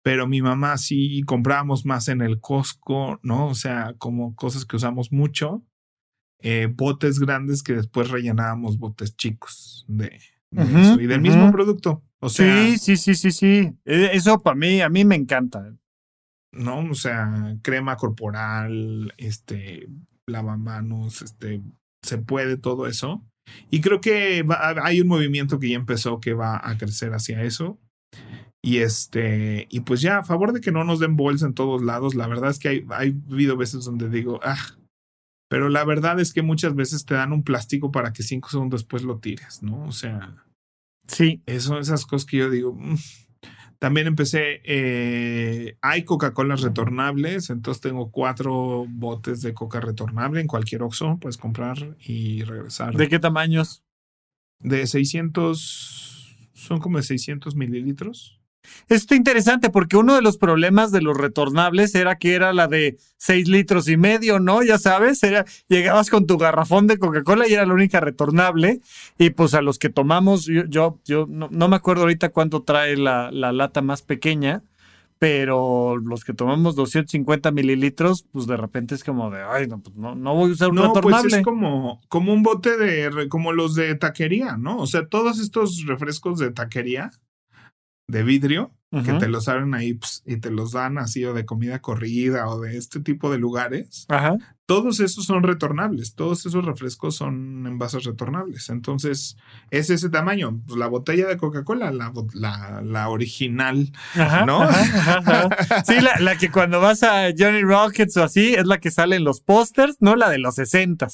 pero 0.03 0.27
mi 0.27 0.43
mamá 0.43 0.77
sí 0.77 1.23
comprábamos 1.23 1.83
más 1.83 2.09
en 2.09 2.21
el 2.21 2.39
Costco, 2.39 3.19
¿no? 3.23 3.47
O 3.47 3.55
sea, 3.55 3.95
como 3.97 4.35
cosas 4.35 4.65
que 4.65 4.75
usamos 4.75 5.11
mucho, 5.11 5.63
eh, 6.41 6.67
botes 6.71 7.19
grandes 7.19 7.63
que 7.63 7.73
después 7.73 8.09
rellenábamos 8.09 8.77
botes 8.77 9.15
chicos 9.15 9.85
de, 9.87 10.19
de 10.51 10.61
Ujú, 10.63 10.77
eso 10.79 11.01
y 11.01 11.07
del 11.07 11.21
mismo 11.21 11.43
ujú. 11.45 11.51
producto. 11.53 12.03
O 12.19 12.29
sea, 12.29 12.45
sí, 12.67 12.77
sí, 12.77 12.97
sí, 12.97 13.15
sí, 13.15 13.31
sí. 13.31 13.73
Eh, 13.85 14.09
Eso 14.13 14.39
para 14.39 14.55
mí, 14.55 14.81
a 14.81 14.89
mí 14.89 15.05
me 15.05 15.15
encanta. 15.15 15.75
¿no? 16.51 16.79
O 16.89 16.93
sea, 16.95 17.57
crema 17.61 17.97
corporal, 17.97 19.13
este, 19.17 19.87
lavamanos, 20.25 21.21
este, 21.21 21.61
se 22.01 22.17
puede 22.17 22.57
todo 22.57 22.87
eso. 22.87 23.23
Y 23.69 23.81
creo 23.81 23.99
que 24.01 24.41
va- 24.43 24.73
hay 24.83 25.01
un 25.01 25.07
movimiento 25.07 25.59
que 25.59 25.69
ya 25.69 25.75
empezó 25.75 26.19
que 26.19 26.33
va 26.33 26.59
a 26.63 26.77
crecer 26.77 27.13
hacia 27.13 27.43
eso. 27.43 27.77
Y 28.63 28.77
este, 28.77 29.67
y 29.69 29.81
pues 29.81 30.01
ya, 30.01 30.19
a 30.19 30.23
favor 30.23 30.51
de 30.53 30.61
que 30.61 30.71
no 30.71 30.83
nos 30.83 30.99
den 30.99 31.15
bolsa 31.15 31.45
en 31.45 31.53
todos 31.53 31.83
lados, 31.83 32.15
la 32.15 32.25
verdad 32.27 32.49
es 32.49 32.57
que 32.57 32.69
hay, 32.69 32.85
hay 32.89 33.15
habido 33.29 33.57
veces 33.57 33.85
donde 33.85 34.09
digo, 34.09 34.39
ah, 34.43 34.57
pero 35.55 35.69
la 35.69 35.85
verdad 35.85 36.19
es 36.19 36.33
que 36.33 36.41
muchas 36.41 36.75
veces 36.75 37.05
te 37.05 37.13
dan 37.13 37.31
un 37.31 37.41
plástico 37.41 37.89
para 37.89 38.11
que 38.11 38.23
cinco 38.23 38.49
segundos 38.49 38.81
después 38.81 39.03
lo 39.03 39.19
tires, 39.19 39.63
¿no? 39.63 39.85
O 39.85 39.93
sea, 39.93 40.35
Sí. 41.07 41.43
eso, 41.45 41.79
esas 41.79 42.05
cosas 42.05 42.25
que 42.25 42.35
yo 42.35 42.49
digo. 42.49 42.73
mm. 42.73 42.97
También 43.79 44.05
empecé, 44.07 44.59
eh, 44.65 45.77
hay 45.81 46.03
Coca-Colas 46.03 46.59
retornables, 46.61 47.49
entonces 47.49 47.79
tengo 47.79 48.11
cuatro 48.11 48.85
botes 48.89 49.41
de 49.41 49.53
Coca 49.53 49.79
retornable 49.79 50.41
en 50.41 50.47
cualquier 50.47 50.83
Oxxo, 50.83 51.19
puedes 51.21 51.37
comprar 51.37 51.95
y 52.01 52.43
regresar. 52.43 52.93
¿De 52.93 53.07
qué 53.07 53.19
tamaños? 53.19 53.81
De 54.59 54.85
600, 54.85 56.49
son 56.51 56.81
como 56.81 56.97
de 56.97 57.03
600 57.03 57.55
mililitros. 57.55 58.41
Esto 58.89 59.13
es 59.13 59.17
interesante 59.17 59.69
porque 59.69 59.97
uno 59.97 60.15
de 60.15 60.21
los 60.21 60.37
problemas 60.37 60.91
de 60.91 61.01
los 61.01 61.17
retornables 61.17 61.95
era 61.95 62.15
que 62.17 62.33
era 62.35 62.53
la 62.53 62.67
de 62.67 62.97
seis 63.17 63.47
litros 63.47 63.87
y 63.87 63.97
medio, 63.97 64.39
¿no? 64.39 64.63
Ya 64.63 64.77
sabes, 64.77 65.21
era, 65.23 65.45
llegabas 65.67 66.09
con 66.09 66.27
tu 66.27 66.37
garrafón 66.37 66.87
de 66.87 66.97
Coca-Cola 66.97 67.47
y 67.47 67.53
era 67.53 67.65
la 67.65 67.73
única 67.73 67.99
retornable. 67.99 68.81
Y 69.17 69.31
pues 69.31 69.53
a 69.53 69.61
los 69.61 69.79
que 69.79 69.89
tomamos, 69.89 70.45
yo, 70.45 70.63
yo, 70.67 70.99
yo 71.05 71.25
no, 71.29 71.47
no 71.51 71.67
me 71.67 71.75
acuerdo 71.75 72.03
ahorita 72.03 72.29
cuánto 72.29 72.63
trae 72.63 72.97
la, 72.97 73.31
la 73.31 73.51
lata 73.51 73.81
más 73.81 74.01
pequeña, 74.01 74.63
pero 75.17 75.97
los 75.97 76.25
que 76.25 76.33
tomamos 76.33 76.75
250 76.75 77.51
mililitros, 77.51 78.25
pues 78.31 78.47
de 78.47 78.57
repente 78.57 78.95
es 78.95 79.03
como 79.03 79.31
de, 79.31 79.41
ay, 79.41 79.65
no, 79.67 79.79
pues 79.81 79.95
no, 79.95 80.13
no 80.13 80.35
voy 80.35 80.49
a 80.49 80.53
usar 80.53 80.69
un 80.69 80.75
No, 80.75 80.91
pues 80.93 81.05
retornable. 81.05 81.37
es 81.37 81.43
como, 81.43 82.01
como 82.09 82.33
un 82.33 82.43
bote 82.43 82.77
de, 82.77 83.27
como 83.29 83.53
los 83.53 83.75
de 83.75 83.95
taquería, 83.95 84.57
¿no? 84.57 84.77
O 84.77 84.87
sea, 84.87 85.07
todos 85.07 85.39
estos 85.39 85.85
refrescos 85.85 86.37
de 86.39 86.51
taquería, 86.51 87.11
de 88.07 88.23
vidrio, 88.23 88.71
que 89.03 89.11
te 89.13 89.27
los 89.27 89.49
abren 89.49 89.73
ahí 89.73 89.95
pues, 89.95 90.23
y 90.25 90.37
te 90.37 90.49
los 90.51 90.71
dan 90.71 90.97
así 90.97 91.25
o 91.25 91.33
de 91.33 91.45
comida 91.45 91.81
corrida 91.81 92.47
o 92.47 92.61
de 92.61 92.77
este 92.77 93.01
tipo 93.01 93.29
de 93.29 93.37
lugares, 93.37 94.05
Ajá. 94.07 94.37
todos 94.65 95.01
esos 95.01 95.25
son 95.25 95.43
retornables, 95.43 96.15
todos 96.15 96.45
esos 96.45 96.63
refrescos 96.63 97.17
son 97.17 97.67
envases 97.67 98.05
retornables. 98.05 98.69
Entonces, 98.69 99.35
es 99.69 99.89
ese 99.89 100.09
tamaño. 100.09 100.61
Pues 100.65 100.77
la 100.79 100.87
botella 100.87 101.27
de 101.27 101.35
Coca-Cola, 101.35 101.91
la, 101.91 102.13
la, 102.35 102.81
la 102.85 103.09
original, 103.09 103.91
Ajá, 104.13 104.45
¿no? 104.45 104.61
ajá. 104.61 105.49
Sí, 105.85 105.99
la, 105.99 106.17
la 106.21 106.37
que 106.37 106.49
cuando 106.49 106.79
vas 106.79 107.03
a 107.03 107.33
Johnny 107.37 107.63
Rockets 107.63 108.15
o 108.15 108.23
así 108.23 108.53
es 108.53 108.65
la 108.65 108.77
que 108.77 108.91
sale 108.91 109.17
en 109.17 109.25
los 109.25 109.41
pósters, 109.41 109.97
no 109.99 110.15
la 110.15 110.29
de 110.29 110.37
los 110.37 110.55
60 110.55 111.07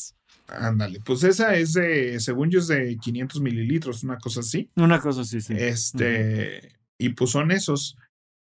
Ándale, 0.50 1.00
pues 1.04 1.24
esa 1.24 1.56
es 1.56 1.74
de, 1.74 2.20
según 2.20 2.52
yo, 2.52 2.60
es 2.60 2.68
de 2.68 2.98
500 2.98 3.42
mililitros, 3.42 4.04
una 4.04 4.18
cosa 4.18 4.42
así. 4.42 4.70
Una 4.76 5.00
cosa 5.00 5.22
así, 5.22 5.40
sí. 5.42 5.54
Este, 5.58 6.74
y 7.02 7.10
pues 7.10 7.32
son 7.32 7.52
esos. 7.52 7.98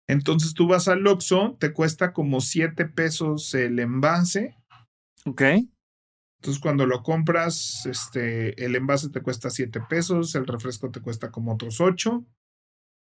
Entonces 0.09 0.55
tú 0.55 0.67
vas 0.67 0.89
al 0.89 1.07
Oxxo, 1.07 1.57
te 1.59 1.73
cuesta 1.73 2.13
como 2.13 2.41
7 2.41 2.87
pesos 2.87 3.55
el 3.55 3.79
envase. 3.79 4.57
Ok. 5.25 5.43
Entonces 6.41 6.61
cuando 6.63 6.87
lo 6.87 7.03
compras, 7.03 7.87
este, 7.87 8.65
el 8.65 8.77
envase 8.77 9.11
te 9.11 9.21
cuesta 9.21 9.51
7 9.51 9.81
pesos, 9.89 10.35
el 10.35 10.47
refresco 10.47 10.91
te 10.91 11.01
cuesta 11.01 11.31
como 11.31 11.53
otros 11.53 11.81
8. 11.81 12.25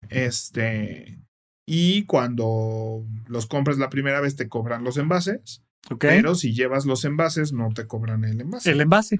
Este, 0.08 1.20
y 1.66 2.04
cuando 2.04 3.06
los 3.26 3.46
compras 3.46 3.78
la 3.78 3.90
primera 3.90 4.20
vez 4.20 4.34
te 4.36 4.48
cobran 4.48 4.82
los 4.82 4.96
envases. 4.96 5.62
Pero 5.98 6.34
si 6.34 6.54
llevas 6.54 6.86
los 6.86 7.04
envases, 7.04 7.52
no 7.52 7.68
te 7.74 7.86
cobran 7.86 8.24
el 8.24 8.40
envase. 8.40 8.70
El 8.70 8.80
envase. 8.80 9.18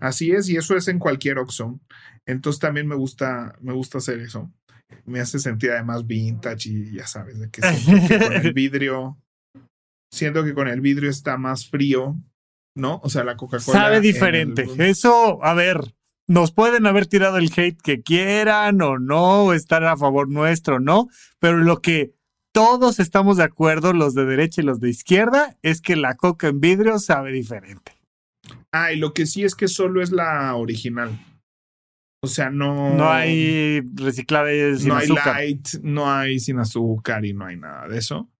Así 0.00 0.30
es, 0.30 0.48
y 0.48 0.56
eso 0.56 0.76
es 0.76 0.88
en 0.88 0.98
cualquier 0.98 1.38
Oxxo. 1.38 1.78
Entonces 2.24 2.58
también 2.58 2.86
me 2.86 2.94
gusta, 2.94 3.54
me 3.60 3.74
gusta 3.74 3.98
hacer 3.98 4.20
eso. 4.20 4.50
Me 5.06 5.20
hace 5.20 5.38
sentir 5.38 5.72
además 5.72 6.06
vintage 6.06 6.68
y 6.68 6.94
ya 6.94 7.06
sabes, 7.06 7.38
de 7.38 7.50
que, 7.50 7.60
que 7.60 8.18
con 8.18 8.32
el 8.32 8.52
vidrio, 8.54 9.18
siento 10.12 10.44
que 10.44 10.54
con 10.54 10.68
el 10.68 10.80
vidrio 10.80 11.10
está 11.10 11.36
más 11.36 11.68
frío, 11.68 12.16
¿no? 12.76 13.00
O 13.02 13.10
sea, 13.10 13.24
la 13.24 13.36
Coca-Cola. 13.36 13.78
Sabe 13.78 14.00
diferente. 14.00 14.66
Eso, 14.78 15.42
a 15.44 15.54
ver, 15.54 15.94
nos 16.26 16.52
pueden 16.52 16.86
haber 16.86 17.06
tirado 17.06 17.38
el 17.38 17.50
hate 17.54 17.80
que 17.82 18.02
quieran 18.02 18.80
o 18.82 18.98
no, 18.98 19.44
o 19.44 19.52
estar 19.52 19.84
a 19.84 19.96
favor 19.96 20.28
nuestro, 20.28 20.80
¿no? 20.80 21.08
Pero 21.38 21.58
lo 21.58 21.80
que 21.80 22.14
todos 22.52 23.00
estamos 23.00 23.36
de 23.36 23.44
acuerdo, 23.44 23.92
los 23.92 24.14
de 24.14 24.24
derecha 24.24 24.60
y 24.60 24.64
los 24.64 24.80
de 24.80 24.90
izquierda, 24.90 25.56
es 25.62 25.80
que 25.80 25.96
la 25.96 26.16
coca 26.16 26.48
en 26.48 26.60
vidrio 26.60 26.98
sabe 26.98 27.32
diferente. 27.32 27.92
Ah, 28.72 28.92
y 28.92 28.96
lo 28.96 29.12
que 29.12 29.26
sí 29.26 29.44
es 29.44 29.54
que 29.54 29.68
solo 29.68 30.02
es 30.02 30.12
la 30.12 30.54
original. 30.54 31.18
O 32.22 32.26
sea, 32.26 32.50
no. 32.50 32.94
No 32.94 33.10
hay 33.10 33.80
reciclable 33.94 34.76
sin 34.76 34.88
no 34.88 34.96
azúcar. 34.96 35.26
No 35.26 35.32
hay 35.32 35.46
light, 35.48 35.68
no 35.82 36.12
hay 36.12 36.40
sin 36.40 36.58
azúcar 36.58 37.24
y 37.24 37.32
no 37.32 37.46
hay 37.46 37.56
nada 37.56 37.88
de 37.88 37.98
eso. 37.98 38.30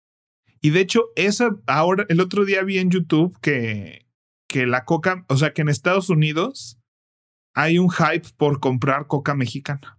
Y 0.61 0.71
de 0.71 0.81
hecho, 0.81 1.05
esa 1.17 1.57
ahora, 1.67 2.05
el 2.09 2.21
otro 2.21 2.45
día 2.45 2.63
vi 2.63 2.79
en 2.79 2.91
YouTube 2.91 3.39
que, 3.41 4.07
que 4.47 4.67
la 4.67 4.85
coca, 4.85 5.25
o 5.29 5.37
sea, 5.37 5.53
que 5.55 5.63
en 5.63 5.71
Estados 5.71 6.11
Unidos 6.11 6.79
hay 7.55 7.79
un 7.79 7.91
hype 7.91 8.29
por 8.37 8.61
comprar 8.61 9.07
coca 9.07 9.35
mexicana. 9.35 9.99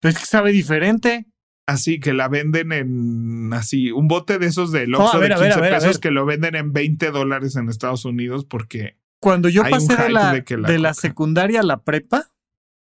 Pero 0.00 0.12
es 0.12 0.18
que 0.18 0.26
sabe 0.26 0.52
diferente. 0.52 1.26
Así 1.66 2.00
que 2.00 2.12
la 2.12 2.28
venden 2.28 2.72
en 2.72 3.52
así, 3.52 3.92
un 3.92 4.08
bote 4.08 4.38
de 4.38 4.46
esos 4.46 4.72
de 4.72 4.92
Oxxo 4.92 5.20
de 5.20 5.28
15 5.28 5.60
pesos 5.60 5.98
que 5.98 6.10
lo 6.10 6.26
venden 6.26 6.56
en 6.56 6.72
20 6.72 7.10
dólares 7.10 7.54
en 7.56 7.68
Estados 7.68 8.04
Unidos 8.04 8.44
porque. 8.44 8.96
Cuando 9.20 9.48
yo 9.48 9.62
pasé 9.68 9.96
de 9.96 10.08
la, 10.08 10.32
de, 10.32 10.78
la, 10.78 10.94
secundaria 10.94 11.60
a 11.60 11.62
la 11.62 11.82
prepa, 11.82 12.30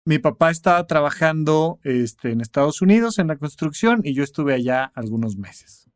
mi 0.07 0.19
papá 0.19 0.51
estaba 0.51 0.87
trabajando 0.87 1.79
este, 1.83 2.31
en 2.33 2.41
Estados 2.41 2.83
Unidos 2.83 3.19
en 3.19 3.29
la 3.29 3.37
construcción 3.37 4.01
y 4.05 4.15
yo 4.15 4.25
estuve 4.25 4.55
allá 4.55 4.91
algunos 4.95 5.37
meses. 5.37 5.91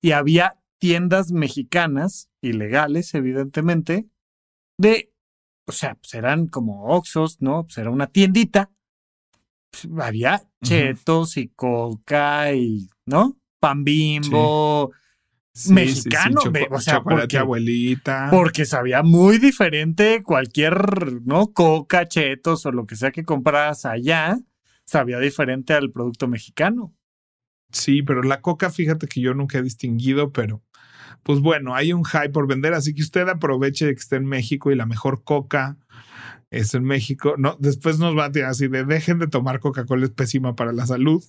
Y 0.00 0.12
había 0.12 0.60
tiendas 0.78 1.32
mexicanas, 1.32 2.28
ilegales, 2.42 3.14
evidentemente, 3.14 4.06
de, 4.78 5.12
o 5.66 5.72
sea, 5.72 5.94
pues 5.94 6.14
eran 6.14 6.46
como 6.46 6.84
Oxxos, 6.86 7.40
¿no? 7.40 7.64
Pues 7.64 7.78
era 7.78 7.90
una 7.90 8.08
tiendita 8.08 8.70
pues, 9.82 9.88
había 10.06 10.42
chetos 10.62 11.36
y 11.36 11.48
coca 11.48 12.52
y, 12.52 12.88
¿no? 13.06 13.36
Pan 13.60 13.84
bimbo. 13.84 14.92
Mexicano, 15.68 16.40
o 16.70 16.80
sea, 16.80 17.02
porque, 17.02 17.38
abuelita. 17.38 18.28
Porque 18.30 18.64
sabía 18.64 19.02
muy 19.02 19.38
diferente 19.38 20.22
cualquier, 20.22 21.22
¿no? 21.22 21.52
Coca, 21.52 22.06
chetos 22.06 22.66
o 22.66 22.72
lo 22.72 22.86
que 22.86 22.96
sea 22.96 23.12
que 23.12 23.24
compraras 23.24 23.84
allá, 23.84 24.38
sabía 24.84 25.18
diferente 25.18 25.72
al 25.72 25.90
producto 25.90 26.26
mexicano. 26.26 26.94
Sí, 27.70 28.02
pero 28.02 28.22
la 28.22 28.40
coca, 28.40 28.70
fíjate 28.70 29.06
que 29.06 29.20
yo 29.20 29.34
nunca 29.34 29.58
he 29.58 29.62
distinguido, 29.62 30.32
pero 30.32 30.62
pues 31.22 31.40
bueno, 31.40 31.74
hay 31.74 31.92
un 31.92 32.04
hype 32.04 32.30
por 32.30 32.46
vender, 32.46 32.74
así 32.74 32.94
que 32.94 33.02
usted 33.02 33.28
aproveche 33.28 33.86
de 33.86 33.94
que 33.94 34.00
esté 34.00 34.16
en 34.16 34.26
México 34.26 34.70
y 34.70 34.76
la 34.76 34.86
mejor 34.86 35.24
coca 35.24 35.78
es 36.50 36.74
en 36.74 36.84
México. 36.84 37.34
No, 37.38 37.56
después 37.58 37.98
nos 37.98 38.16
va 38.16 38.26
a 38.26 38.32
tirar 38.32 38.50
así 38.50 38.68
de 38.68 38.84
dejen 38.84 39.18
de 39.18 39.26
tomar 39.26 39.60
Coca-Cola, 39.60 40.04
es 40.04 40.10
pésima 40.10 40.54
para 40.54 40.72
la 40.72 40.86
salud. 40.86 41.22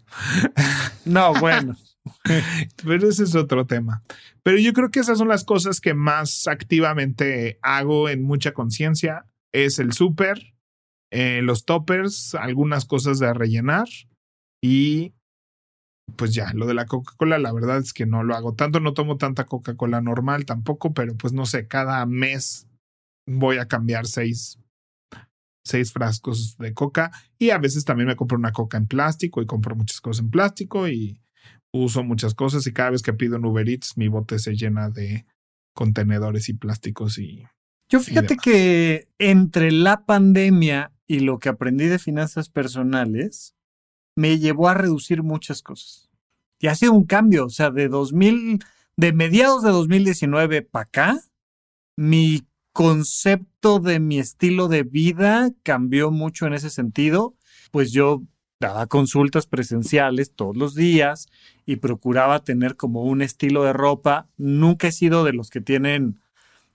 No, 1.06 1.34
bueno. 1.40 1.76
Pero 2.84 3.10
ese 3.10 3.24
es 3.24 3.36
otro 3.36 3.66
tema. 3.66 4.04
Pero 4.44 4.58
yo 4.58 4.74
creo 4.74 4.92
que 4.92 5.00
esas 5.00 5.18
son 5.18 5.28
las 5.28 5.44
cosas 5.44 5.82
que 5.82 5.94
más 5.94 6.48
activamente 6.48 7.60
hago 7.62 8.10
en 8.10 8.24
mucha 8.24 8.54
conciencia. 8.54 9.26
Es 9.54 9.80
el 9.80 9.94
súper, 9.94 10.54
eh, 11.12 11.42
los 11.42 11.66
toppers, 11.66 12.36
algunas 12.36 12.86
cosas 12.86 13.20
de 13.20 13.34
rellenar 13.34 13.88
y 14.62 15.14
pues 16.18 16.34
ya, 16.34 16.54
lo 16.54 16.68
de 16.68 16.76
la 16.76 16.86
Coca-Cola, 16.86 17.40
la 17.40 17.52
verdad 17.52 17.78
es 17.80 17.92
que 17.92 18.06
no 18.06 18.24
lo 18.24 18.36
hago 18.36 18.54
tanto, 18.54 18.80
no 18.80 18.94
tomo 18.94 19.18
tanta 19.18 19.46
Coca-Cola 19.46 20.02
normal 20.02 20.46
tampoco, 20.46 20.94
pero 20.94 21.16
pues 21.16 21.34
no 21.34 21.46
sé, 21.46 21.68
cada 21.68 22.06
mes 22.06 22.68
voy 23.28 23.58
a 23.58 23.68
cambiar 23.68 24.06
seis 24.06 24.60
seis 25.66 25.92
frascos 25.92 26.58
de 26.58 26.74
coca 26.74 27.12
y 27.40 27.50
a 27.50 27.58
veces 27.58 27.86
también 27.86 28.08
me 28.08 28.16
compro 28.16 28.38
una 28.38 28.52
coca 28.52 28.78
en 28.78 28.86
plástico 28.86 29.42
y 29.42 29.48
compro 29.48 29.76
muchas 29.76 30.00
cosas 30.00 30.24
en 30.24 30.30
plástico 30.30 30.88
y 30.88 31.20
uso 31.84 32.04
muchas 32.04 32.34
cosas 32.34 32.66
y 32.68 32.74
cada 32.74 32.92
vez 32.92 33.02
que 33.02 33.14
pido 33.14 33.38
un 33.38 33.46
Uber 33.46 33.68
Eats 33.68 33.98
mi 33.98 34.08
bote 34.08 34.40
se 34.40 34.56
llena 34.56 34.90
de 34.90 35.26
contenedores 35.74 36.50
y 36.50 36.54
plásticos 36.54 37.18
y... 37.18 37.44
Yo 37.90 38.00
fíjate 38.00 38.38
que 38.38 39.10
entre 39.20 39.72
la 39.72 40.06
pandemia 40.06 40.92
y 41.06 41.20
lo 41.20 41.38
que 41.38 41.50
aprendí 41.50 41.86
de 41.86 42.00
finanzas 42.00 42.50
personales 42.50 43.56
me 44.16 44.40
llevó 44.40 44.70
a 44.70 44.74
reducir 44.74 45.22
muchas 45.22 45.62
cosas. 45.62 46.10
Y 46.60 46.68
ha 46.68 46.76
sido 46.76 46.94
un 46.94 47.06
cambio, 47.06 47.46
o 47.46 47.50
sea, 47.50 47.70
de 47.70 47.88
2000, 47.88 48.60
de 48.98 49.14
mediados 49.14 49.62
de 49.62 49.70
2019 49.70 50.64
para 50.64 50.84
acá, 50.84 51.20
mi 51.96 52.48
concepto 52.74 53.80
de 53.80 54.00
mi 54.00 54.18
estilo 54.18 54.68
de 54.68 54.84
vida 54.84 55.52
cambió 55.62 56.10
mucho 56.10 56.48
en 56.48 56.54
ese 56.54 56.70
sentido, 56.70 57.36
pues 57.72 57.92
yo 57.92 58.24
daba 58.60 58.88
consultas 58.88 59.48
presenciales 59.48 60.34
todos 60.34 60.56
los 60.56 60.76
días 60.76 61.28
y 61.66 61.78
procuraba 61.78 62.44
tener 62.44 62.76
como 62.76 63.04
un 63.04 63.22
estilo 63.22 63.64
de 63.64 63.74
ropa. 63.74 64.28
Nunca 64.38 64.88
he 64.88 64.92
sido 64.92 65.24
de 65.24 65.34
los 65.34 65.50
que 65.50 65.62
tienen 65.62 66.20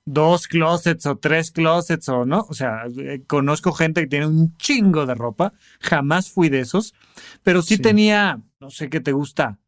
dos 0.04 0.48
closets 0.48 1.06
o 1.06 1.18
tres 1.18 1.50
closets 1.50 2.08
o 2.08 2.24
no. 2.24 2.46
O 2.48 2.54
sea, 2.54 2.84
eh, 2.98 3.22
conozco 3.26 3.72
gente 3.72 4.02
que 4.02 4.08
tiene 4.08 4.26
un 4.26 4.56
chingo 4.56 5.06
de 5.06 5.14
ropa. 5.14 5.52
Jamás 5.80 6.30
fui 6.30 6.48
de 6.48 6.60
esos, 6.60 6.94
pero 7.42 7.62
sí, 7.62 7.76
sí. 7.76 7.82
tenía, 7.82 8.42
no 8.60 8.70
sé 8.70 8.90
qué 8.90 9.00
te 9.00 9.12
gusta, 9.12 9.58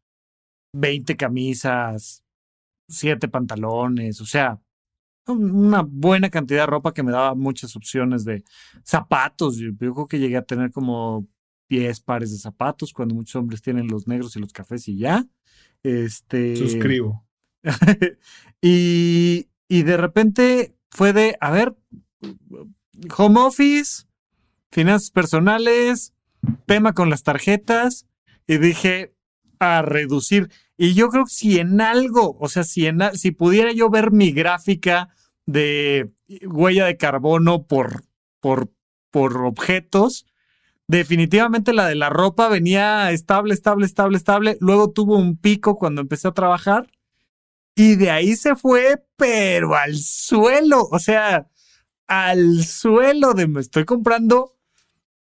20 0.73 1.15
camisas, 1.17 2.23
7 2.89 3.27
pantalones, 3.27 4.21
o 4.21 4.25
sea, 4.25 4.59
una 5.27 5.83
buena 5.83 6.29
cantidad 6.29 6.63
de 6.63 6.67
ropa 6.67 6.93
que 6.93 7.03
me 7.03 7.11
daba 7.11 7.35
muchas 7.35 7.75
opciones 7.75 8.25
de 8.25 8.43
zapatos. 8.83 9.57
Yo, 9.57 9.69
creo 9.77 10.07
que 10.07 10.19
llegué 10.19 10.37
a 10.37 10.43
tener 10.43 10.71
como 10.71 11.27
10 11.69 11.99
pares 12.01 12.31
de 12.31 12.37
zapatos 12.37 12.93
cuando 12.93 13.15
muchos 13.15 13.35
hombres 13.35 13.61
tienen 13.61 13.87
los 13.87 14.07
negros 14.07 14.35
y 14.35 14.39
los 14.39 14.53
cafés 14.53 14.87
y 14.87 14.97
ya. 14.97 15.25
Este. 15.83 16.55
Suscribo. 16.55 17.25
y, 18.61 19.47
y 19.67 19.83
de 19.83 19.97
repente 19.97 20.75
fue 20.89 21.13
de, 21.13 21.37
a 21.39 21.51
ver, 21.51 21.75
home 23.17 23.39
office, 23.39 24.05
finanzas 24.71 25.11
personales, 25.11 26.13
tema 26.65 26.93
con 26.93 27.09
las 27.09 27.23
tarjetas. 27.23 28.07
Y 28.45 28.57
dije, 28.57 29.13
a 29.59 29.81
reducir. 29.81 30.49
Y 30.77 30.93
yo 30.93 31.09
creo 31.09 31.25
que 31.25 31.33
si 31.33 31.59
en 31.59 31.81
algo, 31.81 32.37
o 32.39 32.49
sea, 32.49 32.63
si, 32.63 32.87
en, 32.87 32.99
si 33.13 33.31
pudiera 33.31 33.71
yo 33.71 33.89
ver 33.89 34.11
mi 34.11 34.31
gráfica 34.31 35.09
de 35.45 36.11
huella 36.45 36.85
de 36.85 36.97
carbono 36.97 37.65
por, 37.67 38.03
por, 38.39 38.71
por 39.11 39.37
objetos, 39.37 40.25
definitivamente 40.97 41.73
la 41.73 41.87
de 41.87 41.95
la 41.95 42.09
ropa 42.09 42.49
venía 42.49 43.11
estable, 43.11 43.53
estable, 43.53 43.85
estable, 43.85 44.17
estable. 44.17 44.57
Luego 44.59 44.91
tuvo 44.91 45.17
un 45.17 45.37
pico 45.37 45.77
cuando 45.77 46.01
empecé 46.01 46.27
a 46.27 46.33
trabajar 46.33 46.87
y 47.75 47.95
de 47.95 48.11
ahí 48.11 48.35
se 48.35 48.55
fue, 48.55 49.03
pero 49.15 49.75
al 49.75 49.95
suelo, 49.95 50.87
o 50.91 50.99
sea, 50.99 51.47
al 52.07 52.63
suelo 52.63 53.33
de 53.33 53.47
me 53.47 53.61
estoy 53.61 53.85
comprando 53.85 54.55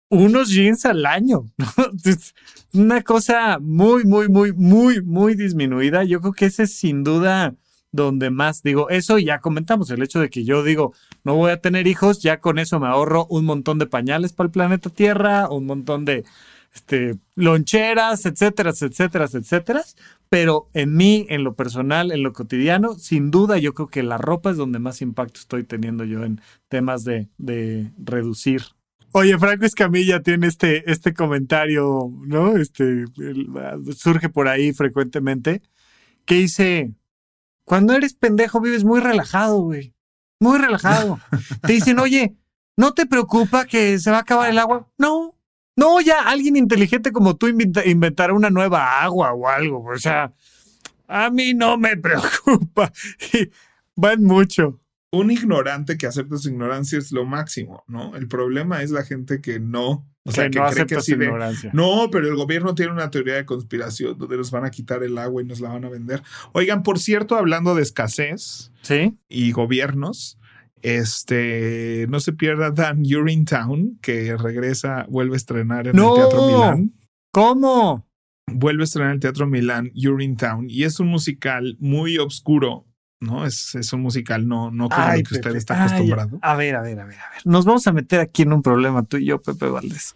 unos 0.09 0.49
jeans 0.49 0.85
al 0.85 1.05
año. 1.05 1.45
Una 2.73 3.01
cosa 3.03 3.59
muy, 3.59 4.03
muy, 4.03 4.29
muy, 4.29 4.53
muy, 4.53 5.01
muy 5.01 5.35
disminuida. 5.35 6.03
Yo 6.03 6.21
creo 6.21 6.33
que 6.33 6.45
ese 6.45 6.63
es 6.63 6.73
sin 6.73 7.03
duda 7.03 7.55
donde 7.91 8.29
más 8.29 8.63
digo, 8.63 8.89
eso 8.89 9.17
ya 9.17 9.39
comentamos, 9.39 9.89
el 9.91 10.01
hecho 10.03 10.19
de 10.19 10.29
que 10.29 10.43
yo 10.43 10.63
digo, 10.63 10.93
no 11.23 11.35
voy 11.35 11.51
a 11.51 11.61
tener 11.61 11.87
hijos, 11.87 12.21
ya 12.21 12.39
con 12.39 12.59
eso 12.59 12.79
me 12.79 12.87
ahorro 12.87 13.25
un 13.29 13.45
montón 13.45 13.79
de 13.79 13.87
pañales 13.87 14.33
para 14.33 14.47
el 14.47 14.51
planeta 14.51 14.89
Tierra, 14.89 15.49
un 15.49 15.65
montón 15.65 16.05
de 16.05 16.23
este, 16.73 17.17
loncheras, 17.35 18.25
etcétera, 18.25 18.71
etcétera, 18.71 19.25
etcétera. 19.31 19.83
Pero 20.29 20.69
en 20.73 20.95
mí, 20.95 21.25
en 21.29 21.43
lo 21.43 21.55
personal, 21.55 22.11
en 22.11 22.23
lo 22.23 22.31
cotidiano, 22.31 22.93
sin 22.93 23.31
duda 23.31 23.57
yo 23.57 23.73
creo 23.73 23.87
que 23.89 24.03
la 24.03 24.17
ropa 24.17 24.51
es 24.51 24.57
donde 24.57 24.79
más 24.79 25.01
impacto 25.01 25.41
estoy 25.41 25.65
teniendo 25.65 26.05
yo 26.05 26.23
en 26.23 26.39
temas 26.69 27.03
de, 27.03 27.27
de 27.37 27.91
reducir 27.97 28.61
Oye, 29.13 29.37
Franco 29.37 29.65
Escamilla 29.65 30.21
tiene 30.21 30.47
este, 30.47 30.89
este 30.89 31.13
comentario, 31.13 32.09
¿no? 32.25 32.55
Este 32.55 33.03
surge 33.97 34.29
por 34.29 34.47
ahí 34.47 34.71
frecuentemente. 34.71 35.61
Que 36.25 36.35
dice: 36.35 36.93
Cuando 37.65 37.93
eres 37.93 38.13
pendejo, 38.13 38.59
vives 38.59 38.83
muy 38.83 38.99
relajado, 38.99 39.61
güey. 39.61 39.93
Muy 40.39 40.57
relajado. 40.57 41.19
Te 41.61 41.73
dicen, 41.73 41.99
oye, 41.99 42.35
¿no 42.77 42.93
te 42.93 43.05
preocupa 43.05 43.65
que 43.65 43.99
se 43.99 44.11
va 44.11 44.17
a 44.17 44.21
acabar 44.21 44.49
el 44.49 44.57
agua? 44.59 44.87
No. 44.97 45.35
No, 45.75 46.01
ya 46.01 46.21
alguien 46.21 46.57
inteligente 46.57 47.11
como 47.11 47.35
tú 47.37 47.47
inventará 47.47 48.33
una 48.33 48.49
nueva 48.49 49.01
agua 49.01 49.33
o 49.33 49.47
algo. 49.47 49.83
O 49.85 49.97
sea, 49.97 50.33
A 51.07 51.29
mí 51.29 51.53
no 51.53 51.77
me 51.77 51.95
preocupa. 51.97 52.91
Van 53.95 54.23
mucho. 54.23 54.79
Un 55.11 55.29
ignorante 55.29 55.97
que 55.97 56.07
acepta 56.07 56.37
su 56.37 56.49
ignorancia 56.49 56.97
es 56.97 57.11
lo 57.11 57.25
máximo, 57.25 57.83
¿no? 57.87 58.15
El 58.15 58.27
problema 58.27 58.81
es 58.81 58.91
la 58.91 59.03
gente 59.03 59.41
que 59.41 59.59
no. 59.59 60.07
O 60.23 60.31
sea, 60.31 60.45
que 60.45 60.51
que, 60.51 60.59
no 60.59 60.65
cree 60.65 60.75
que 60.75 60.81
acepta 60.81 60.99
así 60.99 61.11
su 61.11 61.17
de, 61.17 61.25
ignorancia. 61.25 61.71
No, 61.73 62.09
pero 62.11 62.27
el 62.27 62.35
gobierno 62.35 62.75
tiene 62.75 62.93
una 62.93 63.09
teoría 63.09 63.35
de 63.35 63.45
conspiración 63.45 64.17
donde 64.17 64.37
nos 64.37 64.51
van 64.51 64.65
a 64.65 64.69
quitar 64.69 65.03
el 65.03 65.17
agua 65.17 65.41
y 65.41 65.45
nos 65.45 65.59
la 65.59 65.69
van 65.69 65.83
a 65.83 65.89
vender. 65.89 66.21
Oigan, 66.53 66.83
por 66.83 66.99
cierto, 66.99 67.35
hablando 67.35 67.75
de 67.75 67.81
escasez 67.81 68.71
¿Sí? 68.83 69.17
y 69.27 69.51
gobiernos, 69.51 70.37
este, 70.81 72.05
no 72.09 72.19
se 72.19 72.33
pierdan 72.33 73.01
Urinetown, 73.01 73.99
que 74.01 74.35
regresa, 74.37 75.05
vuelve 75.09 75.35
a 75.35 75.37
estrenar 75.37 75.87
en 75.87 75.95
¡No! 75.95 76.15
el 76.15 76.21
Teatro 76.21 76.47
Milán. 76.47 76.93
¿Cómo? 77.31 78.07
Vuelve 78.47 78.83
a 78.83 78.85
estrenar 78.85 79.09
en 79.11 79.15
el 79.15 79.19
Teatro 79.19 79.47
Milán 79.47 79.91
Urinetown 79.95 80.69
y 80.69 80.83
es 80.83 80.99
un 80.99 81.07
musical 81.07 81.77
muy 81.79 82.17
oscuro, 82.17 82.85
¿no? 83.21 83.45
Es, 83.45 83.75
es 83.75 83.93
un 83.93 84.01
musical 84.01 84.47
no, 84.47 84.69
no 84.71 84.89
como 84.89 85.01
Ay, 85.07 85.19
lo 85.23 85.29
que 85.29 85.35
usted 85.35 85.55
está 85.55 85.75
Ay, 85.75 85.87
acostumbrado. 85.87 86.39
a 86.41 86.55
ver, 86.55 86.75
a 86.75 86.81
ver, 86.81 86.99
a 86.99 87.05
ver, 87.05 87.19
a 87.19 87.29
ver. 87.29 87.41
Nos 87.45 87.63
vamos 87.65 87.87
a 87.87 87.93
meter 87.93 88.19
aquí 88.19 88.41
en 88.41 88.51
un 88.51 88.61
problema 88.61 89.03
tú 89.03 89.17
y 89.17 89.25
yo, 89.27 89.41
Pepe 89.41 89.67
Valdés. 89.67 90.15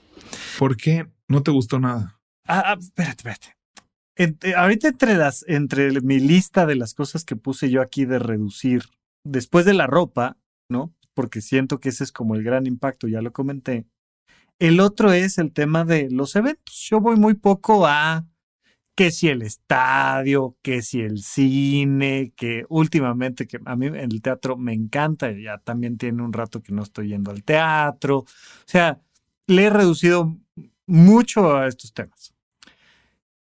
¿Por 0.60 0.76
qué 0.76 1.08
no 1.28 1.42
te 1.44 1.52
gustó 1.52 1.80
nada? 1.80 2.20
Ah, 2.48 2.64
ah, 2.66 2.78
espérate, 2.80 3.18
espérate. 3.30 3.58
Ent- 4.18 4.56
ahorita 4.56 4.88
entre 4.90 5.16
las, 5.16 5.46
entre 5.48 6.02
mi 6.02 6.20
lista 6.20 6.66
de 6.66 6.76
las 6.76 6.94
cosas 6.94 7.24
que 7.26 7.36
puse 7.36 7.70
yo 7.70 7.82
aquí 7.82 8.06
de 8.06 8.20
reducir, 8.20 8.84
después 9.24 9.66
de 9.66 9.74
la 9.74 9.88
ropa, 9.88 10.38
¿no? 10.70 10.94
Porque 11.14 11.42
siento 11.42 11.80
que 11.80 11.90
ese 11.90 12.04
es 12.04 12.12
como 12.12 12.36
el 12.36 12.44
gran 12.44 12.66
impacto, 12.66 13.08
ya 13.08 13.22
lo 13.22 13.32
comenté. 13.34 13.86
El 14.60 14.80
otro 14.80 15.12
es 15.12 15.38
el 15.38 15.52
tema 15.52 15.84
de 15.84 16.10
los 16.10 16.36
eventos. 16.36 16.88
Yo 16.90 17.02
voy 17.02 17.18
muy 17.18 17.34
poco 17.34 17.86
a 17.88 18.26
que 18.96 19.12
si 19.12 19.28
el 19.28 19.42
estadio, 19.42 20.58
que 20.62 20.82
si 20.82 21.02
el 21.02 21.22
cine, 21.22 22.34
que 22.36 22.66
últimamente, 22.70 23.46
que 23.46 23.60
a 23.66 23.76
mí 23.76 23.88
el 23.88 24.22
teatro 24.22 24.58
me 24.58 24.74
encanta, 24.74 25.32
ya 25.32 25.58
también 25.58 25.98
tiene 25.98 26.24
un 26.24 26.32
rato 26.34 26.62
que 26.62 26.72
no 26.72 26.84
estoy 26.84 27.10
yendo 27.10 27.32
al 27.32 27.44
teatro. 27.44 28.20
O 28.20 28.26
sea, 28.66 29.02
le 29.48 29.66
he 29.66 29.70
reducido 29.70 30.38
mucho 30.88 31.56
a 31.58 31.68
estos 31.68 31.94
temas. 31.94 32.34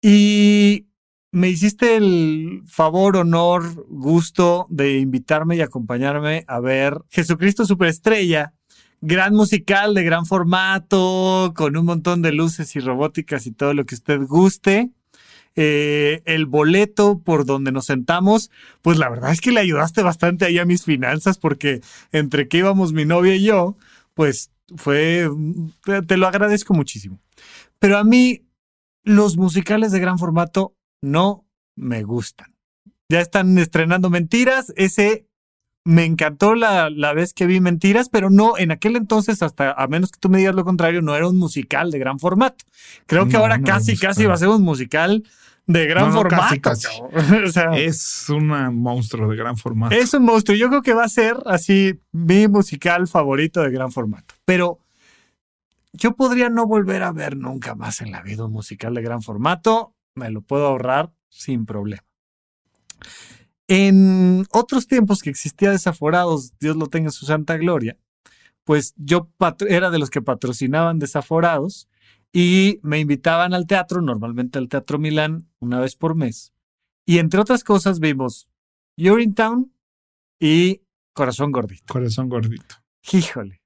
Y 0.02 0.86
me 1.32 1.48
hiciste 1.48 1.96
el 1.96 2.62
favor, 2.66 3.16
honor, 3.16 3.86
gusto 3.88 4.66
de 4.70 4.98
invitarme 4.98 5.56
y 5.56 5.60
acompañarme 5.62 6.44
a 6.46 6.60
ver 6.60 6.98
Jesucristo 7.10 7.64
Superestrella, 7.64 8.54
gran 9.00 9.34
musical 9.34 9.94
de 9.94 10.04
gran 10.04 10.26
formato, 10.26 11.52
con 11.56 11.76
un 11.76 11.86
montón 11.86 12.22
de 12.22 12.32
luces 12.32 12.76
y 12.76 12.80
robóticas 12.80 13.46
y 13.46 13.52
todo 13.52 13.74
lo 13.74 13.86
que 13.86 13.94
usted 13.94 14.20
guste. 14.26 14.90
Eh, 15.60 16.22
el 16.24 16.46
boleto 16.46 17.18
por 17.18 17.44
donde 17.44 17.72
nos 17.72 17.86
sentamos, 17.86 18.48
pues 18.80 18.96
la 18.96 19.08
verdad 19.08 19.32
es 19.32 19.40
que 19.40 19.50
le 19.50 19.58
ayudaste 19.58 20.02
bastante 20.02 20.44
ahí 20.44 20.56
a 20.56 20.64
mis 20.64 20.84
finanzas 20.84 21.36
porque 21.36 21.80
entre 22.12 22.46
que 22.46 22.58
íbamos 22.58 22.92
mi 22.92 23.04
novia 23.04 23.34
y 23.34 23.42
yo, 23.42 23.76
pues 24.14 24.52
fue, 24.76 25.28
te, 25.84 26.02
te 26.02 26.16
lo 26.16 26.28
agradezco 26.28 26.74
muchísimo. 26.74 27.18
Pero 27.80 27.98
a 27.98 28.04
mí 28.04 28.46
los 29.02 29.36
musicales 29.36 29.90
de 29.90 29.98
gran 29.98 30.20
formato 30.20 30.76
no 31.02 31.44
me 31.74 32.04
gustan. 32.04 32.54
Ya 33.08 33.20
están 33.20 33.58
estrenando 33.58 34.10
Mentiras, 34.10 34.72
ese 34.76 35.27
me 35.88 36.04
encantó 36.04 36.54
la, 36.54 36.90
la 36.90 37.14
vez 37.14 37.32
que 37.32 37.46
vi 37.46 37.60
Mentiras, 37.60 38.10
pero 38.10 38.28
no, 38.28 38.58
en 38.58 38.70
aquel 38.72 38.94
entonces, 38.96 39.42
hasta 39.42 39.72
a 39.72 39.86
menos 39.86 40.12
que 40.12 40.20
tú 40.20 40.28
me 40.28 40.36
digas 40.36 40.54
lo 40.54 40.62
contrario, 40.62 41.00
no 41.00 41.16
era 41.16 41.26
un 41.26 41.38
musical 41.38 41.90
de 41.90 41.98
gran 41.98 42.18
formato. 42.18 42.66
Creo 43.06 43.26
que 43.26 43.32
No, 43.32 43.38
ahora 43.38 43.56
no 43.56 43.64
casi, 43.64 43.96
casi 43.96 44.26
va 44.26 44.34
a 44.34 44.36
ser 44.36 44.48
un 44.48 44.60
musical 44.62 45.24
de 45.66 45.86
gran 45.86 46.12
formato. 46.12 46.42
casi, 46.42 46.60
casi. 46.60 46.88
cabrón. 47.00 47.44
O 47.46 47.48
sea, 47.50 47.70
Es 47.78 48.26
un 48.28 48.48
monstruo 48.76 49.30
de 49.30 49.36
gran 49.36 49.56
formato. 49.56 49.94
es 49.94 50.12
un 50.12 50.24
monstruo. 50.24 50.56
Yo 50.58 50.68
creo 50.68 50.82
que 50.82 50.92
va 50.92 51.04
a 51.04 51.08
ser 51.08 51.36
así 51.46 51.98
mi 52.12 52.48
musical 52.48 53.08
favorito 53.08 53.62
de 53.62 53.70
gran 53.70 53.90
formato. 53.90 54.34
Pero 54.44 54.80
yo 55.94 56.14
podría 56.16 56.50
no 56.50 56.66
volver 56.66 57.02
a 57.02 57.12
ver 57.12 57.34
nunca 57.34 57.74
más 57.74 58.02
en 58.02 58.10
la 58.12 58.20
vida 58.20 58.44
un 58.44 58.52
musical 58.52 58.92
de 58.92 59.00
gran 59.00 59.22
formato. 59.22 59.94
Me 60.14 60.30
lo 60.30 60.42
puedo 60.42 60.66
ahorrar 60.66 61.12
sin 61.30 61.64
problema. 61.64 62.02
En 63.68 64.46
otros 64.50 64.86
tiempos 64.86 65.22
que 65.22 65.30
existía 65.30 65.70
Desaforados, 65.70 66.58
Dios 66.58 66.76
lo 66.76 66.86
tenga 66.86 67.08
en 67.08 67.12
su 67.12 67.26
santa 67.26 67.58
gloria, 67.58 67.98
pues 68.64 68.94
yo 68.96 69.30
era 69.68 69.90
de 69.90 69.98
los 69.98 70.10
que 70.10 70.22
patrocinaban 70.22 70.98
Desaforados 70.98 71.88
y 72.32 72.80
me 72.82 72.98
invitaban 72.98 73.54
al 73.54 73.66
teatro, 73.66 74.00
normalmente 74.00 74.58
al 74.58 74.68
Teatro 74.68 74.98
Milán, 74.98 75.48
una 75.60 75.80
vez 75.80 75.96
por 75.96 76.14
mes. 76.14 76.52
Y 77.06 77.18
entre 77.18 77.40
otras 77.40 77.64
cosas 77.64 78.00
vimos 78.00 78.48
Urinetown 78.98 79.72
y 80.38 80.82
Corazón 81.12 81.52
Gordito. 81.52 81.92
Corazón 81.92 82.28
gordito. 82.28 82.76
Híjole, 83.12 83.62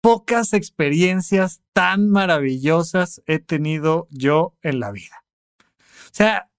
pocas 0.00 0.52
experiencias 0.52 1.62
tan 1.72 2.10
maravillosas 2.10 3.22
he 3.26 3.38
tenido 3.38 4.06
yo 4.10 4.56
en 4.62 4.80
la 4.80 4.90
vida. 4.90 5.24
O 5.58 6.12
sea, 6.12 6.50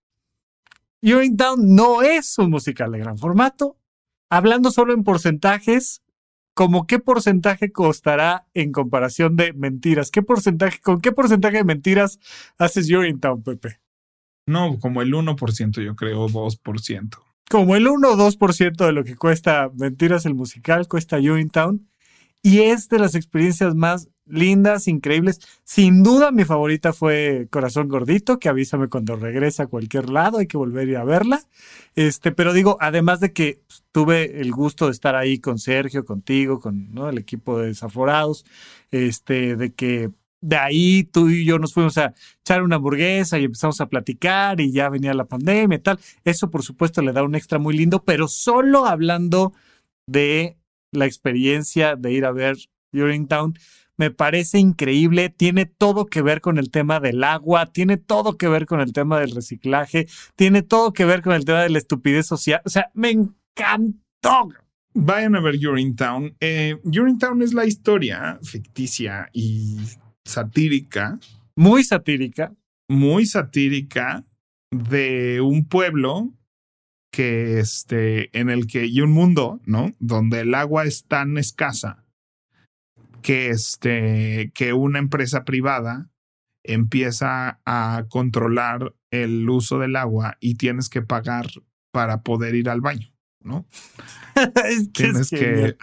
Urinetown 1.06 1.76
no 1.76 2.01
es 2.01 2.38
un 2.39 2.49
musical 2.49 2.91
de 2.91 2.99
gran 2.99 3.18
formato. 3.18 3.78
Hablando 4.32 4.72
solo 4.72 4.93
en 4.93 5.03
porcentajes, 5.03 6.01
¿como 6.56 6.88
qué 6.88 6.97
porcentaje 6.99 7.72
costará 7.72 8.47
en 8.56 8.72
comparación 8.72 9.36
de 9.36 9.53
mentiras? 9.53 10.10
¿Qué 10.10 10.24
porcentaje, 10.24 10.80
¿Con 10.82 11.01
qué 11.01 11.12
porcentaje 11.12 11.58
de 11.58 11.64
mentiras 11.64 12.20
haces 12.58 12.89
Urinetown, 12.89 13.43
Pepe? 13.43 13.80
No, 14.47 14.80
como 14.80 15.01
el 15.01 15.14
1%, 15.14 15.82
yo 15.84 15.95
creo, 15.95 16.28
2%. 16.28 17.18
como 17.51 17.76
el 17.76 17.88
1 17.88 18.10
o 18.10 18.18
2% 18.18 18.86
de 18.86 18.91
lo 18.91 19.03
que 19.03 19.16
cuesta 19.16 19.70
Mentiras 19.76 20.26
el 20.26 20.34
musical, 20.34 20.88
cuesta 20.88 21.18
Urinetown. 21.18 21.88
Y 22.46 22.60
es 22.60 22.89
de 22.89 23.00
las 23.00 23.16
experiencias 23.16 23.74
más 23.74 24.08
lindas, 24.28 24.88
increíbles. 24.88 25.39
Sin 25.64 26.04
duda, 26.04 26.30
mi 26.30 26.46
favorita 26.46 26.93
fue 26.93 27.48
Corazón 27.50 27.88
Gordito, 27.88 28.38
que 28.38 28.50
avísame 28.50 28.88
cuando 28.88 29.16
regrese 29.16 29.64
a 29.64 29.66
cualquier 29.66 30.12
lado, 30.12 30.38
hay 30.38 30.46
que 30.46 30.56
volver 30.56 30.96
a 30.96 31.04
verla. 31.04 31.41
Este, 31.96 32.32
pero 32.32 32.54
digo, 32.54 32.78
además 32.80 33.20
de 33.20 33.34
que 33.34 33.62
pues, 33.66 33.84
tuve 33.91 34.41
el 34.41 34.52
gusto 34.52 34.86
de 34.86 34.91
estar 34.91 35.16
ahí 35.16 35.39
con 35.39 35.58
Sergio, 35.58 36.06
contigo, 36.06 36.60
con 36.60 36.96
el 36.96 37.18
equipo 37.18 37.58
de 37.58 37.70
Desaforados, 37.70 38.46
este, 38.91 39.56
de 39.56 39.74
que 39.74 40.12
de 40.39 40.56
ahí 40.58 41.04
tú 41.04 41.30
y 41.30 41.46
yo 41.46 41.58
nos 41.58 41.74
fuimos 41.74 41.98
a 41.98 42.14
echar 42.41 42.62
una 42.62 42.76
hamburguesa 42.76 43.39
y 43.39 43.46
empezamos 43.46 43.82
a 43.82 43.88
platicar 43.88 44.62
y 44.62 44.72
ya 44.72 44.89
venía 44.89 45.16
la 45.16 45.26
pandemia 45.26 45.78
y 45.78 45.82
tal. 45.82 46.00
Eso, 46.24 46.52
por 46.52 46.62
supuesto, 46.62 47.02
le 47.02 47.12
da 47.12 47.24
un 47.24 47.34
extra 47.34 47.58
muy 47.58 47.76
lindo, 47.76 48.04
pero 48.04 48.28
solo 48.28 48.86
hablando 48.86 49.52
de 50.06 50.58
la 50.96 51.06
experiencia 51.06 51.96
de 51.96 52.12
ir 52.12 52.26
a 52.26 52.32
ver 52.32 52.58
Urinetown, 52.93 53.58
me 53.98 54.12
parece 54.12 54.60
increíble. 54.60 55.30
Tiene 55.30 55.66
todo 55.66 56.06
que 56.06 56.22
ver 56.22 56.41
con 56.41 56.58
el 56.58 56.70
tema 56.72 57.00
del 57.00 57.24
agua, 57.24 57.66
tiene 57.68 57.98
todo 57.98 58.38
que 58.38 58.48
ver 58.48 58.66
con 58.66 58.82
el 58.82 58.91
tema 58.93 59.20
del 59.20 59.32
reciclaje, 59.32 60.08
tiene 60.36 60.62
todo 60.64 60.91
que 60.93 61.06
ver 61.06 61.22
con 61.22 61.34
el 61.34 61.46
tema 61.46 61.62
de 61.62 61.70
la 61.70 61.78
estupidez 61.78 62.26
social. 62.28 62.62
O 62.66 62.70
sea, 62.70 62.89
me 62.93 63.12
encantó. 63.12 64.50
Vayan 64.93 65.36
a 65.36 65.41
ver 65.41 65.56
Urinetown. 65.56 66.36
Eh, 66.39 66.78
Urinetown 66.84 67.41
es 67.41 67.54
la 67.54 67.66
historia 67.66 68.39
ficticia 68.43 69.30
y 69.34 69.78
satírica, 70.26 71.20
Muy 71.56 71.84
satírica. 71.84 72.54
muy 72.89 73.26
satírica 73.26 74.26
de 74.72 75.41
un 75.41 75.66
pueblo 75.68 76.32
que 77.16 77.59
este 77.59 78.38
en 78.38 78.49
el 78.49 78.68
que 78.68 78.88
y 78.88 78.99
un 78.99 79.13
mundo, 79.13 79.61
¿no? 79.66 79.93
Donde 79.99 80.41
el 80.41 80.53
agua 80.53 80.84
es 80.84 81.05
tan 81.05 81.38
escasa 81.38 82.03
que 83.22 83.49
este 83.51 84.51
que 84.53 84.74
una 84.74 84.99
empresa 84.99 85.45
privada 85.45 86.09
empieza 86.66 87.61
a 87.66 88.03
controlar 88.09 88.93
el 89.11 89.49
uso 89.49 89.80
del 89.80 89.95
agua 89.95 90.36
y 90.41 90.55
tienes 90.55 90.89
que 90.89 91.01
pagar 91.01 91.47
para 91.93 92.22
poder 92.22 92.53
ir 92.53 92.70
al 92.70 92.82
baño, 92.82 93.13
¿no? 93.41 93.66
es 94.66 94.89
que 94.89 95.03
Tienes 95.03 95.32
es 95.32 95.39
que 95.39 95.78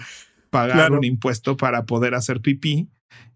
pagar 0.50 0.76
Claro. 0.76 0.98
un 0.98 1.04
impuesto 1.04 1.56
para 1.56 1.86
poder 1.86 2.14
hacer 2.14 2.42
pipí 2.42 2.90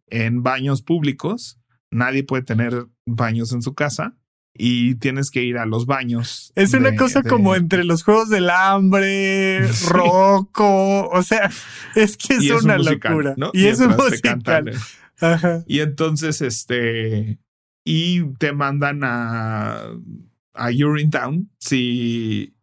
en 0.09 0.42
baños 0.42 0.82
públicos. 0.82 1.59
Nadie 1.90 2.24
puede 2.24 2.42
tener 2.42 2.88
baños 3.07 3.53
en 3.53 3.62
su 3.62 3.74
casa 3.74 4.18
y 4.59 4.94
tienes 4.96 5.30
que 5.30 5.42
ir 5.42 5.59
a 5.59 5.66
los 5.66 5.86
baños. 5.86 6.52
Es 6.54 6.74
una 6.74 6.94
cosa 6.96 7.22
de- 7.22 7.30
como 7.30 7.54
entre 7.54 7.84
los 7.84 8.02
juegos 8.02 8.28
del 8.28 8.50
hambre, 8.50 9.66
Sí. 9.72 9.86
Rocco, 9.88 11.09
o 11.09 11.22
sea, 11.22 11.50
es 11.94 12.16
que 12.16 12.34
es, 12.34 12.42
y 12.44 12.50
una 12.50 12.76
musical, 12.78 13.12
locura. 13.12 13.34
¿no? 13.36 13.50
Y, 13.52 13.66
es 13.66 13.80
un 13.80 13.88
musical. 13.96 14.20
cantan. 14.44 14.70
Ajá. 15.20 15.64
Y 15.66 15.80
entonces, 15.80 16.40
este, 16.42 17.38
y 17.84 18.22
te 18.38 18.52
mandan 18.52 19.00
a, 19.04 19.82
a 20.54 20.68
Urinetown 20.70 21.50
si 21.59 22.54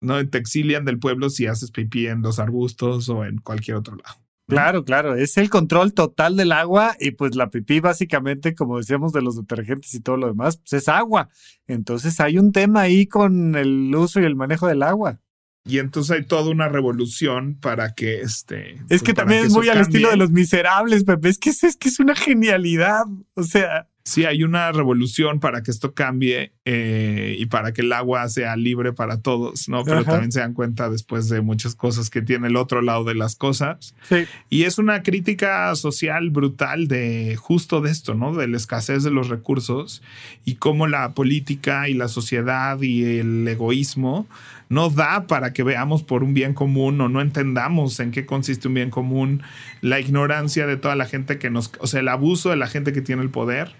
no 0.00 0.26
te 0.28 0.38
exilian 0.38 0.84
del 0.84 0.98
pueblo 0.98 1.30
si 1.30 1.46
haces 1.46 1.70
pipí 1.70 2.06
en 2.08 2.22
los 2.22 2.38
arbustos 2.38 3.08
o 3.08 3.24
en 3.24 3.38
cualquier 3.38 3.76
otro 3.76 3.96
lado. 3.96 4.21
Claro, 4.48 4.84
claro, 4.84 5.14
es 5.14 5.36
el 5.38 5.48
control 5.48 5.94
total 5.94 6.36
del 6.36 6.52
agua 6.52 6.96
y 6.98 7.12
pues 7.12 7.36
la 7.36 7.50
pipí 7.50 7.80
básicamente, 7.80 8.54
como 8.54 8.78
decíamos 8.78 9.12
de 9.12 9.22
los 9.22 9.36
detergentes 9.36 9.94
y 9.94 10.00
todo 10.00 10.16
lo 10.16 10.26
demás, 10.26 10.58
pues 10.58 10.82
es 10.82 10.88
agua. 10.88 11.28
Entonces 11.66 12.20
hay 12.20 12.38
un 12.38 12.52
tema 12.52 12.82
ahí 12.82 13.06
con 13.06 13.54
el 13.54 13.94
uso 13.94 14.20
y 14.20 14.24
el 14.24 14.36
manejo 14.36 14.66
del 14.66 14.82
agua. 14.82 15.20
Y 15.64 15.78
entonces 15.78 16.16
hay 16.16 16.24
toda 16.24 16.50
una 16.50 16.68
revolución 16.68 17.56
para 17.60 17.94
que 17.94 18.20
este. 18.20 18.72
Es 18.72 18.82
pues, 18.88 19.02
que 19.02 19.14
para 19.14 19.26
también 19.26 19.46
es 19.46 19.52
muy 19.52 19.68
al 19.68 19.78
estilo 19.78 20.10
de 20.10 20.16
los 20.16 20.32
miserables, 20.32 21.04
Pepe. 21.04 21.28
Es 21.28 21.38
que 21.38 21.50
es, 21.50 21.62
es 21.62 21.76
que 21.76 21.88
es 21.88 22.00
una 22.00 22.16
genialidad. 22.16 23.04
O 23.34 23.44
sea, 23.44 23.88
Sí, 24.04 24.24
hay 24.24 24.42
una 24.42 24.72
revolución 24.72 25.38
para 25.38 25.62
que 25.62 25.70
esto 25.70 25.94
cambie 25.94 26.52
eh, 26.64 27.36
y 27.38 27.46
para 27.46 27.72
que 27.72 27.82
el 27.82 27.92
agua 27.92 28.28
sea 28.28 28.56
libre 28.56 28.92
para 28.92 29.20
todos, 29.20 29.68
¿no? 29.68 29.84
Pero 29.84 29.98
Ajá. 30.00 30.12
también 30.12 30.32
se 30.32 30.40
dan 30.40 30.54
cuenta 30.54 30.90
después 30.90 31.28
de 31.28 31.40
muchas 31.40 31.74
cosas 31.74 32.10
que 32.10 32.20
tiene 32.20 32.48
el 32.48 32.56
otro 32.56 32.82
lado 32.82 33.04
de 33.04 33.14
las 33.14 33.36
cosas. 33.36 33.94
sí. 34.08 34.24
Y 34.50 34.64
es 34.64 34.78
una 34.78 35.02
crítica 35.02 35.74
social 35.76 36.30
brutal 36.30 36.88
de 36.88 37.36
justo 37.36 37.80
de 37.80 37.90
esto, 37.90 38.14
¿no? 38.14 38.34
De 38.34 38.48
la 38.48 38.56
escasez 38.56 39.02
de 39.02 39.10
los 39.10 39.28
recursos 39.28 40.02
y 40.44 40.56
cómo 40.56 40.86
la 40.86 41.12
política 41.12 41.88
y 41.88 41.94
la 41.94 42.08
sociedad 42.08 42.80
y 42.80 43.18
el 43.18 43.46
egoísmo 43.46 44.26
no 44.72 44.88
da 44.88 45.26
para 45.26 45.52
que 45.52 45.62
veamos 45.62 46.02
por 46.02 46.24
un 46.24 46.32
bien 46.32 46.54
común 46.54 46.98
o 47.02 47.08
no 47.10 47.20
entendamos 47.20 48.00
en 48.00 48.10
qué 48.10 48.24
consiste 48.24 48.68
un 48.68 48.74
bien 48.74 48.88
común, 48.88 49.42
la 49.82 50.00
ignorancia 50.00 50.66
de 50.66 50.78
toda 50.78 50.96
la 50.96 51.04
gente 51.04 51.38
que 51.38 51.50
nos, 51.50 51.72
o 51.78 51.86
sea, 51.86 52.00
el 52.00 52.08
abuso 52.08 52.48
de 52.48 52.56
la 52.56 52.66
gente 52.66 52.94
que 52.94 53.02
tiene 53.02 53.20
el 53.20 53.28
poder. 53.28 53.72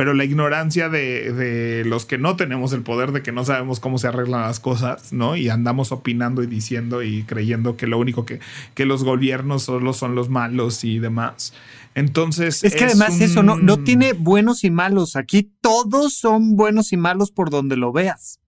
Pero 0.00 0.14
la 0.14 0.24
ignorancia 0.24 0.88
de, 0.88 1.30
de 1.30 1.84
los 1.84 2.06
que 2.06 2.16
no 2.16 2.34
tenemos 2.34 2.72
el 2.72 2.80
poder, 2.80 3.12
de 3.12 3.22
que 3.22 3.32
no 3.32 3.44
sabemos 3.44 3.80
cómo 3.80 3.98
se 3.98 4.08
arreglan 4.08 4.40
las 4.40 4.58
cosas, 4.58 5.12
¿no? 5.12 5.36
Y 5.36 5.50
andamos 5.50 5.92
opinando 5.92 6.42
y 6.42 6.46
diciendo 6.46 7.02
y 7.02 7.22
creyendo 7.24 7.76
que 7.76 7.86
lo 7.86 7.98
único 7.98 8.24
que, 8.24 8.40
que 8.74 8.86
los 8.86 9.04
gobiernos 9.04 9.64
solo 9.64 9.92
son 9.92 10.14
los 10.14 10.30
malos 10.30 10.84
y 10.84 11.00
demás. 11.00 11.52
Entonces. 11.94 12.64
Es 12.64 12.76
que 12.76 12.86
además 12.86 13.20
eso 13.20 13.42
no, 13.42 13.56
no 13.56 13.84
tiene 13.84 14.14
buenos 14.14 14.64
y 14.64 14.70
malos. 14.70 15.16
Aquí 15.16 15.52
todos 15.60 16.14
son 16.14 16.56
buenos 16.56 16.94
y 16.94 16.96
malos 16.96 17.30
por 17.30 17.50
donde 17.50 17.76
lo 17.76 17.92
veas. 17.92 18.40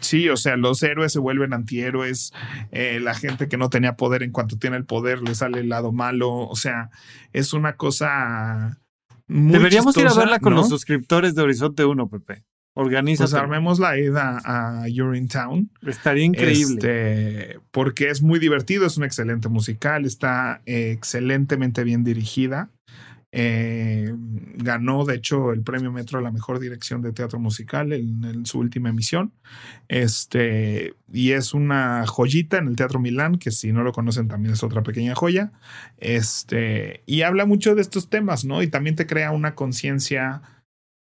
Sí, 0.00 0.28
o 0.28 0.36
sea, 0.36 0.56
los 0.56 0.82
héroes 0.82 1.12
se 1.12 1.20
vuelven 1.20 1.52
antihéroes. 1.52 2.32
eh, 2.72 2.98
la 3.00 3.14
gente 3.14 3.46
que 3.46 3.56
no 3.56 3.70
tenía 3.70 3.94
poder, 3.94 4.24
en 4.24 4.32
cuanto 4.32 4.58
tiene 4.58 4.76
el 4.76 4.86
poder, 4.86 5.22
le 5.22 5.36
sale 5.36 5.60
el 5.60 5.68
lado 5.68 5.92
malo. 5.92 6.32
O 6.32 6.56
sea, 6.56 6.90
es 7.32 7.52
una 7.52 7.76
cosa. 7.76 8.80
Muy 9.30 9.52
Deberíamos 9.52 9.96
ir 9.96 10.08
a 10.08 10.14
verla 10.14 10.40
con 10.40 10.54
¿no? 10.54 10.60
los 10.60 10.68
suscriptores 10.68 11.36
de 11.36 11.42
Horizonte 11.42 11.84
1, 11.84 12.08
Pepe. 12.08 12.44
Organiza. 12.74 13.24
Pues 13.24 13.34
armemos 13.34 13.78
la 13.78 13.96
ida 13.96 14.40
a 14.44 14.84
Urinetown. 14.86 15.70
Estaría 15.86 16.24
increíble. 16.24 16.74
Este, 16.74 17.60
porque 17.70 18.10
es 18.10 18.22
muy 18.22 18.40
divertido, 18.40 18.86
es 18.86 18.96
un 18.96 19.04
excelente 19.04 19.48
musical, 19.48 20.04
está 20.04 20.62
excelentemente 20.66 21.84
bien 21.84 22.02
dirigida. 22.02 22.70
Eh, 23.32 24.12
ganó, 24.56 25.04
de 25.04 25.14
hecho, 25.14 25.52
el 25.52 25.62
premio 25.62 25.92
Metro 25.92 26.18
a 26.18 26.22
la 26.22 26.32
mejor 26.32 26.58
dirección 26.58 27.00
de 27.00 27.12
teatro 27.12 27.38
musical 27.38 27.92
en, 27.92 28.44
su 28.44 28.58
última 28.58 28.88
emisión. 28.88 29.32
Este, 29.88 30.94
y 31.12 31.32
es 31.32 31.54
una 31.54 32.06
joyita 32.06 32.58
en 32.58 32.68
el 32.68 32.76
Teatro 32.76 32.98
Milán, 32.98 33.38
que 33.38 33.50
si 33.50 33.72
no 33.72 33.82
lo 33.82 33.92
conocen 33.92 34.28
también 34.28 34.54
es 34.54 34.62
otra 34.62 34.82
pequeña 34.82 35.14
joya. 35.14 35.52
Este, 35.98 37.02
y 37.06 37.22
habla 37.22 37.46
mucho 37.46 37.74
de 37.74 37.82
estos 37.82 38.08
temas, 38.08 38.44
¿no? 38.44 38.62
Y 38.62 38.68
también 38.68 38.96
te 38.96 39.06
crea 39.06 39.30
una 39.30 39.54
conciencia 39.54 40.42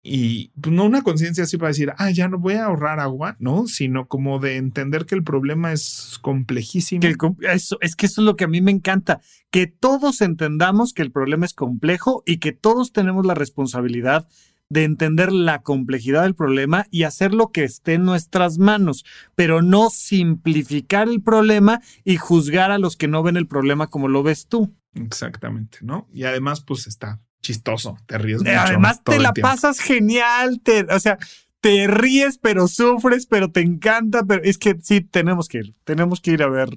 y 0.03 0.48
pues, 0.61 0.74
no 0.74 0.84
una 0.84 1.03
conciencia 1.03 1.44
así 1.44 1.59
para 1.59 1.68
decir, 1.68 1.92
ah, 1.98 2.11
ya 2.11 2.28
no 2.28 2.38
voy 2.38 2.55
a 2.55 2.64
ahorrar 2.64 3.01
agua, 3.01 3.36
¿no? 3.38 3.66
Sino 3.66 4.09
como 4.09 4.38
de 4.38 4.57
entender 4.57 5.05
que 5.05 5.14
el 5.14 5.22
problema 5.22 5.72
es 5.72 6.18
complejísimo. 6.22 7.01
Que 7.01 7.14
eso, 7.53 7.76
es 7.80 7.96
que 7.96 8.07
eso 8.07 8.22
es 8.22 8.24
lo 8.24 8.36
que 8.36 8.44
a 8.44 8.48
mí 8.48 8.62
me 8.62 8.70
encanta, 8.70 9.20
que 9.51 9.66
todos 9.66 10.22
entendamos 10.22 10.94
que 10.94 11.03
el 11.03 11.12
problema 11.12 11.44
es 11.44 11.53
complejo 11.53 12.22
y 12.24 12.38
que 12.38 12.53
todos 12.53 12.92
tenemos 12.92 13.26
la 13.26 13.34
responsabilidad 13.34 14.26
de 14.70 14.84
entender 14.84 15.32
la 15.32 15.62
complejidad 15.62 16.22
del 16.22 16.36
problema 16.36 16.86
y 16.90 17.03
hacer 17.03 17.34
lo 17.34 17.51
que 17.51 17.64
esté 17.64 17.94
en 17.94 18.05
nuestras 18.05 18.57
manos, 18.59 19.05
pero 19.34 19.62
no 19.62 19.90
simplificar 19.90 21.09
el 21.09 21.20
problema 21.22 21.82
y 22.05 22.16
juzgar 22.16 22.70
a 22.70 22.78
los 22.78 22.96
que 22.96 23.09
no 23.09 23.22
ven 23.22 23.36
el 23.36 23.48
problema 23.48 23.88
como 23.88 24.09
lo 24.09 24.22
ves 24.22 24.46
tú. 24.46 24.72
Exactamente, 24.94 25.78
¿no? 25.82 26.09
Y 26.12 26.22
además, 26.22 26.62
pues 26.62 26.86
está 26.86 27.20
chistoso, 27.41 27.97
te 28.07 28.18
ríes 28.18 28.43
Eh, 28.43 28.51
mucho. 28.51 28.61
Además 28.61 29.03
te 29.05 29.18
la 29.18 29.32
pasas 29.32 29.80
genial, 29.80 30.61
te, 30.62 30.82
o 30.82 31.01
sea, 31.01 31.18
te 31.61 31.86
ríes, 31.86 32.38
pero 32.38 32.68
sufres, 32.68 33.26
pero 33.26 33.51
te 33.51 33.61
encanta, 33.61 34.24
pero 34.24 34.43
es 34.43 34.59
que 34.59 34.76
sí, 34.80 35.01
tenemos 35.01 35.49
que 35.49 35.59
ir, 35.59 35.74
tenemos 35.84 36.20
que 36.20 36.32
ir 36.32 36.43
a 36.43 36.49
ver 36.49 36.70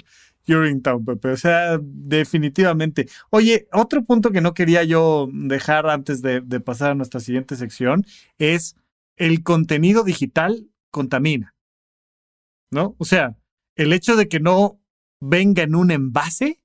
Urinetown, 0.47 1.05
Pepe, 1.05 1.29
o 1.29 1.37
sea, 1.37 1.79
definitivamente. 1.81 3.07
Oye, 3.29 3.67
otro 3.71 4.03
punto 4.03 4.31
que 4.31 4.41
no 4.41 4.53
quería 4.53 4.83
yo 4.83 5.29
dejar 5.31 5.89
antes 5.89 6.21
de, 6.21 6.41
de 6.41 6.59
pasar 6.59 6.91
a 6.91 6.95
nuestra 6.95 7.19
siguiente 7.19 7.55
sección 7.55 8.05
es 8.37 8.75
el 9.15 9.43
contenido 9.43 10.03
digital 10.03 10.67
contamina, 10.91 11.55
¿no? 12.71 12.95
O 12.97 13.05
sea, 13.05 13.37
el 13.75 13.93
hecho 13.93 14.15
de 14.15 14.27
que 14.27 14.39
no 14.39 14.79
venga 15.21 15.63
en 15.63 15.75
un 15.75 15.91
envase 15.91 16.61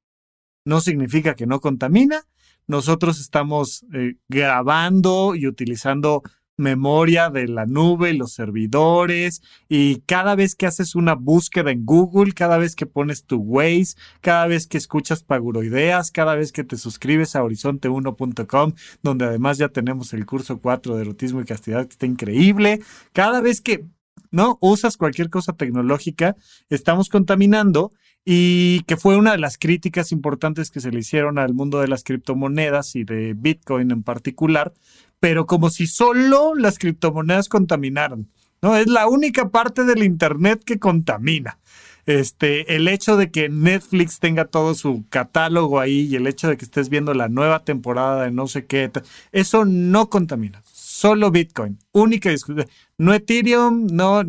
no 0.64 0.80
significa 0.80 1.34
que 1.36 1.46
no 1.46 1.60
contamina, 1.60 2.24
nosotros 2.68 3.18
estamos 3.20 3.84
eh, 3.92 4.14
grabando 4.28 5.34
y 5.34 5.46
utilizando 5.46 6.22
memoria 6.58 7.30
de 7.30 7.48
la 7.48 7.66
nube, 7.66 8.12
los 8.12 8.32
servidores, 8.32 9.42
y 9.68 10.00
cada 10.02 10.34
vez 10.34 10.54
que 10.54 10.66
haces 10.66 10.94
una 10.94 11.14
búsqueda 11.14 11.70
en 11.70 11.86
Google, 11.86 12.32
cada 12.32 12.58
vez 12.58 12.74
que 12.74 12.84
pones 12.84 13.24
tu 13.24 13.36
Waze, 13.36 13.94
cada 14.20 14.46
vez 14.46 14.66
que 14.66 14.76
escuchas 14.76 15.22
Paguroideas, 15.22 16.10
cada 16.10 16.34
vez 16.34 16.52
que 16.52 16.64
te 16.64 16.76
suscribes 16.76 17.36
a 17.36 17.42
horizonte1.com, 17.42 18.72
donde 19.02 19.24
además 19.24 19.58
ya 19.58 19.68
tenemos 19.68 20.12
el 20.12 20.26
curso 20.26 20.60
4 20.60 20.96
de 20.96 21.02
erotismo 21.02 21.40
y 21.40 21.44
castidad 21.44 21.86
que 21.86 21.92
está 21.92 22.06
increíble, 22.06 22.80
cada 23.12 23.40
vez 23.40 23.60
que 23.60 23.86
no 24.30 24.58
usas 24.60 24.96
cualquier 24.96 25.30
cosa 25.30 25.52
tecnológica, 25.52 26.36
estamos 26.70 27.08
contaminando 27.08 27.92
y 28.24 28.80
que 28.82 28.96
fue 28.96 29.16
una 29.16 29.32
de 29.32 29.38
las 29.38 29.58
críticas 29.58 30.12
importantes 30.12 30.70
que 30.70 30.80
se 30.80 30.90
le 30.90 31.00
hicieron 31.00 31.38
al 31.38 31.54
mundo 31.54 31.80
de 31.80 31.88
las 31.88 32.04
criptomonedas 32.04 32.94
y 32.94 33.04
de 33.04 33.34
Bitcoin 33.34 33.90
en 33.90 34.02
particular, 34.02 34.74
pero 35.20 35.46
como 35.46 35.70
si 35.70 35.86
solo 35.86 36.54
las 36.54 36.78
criptomonedas 36.78 37.48
contaminaran. 37.48 38.28
No, 38.60 38.76
es 38.76 38.88
la 38.88 39.06
única 39.06 39.50
parte 39.50 39.84
del 39.84 40.02
Internet 40.02 40.62
que 40.64 40.78
contamina. 40.78 41.58
Este, 42.06 42.74
el 42.74 42.88
hecho 42.88 43.16
de 43.16 43.30
que 43.30 43.50
Netflix 43.50 44.18
tenga 44.18 44.46
todo 44.46 44.74
su 44.74 45.04
catálogo 45.10 45.78
ahí 45.78 46.06
y 46.06 46.16
el 46.16 46.26
hecho 46.26 46.48
de 46.48 46.56
que 46.56 46.64
estés 46.64 46.88
viendo 46.88 47.12
la 47.12 47.28
nueva 47.28 47.64
temporada 47.64 48.24
de 48.24 48.30
no 48.30 48.46
sé 48.46 48.64
qué, 48.64 48.90
eso 49.30 49.64
no 49.66 50.08
contamina. 50.08 50.62
Solo 50.98 51.30
Bitcoin. 51.30 51.78
Única 51.92 52.28
discusión. 52.28 52.66
No 52.96 53.14
Ethereum, 53.14 53.86
no, 53.86 54.20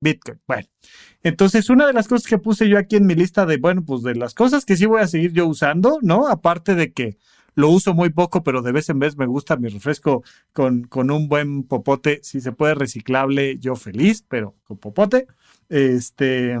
Bitcoin. 0.00 0.40
Bueno. 0.48 0.66
Entonces, 1.22 1.70
una 1.70 1.86
de 1.86 1.92
las 1.92 2.08
cosas 2.08 2.26
que 2.26 2.38
puse 2.38 2.68
yo 2.68 2.78
aquí 2.78 2.96
en 2.96 3.06
mi 3.06 3.14
lista 3.14 3.46
de, 3.46 3.58
bueno, 3.58 3.84
pues 3.84 4.02
de 4.02 4.16
las 4.16 4.34
cosas 4.34 4.64
que 4.64 4.76
sí 4.76 4.86
voy 4.86 5.02
a 5.02 5.06
seguir 5.06 5.32
yo 5.32 5.46
usando, 5.46 6.00
¿no? 6.02 6.26
Aparte 6.26 6.74
de 6.74 6.92
que 6.92 7.16
lo 7.54 7.70
uso 7.70 7.94
muy 7.94 8.10
poco, 8.10 8.42
pero 8.42 8.60
de 8.60 8.72
vez 8.72 8.88
en 8.88 8.98
vez 8.98 9.16
me 9.16 9.26
gusta 9.26 9.56
mi 9.56 9.68
refresco 9.68 10.24
con, 10.52 10.82
con 10.88 11.12
un 11.12 11.28
buen 11.28 11.62
popote. 11.62 12.18
Si 12.24 12.40
se 12.40 12.50
puede 12.50 12.74
reciclable, 12.74 13.60
yo 13.60 13.76
feliz, 13.76 14.24
pero 14.26 14.56
con 14.64 14.78
popote. 14.78 15.28
Este 15.68 16.58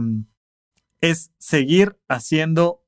es 1.00 1.32
seguir 1.38 1.98
haciendo 2.06 2.85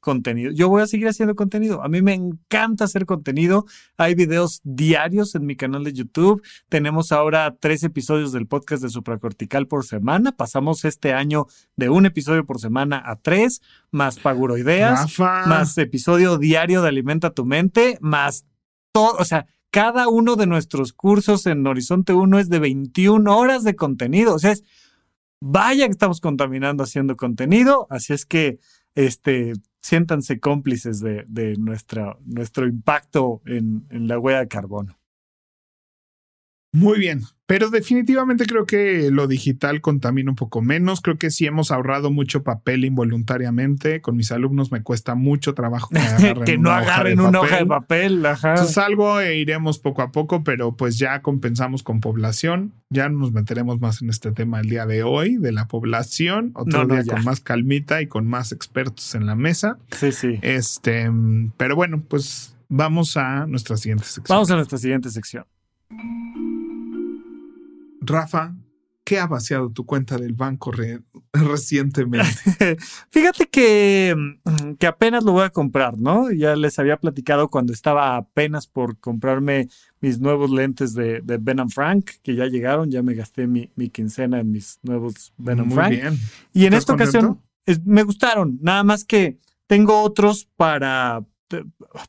contenido. 0.00 0.50
Yo 0.52 0.68
voy 0.68 0.82
a 0.82 0.86
seguir 0.86 1.08
haciendo 1.08 1.34
contenido. 1.34 1.82
A 1.82 1.88
mí 1.88 2.02
me 2.02 2.14
encanta 2.14 2.84
hacer 2.84 3.06
contenido. 3.06 3.66
Hay 3.96 4.14
videos 4.14 4.60
diarios 4.64 5.34
en 5.34 5.46
mi 5.46 5.56
canal 5.56 5.84
de 5.84 5.92
YouTube. 5.92 6.42
Tenemos 6.68 7.12
ahora 7.12 7.56
tres 7.60 7.82
episodios 7.82 8.32
del 8.32 8.46
podcast 8.46 8.82
de 8.82 8.88
Supracortical 8.88 9.66
por 9.66 9.84
semana. 9.84 10.32
Pasamos 10.32 10.84
este 10.84 11.12
año 11.12 11.46
de 11.76 11.90
un 11.90 12.06
episodio 12.06 12.44
por 12.44 12.60
semana 12.60 13.02
a 13.04 13.16
tres, 13.16 13.62
más 13.90 14.18
Paguroideas, 14.18 15.02
Rafa, 15.02 15.46
más 15.46 15.76
episodio 15.78 16.38
diario 16.38 16.82
de 16.82 16.88
Alimenta 16.88 17.30
tu 17.30 17.44
Mente, 17.44 17.98
más 18.00 18.46
todo, 18.92 19.16
o 19.18 19.24
sea, 19.24 19.46
cada 19.70 20.08
uno 20.08 20.34
de 20.36 20.46
nuestros 20.46 20.92
cursos 20.92 21.46
en 21.46 21.64
Horizonte 21.66 22.12
1 22.12 22.38
es 22.40 22.48
de 22.48 22.58
21 22.58 23.36
horas 23.36 23.62
de 23.62 23.76
contenido. 23.76 24.34
O 24.34 24.38
sea, 24.38 24.50
es, 24.52 24.64
vaya 25.40 25.86
que 25.86 25.92
estamos 25.92 26.20
contaminando 26.20 26.82
haciendo 26.82 27.16
contenido. 27.16 27.86
Así 27.88 28.12
es 28.12 28.26
que, 28.26 28.58
este, 28.94 29.52
siéntanse 29.80 30.40
cómplices 30.40 31.00
de, 31.00 31.24
de 31.28 31.56
nuestra, 31.56 32.16
nuestro 32.24 32.66
impacto 32.66 33.42
en, 33.46 33.86
en 33.90 34.08
la 34.08 34.18
huella 34.18 34.40
de 34.40 34.48
carbono. 34.48 34.98
Muy 36.72 36.98
bien, 36.98 37.22
Pero 37.50 37.68
definitivamente 37.68 38.46
creo 38.46 38.64
que 38.64 39.10
lo 39.10 39.26
digital 39.26 39.80
contamina 39.80 40.30
un 40.30 40.36
poco 40.36 40.62
menos. 40.62 41.00
Creo 41.00 41.18
que 41.18 41.32
sí 41.32 41.46
hemos 41.46 41.72
ahorrado 41.72 42.12
mucho 42.12 42.44
papel 42.44 42.84
involuntariamente. 42.84 44.00
Con 44.00 44.14
mis 44.14 44.30
alumnos 44.30 44.70
me 44.70 44.84
cuesta 44.84 45.16
mucho 45.16 45.52
trabajo 45.52 45.88
que, 45.88 45.98
agarren 45.98 46.44
que 46.44 46.58
no 46.58 46.70
hoja 46.70 46.78
agarren 46.78 47.18
una 47.18 47.40
papel. 47.40 47.48
hoja 47.48 47.56
de 47.58 47.66
papel. 47.66 48.26
Ajá. 48.26 48.50
Entonces 48.50 48.78
algo 48.78 49.18
e 49.20 49.36
iremos 49.38 49.80
poco 49.80 50.02
a 50.02 50.12
poco, 50.12 50.44
pero 50.44 50.76
pues 50.76 50.96
ya 50.96 51.22
compensamos 51.22 51.82
con 51.82 51.98
población. 51.98 52.72
Ya 52.88 53.08
nos 53.08 53.32
meteremos 53.32 53.80
más 53.80 54.00
en 54.00 54.10
este 54.10 54.30
tema 54.30 54.60
el 54.60 54.68
día 54.68 54.86
de 54.86 55.02
hoy, 55.02 55.36
de 55.36 55.50
la 55.50 55.66
población. 55.66 56.52
Otro 56.54 56.82
No, 56.82 56.84
no, 56.86 56.94
día 56.94 57.02
ya. 57.02 57.14
con 57.14 57.24
más 57.24 57.40
calmita 57.40 58.00
y 58.00 58.06
con 58.06 58.28
más 58.28 58.52
expertos 58.52 59.16
en 59.16 59.26
la 59.26 59.34
mesa. 59.34 59.76
Sí, 59.90 60.12
sí. 60.12 60.38
Este, 60.42 61.10
pero 61.56 61.74
bueno, 61.74 62.00
pues 62.06 62.54
vamos 62.68 63.16
a 63.16 63.44
nuestra 63.48 63.76
siguiente 63.76 64.04
sección. 64.04 64.36
Vamos 64.36 64.52
a 64.52 64.54
nuestra 64.54 64.78
siguiente 64.78 65.10
sección. 65.10 65.44
Rafa, 68.00 68.54
¿qué 69.04 69.18
ha 69.18 69.26
vaciado 69.26 69.70
tu 69.70 69.84
cuenta 69.86 70.16
del 70.16 70.34
banco 70.34 70.70
re- 70.72 71.00
recientemente? 71.32 72.28
Fíjate 73.10 73.48
que, 73.48 74.14
mm, 74.16 74.74
que 74.74 74.86
apenas 74.86 75.24
lo 75.24 75.32
voy 75.32 75.44
a 75.44 75.50
comprar, 75.50 75.98
¿no? 75.98 76.30
Ya 76.30 76.56
les 76.56 76.78
había 76.78 76.96
platicado 76.98 77.48
cuando 77.48 77.72
estaba 77.72 78.16
apenas 78.16 78.66
por 78.66 78.98
comprarme 78.98 79.68
mis 80.00 80.18
nuevos 80.20 80.50
lentes 80.50 80.94
de, 80.94 81.20
de 81.20 81.38
Ben 81.38 81.68
Frank, 81.70 82.10
que 82.22 82.34
ya 82.34 82.46
llegaron, 82.46 82.90
ya 82.90 83.02
me 83.02 83.14
gasté 83.14 83.46
mi, 83.46 83.70
mi 83.76 83.90
quincena 83.90 84.40
en 84.40 84.50
mis 84.52 84.78
nuevos 84.82 85.32
Ben 85.36 85.58
Muy 85.60 85.74
Frank. 85.74 85.90
bien. 85.90 86.18
Y 86.52 86.60
en 86.66 86.72
¿Estás 86.74 86.78
esta 86.80 86.92
ocasión 86.94 87.40
es- 87.66 87.84
me 87.84 88.02
gustaron, 88.02 88.58
nada 88.62 88.82
más 88.84 89.04
que 89.04 89.38
tengo 89.66 90.00
otros 90.02 90.48
para, 90.56 91.24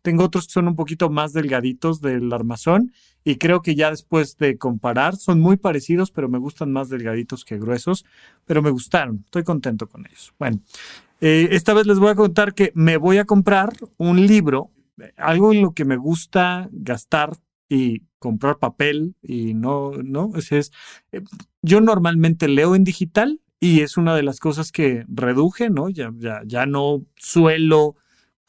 tengo 0.02 0.24
otros 0.24 0.48
que 0.48 0.54
son 0.54 0.68
un 0.68 0.76
poquito 0.76 1.10
más 1.10 1.34
delgaditos 1.34 2.02
del 2.02 2.32
armazón 2.32 2.94
y 3.24 3.36
creo 3.36 3.62
que 3.62 3.76
ya 3.76 3.90
después 3.90 4.38
de 4.38 4.58
comparar 4.58 5.16
son 5.16 5.40
muy 5.40 5.58
parecidos, 5.58 6.12
pero 6.12 6.30
me 6.30 6.40
gustan 6.40 6.72
más 6.72 6.90
delgaditos 6.90 7.46
que 7.46 7.58
gruesos, 7.58 8.06
pero 8.46 8.62
me 8.62 8.72
gustaron, 8.72 9.24
estoy 9.26 9.44
contento 9.44 9.88
con 9.88 10.06
ellos. 10.06 10.34
Bueno, 10.40 10.60
eh, 11.20 11.50
esta 11.52 11.74
vez 11.74 11.86
les 11.86 12.00
voy 12.00 12.10
a 12.10 12.16
contar 12.16 12.54
que 12.54 12.72
me 12.74 12.98
voy 12.98 13.18
a 13.18 13.26
comprar 13.26 13.74
un 13.98 14.26
libro, 14.26 14.72
algo 15.18 15.52
en 15.52 15.62
lo 15.62 15.74
que 15.74 15.86
me 15.86 15.98
gusta 15.98 16.68
gastar 16.72 17.38
y 17.70 18.04
comprar 18.20 18.58
papel 18.58 19.16
y 19.22 19.54
no, 19.54 19.92
no, 20.04 20.32
ese 20.36 20.60
es, 20.60 20.72
eh, 21.12 21.22
yo 21.62 21.80
normalmente 21.82 22.48
leo 22.48 22.76
en 22.76 22.84
digital 22.84 23.40
y 23.60 23.82
es 23.82 23.98
una 23.98 24.16
de 24.16 24.24
las 24.24 24.40
cosas 24.40 24.72
que 24.72 25.06
reduje, 25.08 25.70
¿no? 25.70 25.90
Ya, 25.90 26.12
ya, 26.18 26.42
ya 26.46 26.66
no 26.66 27.06
suelo 27.16 27.96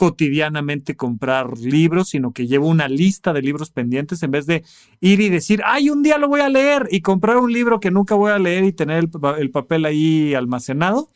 cotidianamente 0.02 0.96
comprar 0.96 1.56
libros, 1.58 2.08
sino 2.08 2.32
que 2.32 2.48
llevo 2.48 2.66
una 2.66 2.88
lista 2.88 3.32
de 3.32 3.40
libros 3.40 3.70
pendientes 3.70 4.20
en 4.24 4.32
vez 4.32 4.46
de 4.46 4.64
ir 5.00 5.20
y 5.20 5.28
decir, 5.28 5.62
ay, 5.64 5.90
un 5.90 6.02
día 6.02 6.18
lo 6.18 6.26
voy 6.26 6.40
a 6.40 6.48
leer 6.48 6.88
y 6.90 7.02
comprar 7.02 7.36
un 7.36 7.52
libro 7.52 7.78
que 7.78 7.92
nunca 7.92 8.16
voy 8.16 8.32
a 8.32 8.40
leer 8.40 8.64
y 8.64 8.72
tener 8.72 8.98
el, 8.98 9.08
pa- 9.08 9.38
el 9.38 9.52
papel 9.52 9.84
ahí 9.84 10.34
almacenado. 10.34 11.12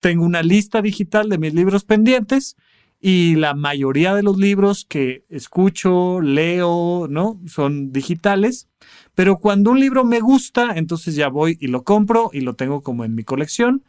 Tengo 0.00 0.24
una 0.24 0.42
lista 0.42 0.82
digital 0.82 1.28
de 1.28 1.38
mis 1.38 1.54
libros 1.54 1.84
pendientes 1.84 2.56
y 3.00 3.36
la 3.36 3.54
mayoría 3.54 4.12
de 4.16 4.24
los 4.24 4.36
libros 4.38 4.84
que 4.84 5.24
escucho, 5.28 6.20
leo, 6.20 7.06
¿no? 7.08 7.40
Son 7.46 7.92
digitales. 7.92 8.68
Pero 9.14 9.38
cuando 9.38 9.70
un 9.70 9.78
libro 9.78 10.04
me 10.04 10.18
gusta, 10.18 10.72
entonces 10.74 11.14
ya 11.14 11.28
voy 11.28 11.58
y 11.60 11.68
lo 11.68 11.84
compro 11.84 12.30
y 12.32 12.40
lo 12.40 12.54
tengo 12.54 12.82
como 12.82 13.04
en 13.04 13.14
mi 13.14 13.22
colección. 13.22 13.84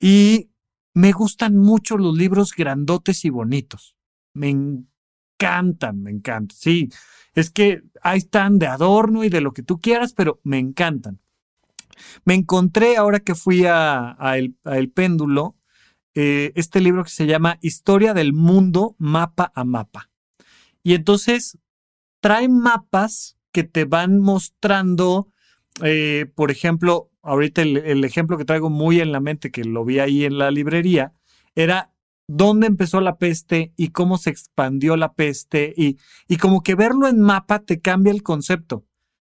Y 0.00 0.48
me 0.94 1.12
gustan 1.12 1.56
mucho 1.56 1.96
los 1.96 2.16
libros 2.16 2.52
grandotes 2.54 3.24
y 3.24 3.30
bonitos. 3.30 3.96
Me 4.34 4.50
encantan, 4.50 6.02
me 6.02 6.10
encantan. 6.10 6.56
Sí, 6.56 6.90
es 7.34 7.50
que 7.50 7.82
ahí 8.02 8.18
están 8.18 8.58
de 8.58 8.66
adorno 8.66 9.24
y 9.24 9.28
de 9.28 9.40
lo 9.40 9.52
que 9.52 9.62
tú 9.62 9.80
quieras, 9.80 10.12
pero 10.12 10.40
me 10.44 10.58
encantan. 10.58 11.20
Me 12.24 12.34
encontré 12.34 12.96
ahora 12.96 13.20
que 13.20 13.34
fui 13.34 13.64
a, 13.66 14.16
El 14.64 14.90
Péndulo 14.90 15.56
eh, 16.14 16.52
este 16.56 16.80
libro 16.80 17.04
que 17.04 17.10
se 17.10 17.26
llama 17.26 17.58
Historia 17.62 18.12
del 18.12 18.32
Mundo 18.32 18.96
Mapa 18.98 19.50
a 19.54 19.64
Mapa. 19.64 20.10
Y 20.82 20.94
entonces 20.94 21.58
trae 22.20 22.48
mapas 22.48 23.38
que 23.50 23.64
te 23.64 23.84
van 23.84 24.20
mostrando, 24.20 25.28
eh, 25.82 26.30
por 26.34 26.50
ejemplo, 26.50 27.11
ahorita 27.22 27.62
el, 27.62 28.04
ejemplo 28.04 28.36
que 28.36 28.44
traigo 28.44 28.70
muy 28.70 29.00
en 29.00 29.12
la 29.12 29.20
mente, 29.20 29.50
que 29.50 29.64
lo 29.64 29.84
vi 29.84 29.98
ahí 29.98 30.24
en 30.24 30.38
la 30.38 30.50
librería, 30.50 31.12
era 31.54 31.92
dónde 32.26 32.66
empezó 32.66 33.00
la 33.00 33.18
peste 33.18 33.72
y 33.76 33.88
cómo 33.88 34.18
se 34.18 34.30
expandió 34.30 34.96
la 34.96 35.14
peste 35.14 35.72
y, 35.76 35.98
y 36.28 36.36
como 36.36 36.62
que 36.62 36.74
verlo 36.74 37.08
en 37.08 37.20
mapa 37.20 37.60
te 37.60 37.80
cambia 37.80 38.12
el 38.12 38.22
concepto. 38.22 38.84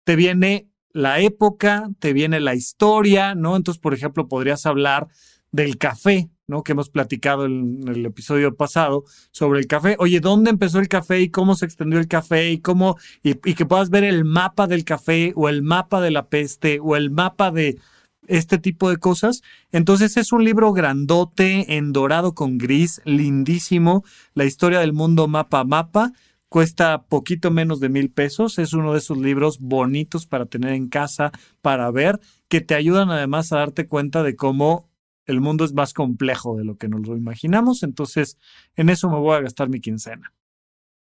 Te 0.04 0.16
viene 0.16 0.68
la 0.92 1.20
época, 1.20 1.90
te 1.98 2.12
viene 2.12 2.40
la 2.40 2.54
historia, 2.54 3.34
¿no? 3.34 3.56
Entonces, 3.56 3.80
por 3.80 3.94
ejemplo, 3.94 4.28
podrías 4.28 4.66
hablar 4.66 5.08
del 5.50 5.78
café, 5.78 6.30
Que 6.60 6.72
hemos 6.72 6.90
platicado 6.90 7.46
en 7.46 7.88
el 7.88 8.04
episodio 8.04 8.54
pasado 8.54 9.04
sobre 9.30 9.60
el 9.60 9.66
café. 9.66 9.96
Oye, 9.98 10.20
¿dónde 10.20 10.50
empezó 10.50 10.78
el 10.78 10.88
café 10.88 11.22
y 11.22 11.30
cómo 11.30 11.54
se 11.54 11.64
extendió 11.64 11.98
el 11.98 12.08
café 12.08 12.50
y 12.50 12.58
cómo, 12.58 12.98
y, 13.22 13.30
y 13.48 13.54
que 13.54 13.64
puedas 13.64 13.88
ver 13.88 14.04
el 14.04 14.24
mapa 14.24 14.66
del 14.66 14.84
café 14.84 15.32
o 15.34 15.48
el 15.48 15.62
mapa 15.62 16.02
de 16.02 16.10
la 16.10 16.26
peste 16.26 16.78
o 16.82 16.96
el 16.96 17.10
mapa 17.10 17.50
de 17.50 17.78
este 18.26 18.58
tipo 18.58 18.90
de 18.90 18.98
cosas. 18.98 19.42
Entonces 19.72 20.16
es 20.16 20.32
un 20.32 20.44
libro 20.44 20.72
grandote, 20.72 21.76
en 21.76 21.92
dorado 21.92 22.34
con 22.34 22.58
gris, 22.58 23.00
lindísimo, 23.04 24.04
la 24.34 24.44
historia 24.44 24.80
del 24.80 24.92
mundo 24.92 25.28
mapa 25.28 25.60
a 25.60 25.64
mapa. 25.64 26.12
Cuesta 26.48 27.04
poquito 27.04 27.50
menos 27.50 27.80
de 27.80 27.88
mil 27.88 28.10
pesos. 28.10 28.58
Es 28.58 28.74
uno 28.74 28.92
de 28.92 28.98
esos 28.98 29.16
libros 29.16 29.58
bonitos 29.58 30.26
para 30.26 30.44
tener 30.44 30.74
en 30.74 30.88
casa, 30.88 31.32
para 31.62 31.90
ver, 31.90 32.20
que 32.48 32.60
te 32.60 32.74
ayudan 32.74 33.10
además 33.10 33.52
a 33.52 33.58
darte 33.58 33.86
cuenta 33.86 34.22
de 34.22 34.36
cómo 34.36 34.91
el 35.26 35.40
mundo 35.40 35.64
es 35.64 35.72
más 35.72 35.94
complejo 35.94 36.56
de 36.56 36.64
lo 36.64 36.76
que 36.76 36.88
nos 36.88 37.06
lo 37.06 37.16
imaginamos. 37.16 37.82
Entonces, 37.82 38.38
en 38.76 38.88
eso 38.88 39.08
me 39.10 39.18
voy 39.18 39.36
a 39.36 39.40
gastar 39.40 39.68
mi 39.68 39.80
quincena. 39.80 40.32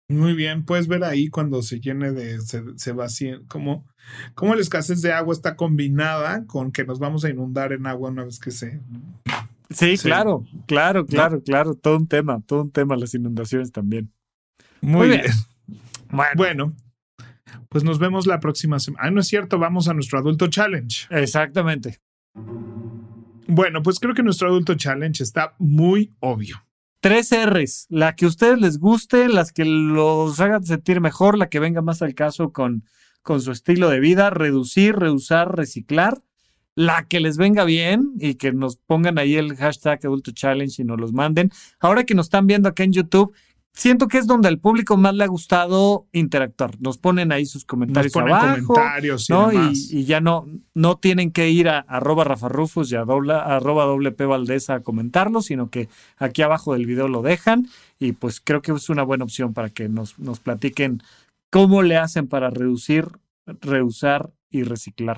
Muy 0.09 0.33
bien, 0.33 0.65
puedes 0.65 0.87
ver 0.87 1.03
ahí 1.05 1.29
cuando 1.29 1.61
se 1.61 1.79
llene 1.79 2.11
de, 2.11 2.41
se, 2.41 2.61
se 2.75 2.91
vacíe, 2.91 3.39
cómo, 3.47 3.87
cómo 4.35 4.53
la 4.53 4.61
escasez 4.61 5.01
de 5.01 5.13
agua 5.13 5.33
está 5.33 5.55
combinada 5.55 6.45
con 6.45 6.71
que 6.73 6.83
nos 6.85 6.99
vamos 6.99 7.23
a 7.23 7.29
inundar 7.29 7.71
en 7.71 7.87
agua 7.87 8.09
una 8.11 8.25
vez 8.25 8.37
que 8.39 8.51
se... 8.51 8.81
Sí, 9.69 9.97
Sí. 9.97 10.03
claro, 10.03 10.43
claro, 10.67 11.05
claro, 11.05 11.41
claro. 11.41 11.73
Todo 11.73 11.97
un 11.97 12.07
tema, 12.07 12.41
todo 12.45 12.63
un 12.63 12.71
tema, 12.71 12.95
las 12.97 13.15
inundaciones 13.15 13.71
también. 13.71 14.11
Muy, 14.81 15.07
Muy 15.07 15.07
bien. 15.07 15.21
bien. 15.21 15.33
Bueno, 16.11 16.31
Bueno, 16.35 16.75
pues 17.69 17.83
nos 17.83 17.97
vemos 17.97 18.27
la 18.27 18.39
próxima 18.39 18.79
semana. 18.79 19.07
Ah, 19.07 19.09
no 19.11 19.21
es 19.21 19.27
cierto, 19.27 19.57
vamos 19.57 19.87
a 19.87 19.93
nuestro 19.93 20.19
adulto 20.19 20.47
challenge. 20.47 21.07
exactamente. 21.09 22.01
Bueno, 23.47 23.83
pues 23.83 23.99
creo 23.99 24.13
que 24.13 24.23
nuestro 24.23 24.47
adulto 24.47 24.75
challenge 24.75 25.23
está 25.23 25.55
muy 25.59 26.13
obvio. 26.19 26.63
Tres 27.01 27.31
R's, 27.31 27.87
la 27.89 28.15
que 28.15 28.25
a 28.25 28.29
ustedes 28.29 28.59
les 28.59 28.79
guste, 28.79 29.27
las 29.27 29.51
que 29.51 29.65
los 29.65 30.39
hagan 30.39 30.63
sentir 30.63 31.01
mejor, 31.01 31.37
la 31.37 31.49
que 31.49 31.59
venga 31.59 31.81
más 31.81 32.01
al 32.01 32.15
caso 32.15 32.53
con, 32.53 32.85
con 33.21 33.41
su 33.41 33.51
estilo 33.51 33.89
de 33.89 33.99
vida, 33.99 34.29
reducir, 34.29 34.95
reusar, 34.95 35.55
reciclar, 35.55 36.21
la 36.75 37.05
que 37.07 37.19
les 37.19 37.37
venga 37.37 37.65
bien 37.65 38.13
y 38.19 38.35
que 38.35 38.53
nos 38.53 38.77
pongan 38.77 39.17
ahí 39.17 39.35
el 39.35 39.55
hashtag 39.57 39.99
adulto 40.05 40.31
challenge 40.31 40.81
y 40.81 40.85
nos 40.85 40.99
los 40.99 41.11
manden. 41.11 41.51
Ahora 41.79 42.05
que 42.05 42.15
nos 42.15 42.27
están 42.27 42.47
viendo 42.47 42.69
acá 42.69 42.83
en 42.83 42.93
YouTube, 42.93 43.33
siento 43.73 44.07
que 44.07 44.17
es 44.19 44.27
donde 44.27 44.47
al 44.47 44.59
público 44.59 44.97
más 44.97 45.13
le 45.15 45.23
ha 45.23 45.27
gustado 45.27 46.07
interactuar. 46.11 46.79
Nos 46.79 46.97
ponen 46.97 47.31
ahí 47.31 47.45
sus 47.45 47.63
Nos 47.63 47.65
comentarios 47.65 48.13
ponen 48.13 48.33
abajo. 48.33 48.67
comentarios 48.73 49.29
y 49.29 49.33
¿no? 49.33 49.49
demás. 49.49 49.77
Y, 49.91 49.99
y 49.99 50.05
ya 50.05 50.21
no, 50.21 50.47
no 50.73 50.97
tienen 50.97 51.31
que 51.31 51.49
ir 51.49 51.69
a 51.69 51.79
arroba 51.79 52.23
Rafa 52.23 52.49
Rufus 52.49 52.91
y 52.91 52.95
a 52.95 53.03
doble, 53.03 53.33
arroba 53.33 53.85
doble 53.85 54.11
P 54.11 54.25
Valdés 54.25 54.69
a 54.69 54.81
comentarlo, 54.81 55.41
sino 55.41 55.69
que 55.69 55.89
aquí 56.17 56.41
abajo 56.41 56.73
del 56.73 56.85
video 56.85 57.07
lo 57.07 57.21
dejan 57.21 57.67
y 57.99 58.13
pues 58.13 58.39
creo 58.39 58.61
que 58.61 58.71
es 58.71 58.89
una 58.89 59.03
buena 59.03 59.23
opción 59.23 59.53
para 59.53 59.69
que 59.69 59.89
nos, 59.89 60.17
nos 60.19 60.39
platiquen 60.39 61.01
cómo 61.49 61.81
le 61.83 61.97
hacen 61.97 62.27
para 62.27 62.49
reducir, 62.49 63.07
reusar 63.45 64.31
y 64.49 64.63
reciclar. 64.63 65.17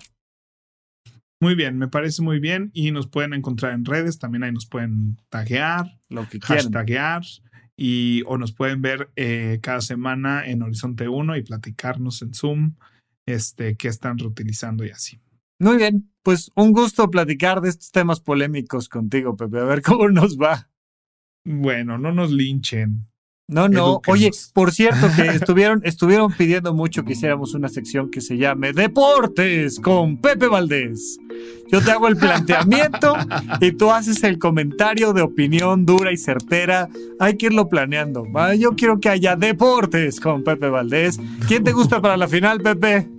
Muy 1.42 1.54
bien, 1.54 1.78
me 1.78 1.90
parece 1.90 2.22
muy 2.22 2.40
bien. 2.40 2.72
Y 2.74 2.92
nos 2.92 3.08
pueden 3.08 3.34
encontrar 3.34 3.74
en 3.74 3.84
redes, 3.86 4.20
también 4.20 4.44
ahí 4.44 4.52
nos 4.54 4.66
pueden 4.66 5.18
taguear, 5.30 6.00
Lo 6.10 6.28
que 6.30 6.40
quieran. 6.40 6.66
hashtaguear. 6.66 7.24
Y, 7.78 8.24
o 8.26 8.38
nos 8.38 8.54
pueden 8.54 8.82
ver 8.82 9.12
eh, 9.16 9.60
cada 9.62 9.82
semana 9.82 10.46
en 10.46 10.62
Horizonte 10.62 11.10
1 11.10 11.36
y 11.38 11.44
platicarnos 11.44 12.22
en 12.22 12.34
Zoom 12.34 12.76
este, 13.26 13.76
qué 13.76 13.88
están 13.88 14.18
reutilizando 14.18 14.86
y 14.86 14.92
así. 14.92 15.20
Muy 15.60 15.78
bien, 15.78 16.12
pues 16.22 16.52
un 16.56 16.72
gusto 16.74 17.10
platicar 17.10 17.62
de 17.62 17.70
estos 17.70 17.92
temas 17.92 18.20
polémicos 18.20 18.90
contigo, 18.90 19.36
Pepe. 19.36 19.60
A 19.60 19.64
ver 19.64 19.82
cómo 19.82 20.10
nos 20.10 20.38
va. 20.38 20.70
Bueno, 21.46 21.98
no 21.98 22.12
nos 22.12 22.32
linchen. 22.32 23.08
No, 23.48 23.70
no. 23.70 24.02
Edúquenos. 24.02 24.02
Oye, 24.08 24.32
por 24.54 24.72
cierto, 24.72 25.08
que 25.16 25.28
estuvieron, 25.28 25.82
estuvieron 25.84 26.32
pidiendo 26.34 26.74
mucho 26.74 27.04
que 27.04 27.14
hiciéramos 27.14 27.54
una 27.54 27.70
sección 27.70 28.10
que 28.10 28.22
se 28.22 28.38
llame 28.38 28.74
Deportes 28.74 29.80
con 29.80 30.18
Pepe 30.18 30.48
Valdés. 30.48 31.18
Yo 31.72 31.82
te 31.82 31.92
hago 31.92 32.08
el 32.08 32.16
planteamiento 32.16 33.16
y 33.60 33.72
tú 33.72 33.92
haces 33.92 34.24
el 34.24 34.38
comentario 34.40 35.14
de 35.14 35.22
opinión 35.22 35.86
dura 35.86 36.12
y 36.12 36.18
certera. 36.18 36.90
Hay 37.20 37.38
que 37.38 37.48
irlo 37.48 37.70
planeando. 37.70 38.26
¿va? 38.32 38.56
Yo 38.56 38.76
quiero 38.76 39.00
que 39.00 39.10
haya 39.10 39.36
deportes 39.36 40.20
con 40.20 40.44
Pepe 40.44 40.70
Valdés. 40.70 41.20
¿Quién 41.48 41.64
te 41.64 41.72
gusta 41.72 42.02
para 42.02 42.18
la 42.18 42.28
final, 42.28 42.62
Pepe? 42.62 43.10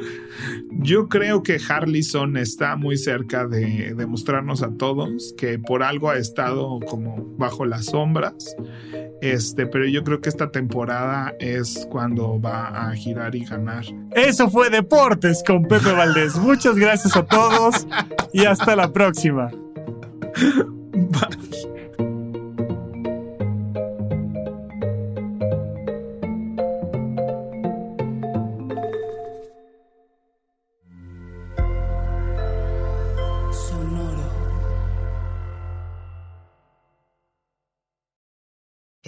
Yo 0.71 1.09
creo 1.09 1.43
que 1.43 1.59
Harlison 1.67 2.37
está 2.37 2.77
muy 2.77 2.97
cerca 2.97 3.47
de 3.47 3.95
demostrarnos 3.95 4.63
a 4.63 4.71
todos 4.71 5.35
que 5.37 5.59
por 5.59 5.83
algo 5.83 6.11
ha 6.11 6.17
estado 6.17 6.81
como 6.81 7.35
bajo 7.37 7.65
las 7.65 7.87
sombras. 7.87 8.57
Este, 9.23 9.67
pero 9.67 9.87
yo 9.87 10.05
creo 10.05 10.21
que 10.21 10.29
esta 10.29 10.51
temporada 10.51 11.35
es 11.41 11.87
cuando 11.91 12.41
va 12.41 12.69
a 12.69 12.95
girar 12.95 13.35
y 13.35 13.45
ganar. 13.45 13.85
Eso 14.15 14.51
fue 14.51 14.71
Deportes 14.71 15.43
con 15.47 15.63
Pepe 15.65 15.93
Valdés. 15.93 16.37
Muchas 16.37 16.77
gracias 16.77 17.17
a 17.17 17.25
todos 17.25 17.87
y 18.33 18.45
hasta 18.45 18.77
la 18.77 18.93
próxima. 18.93 19.51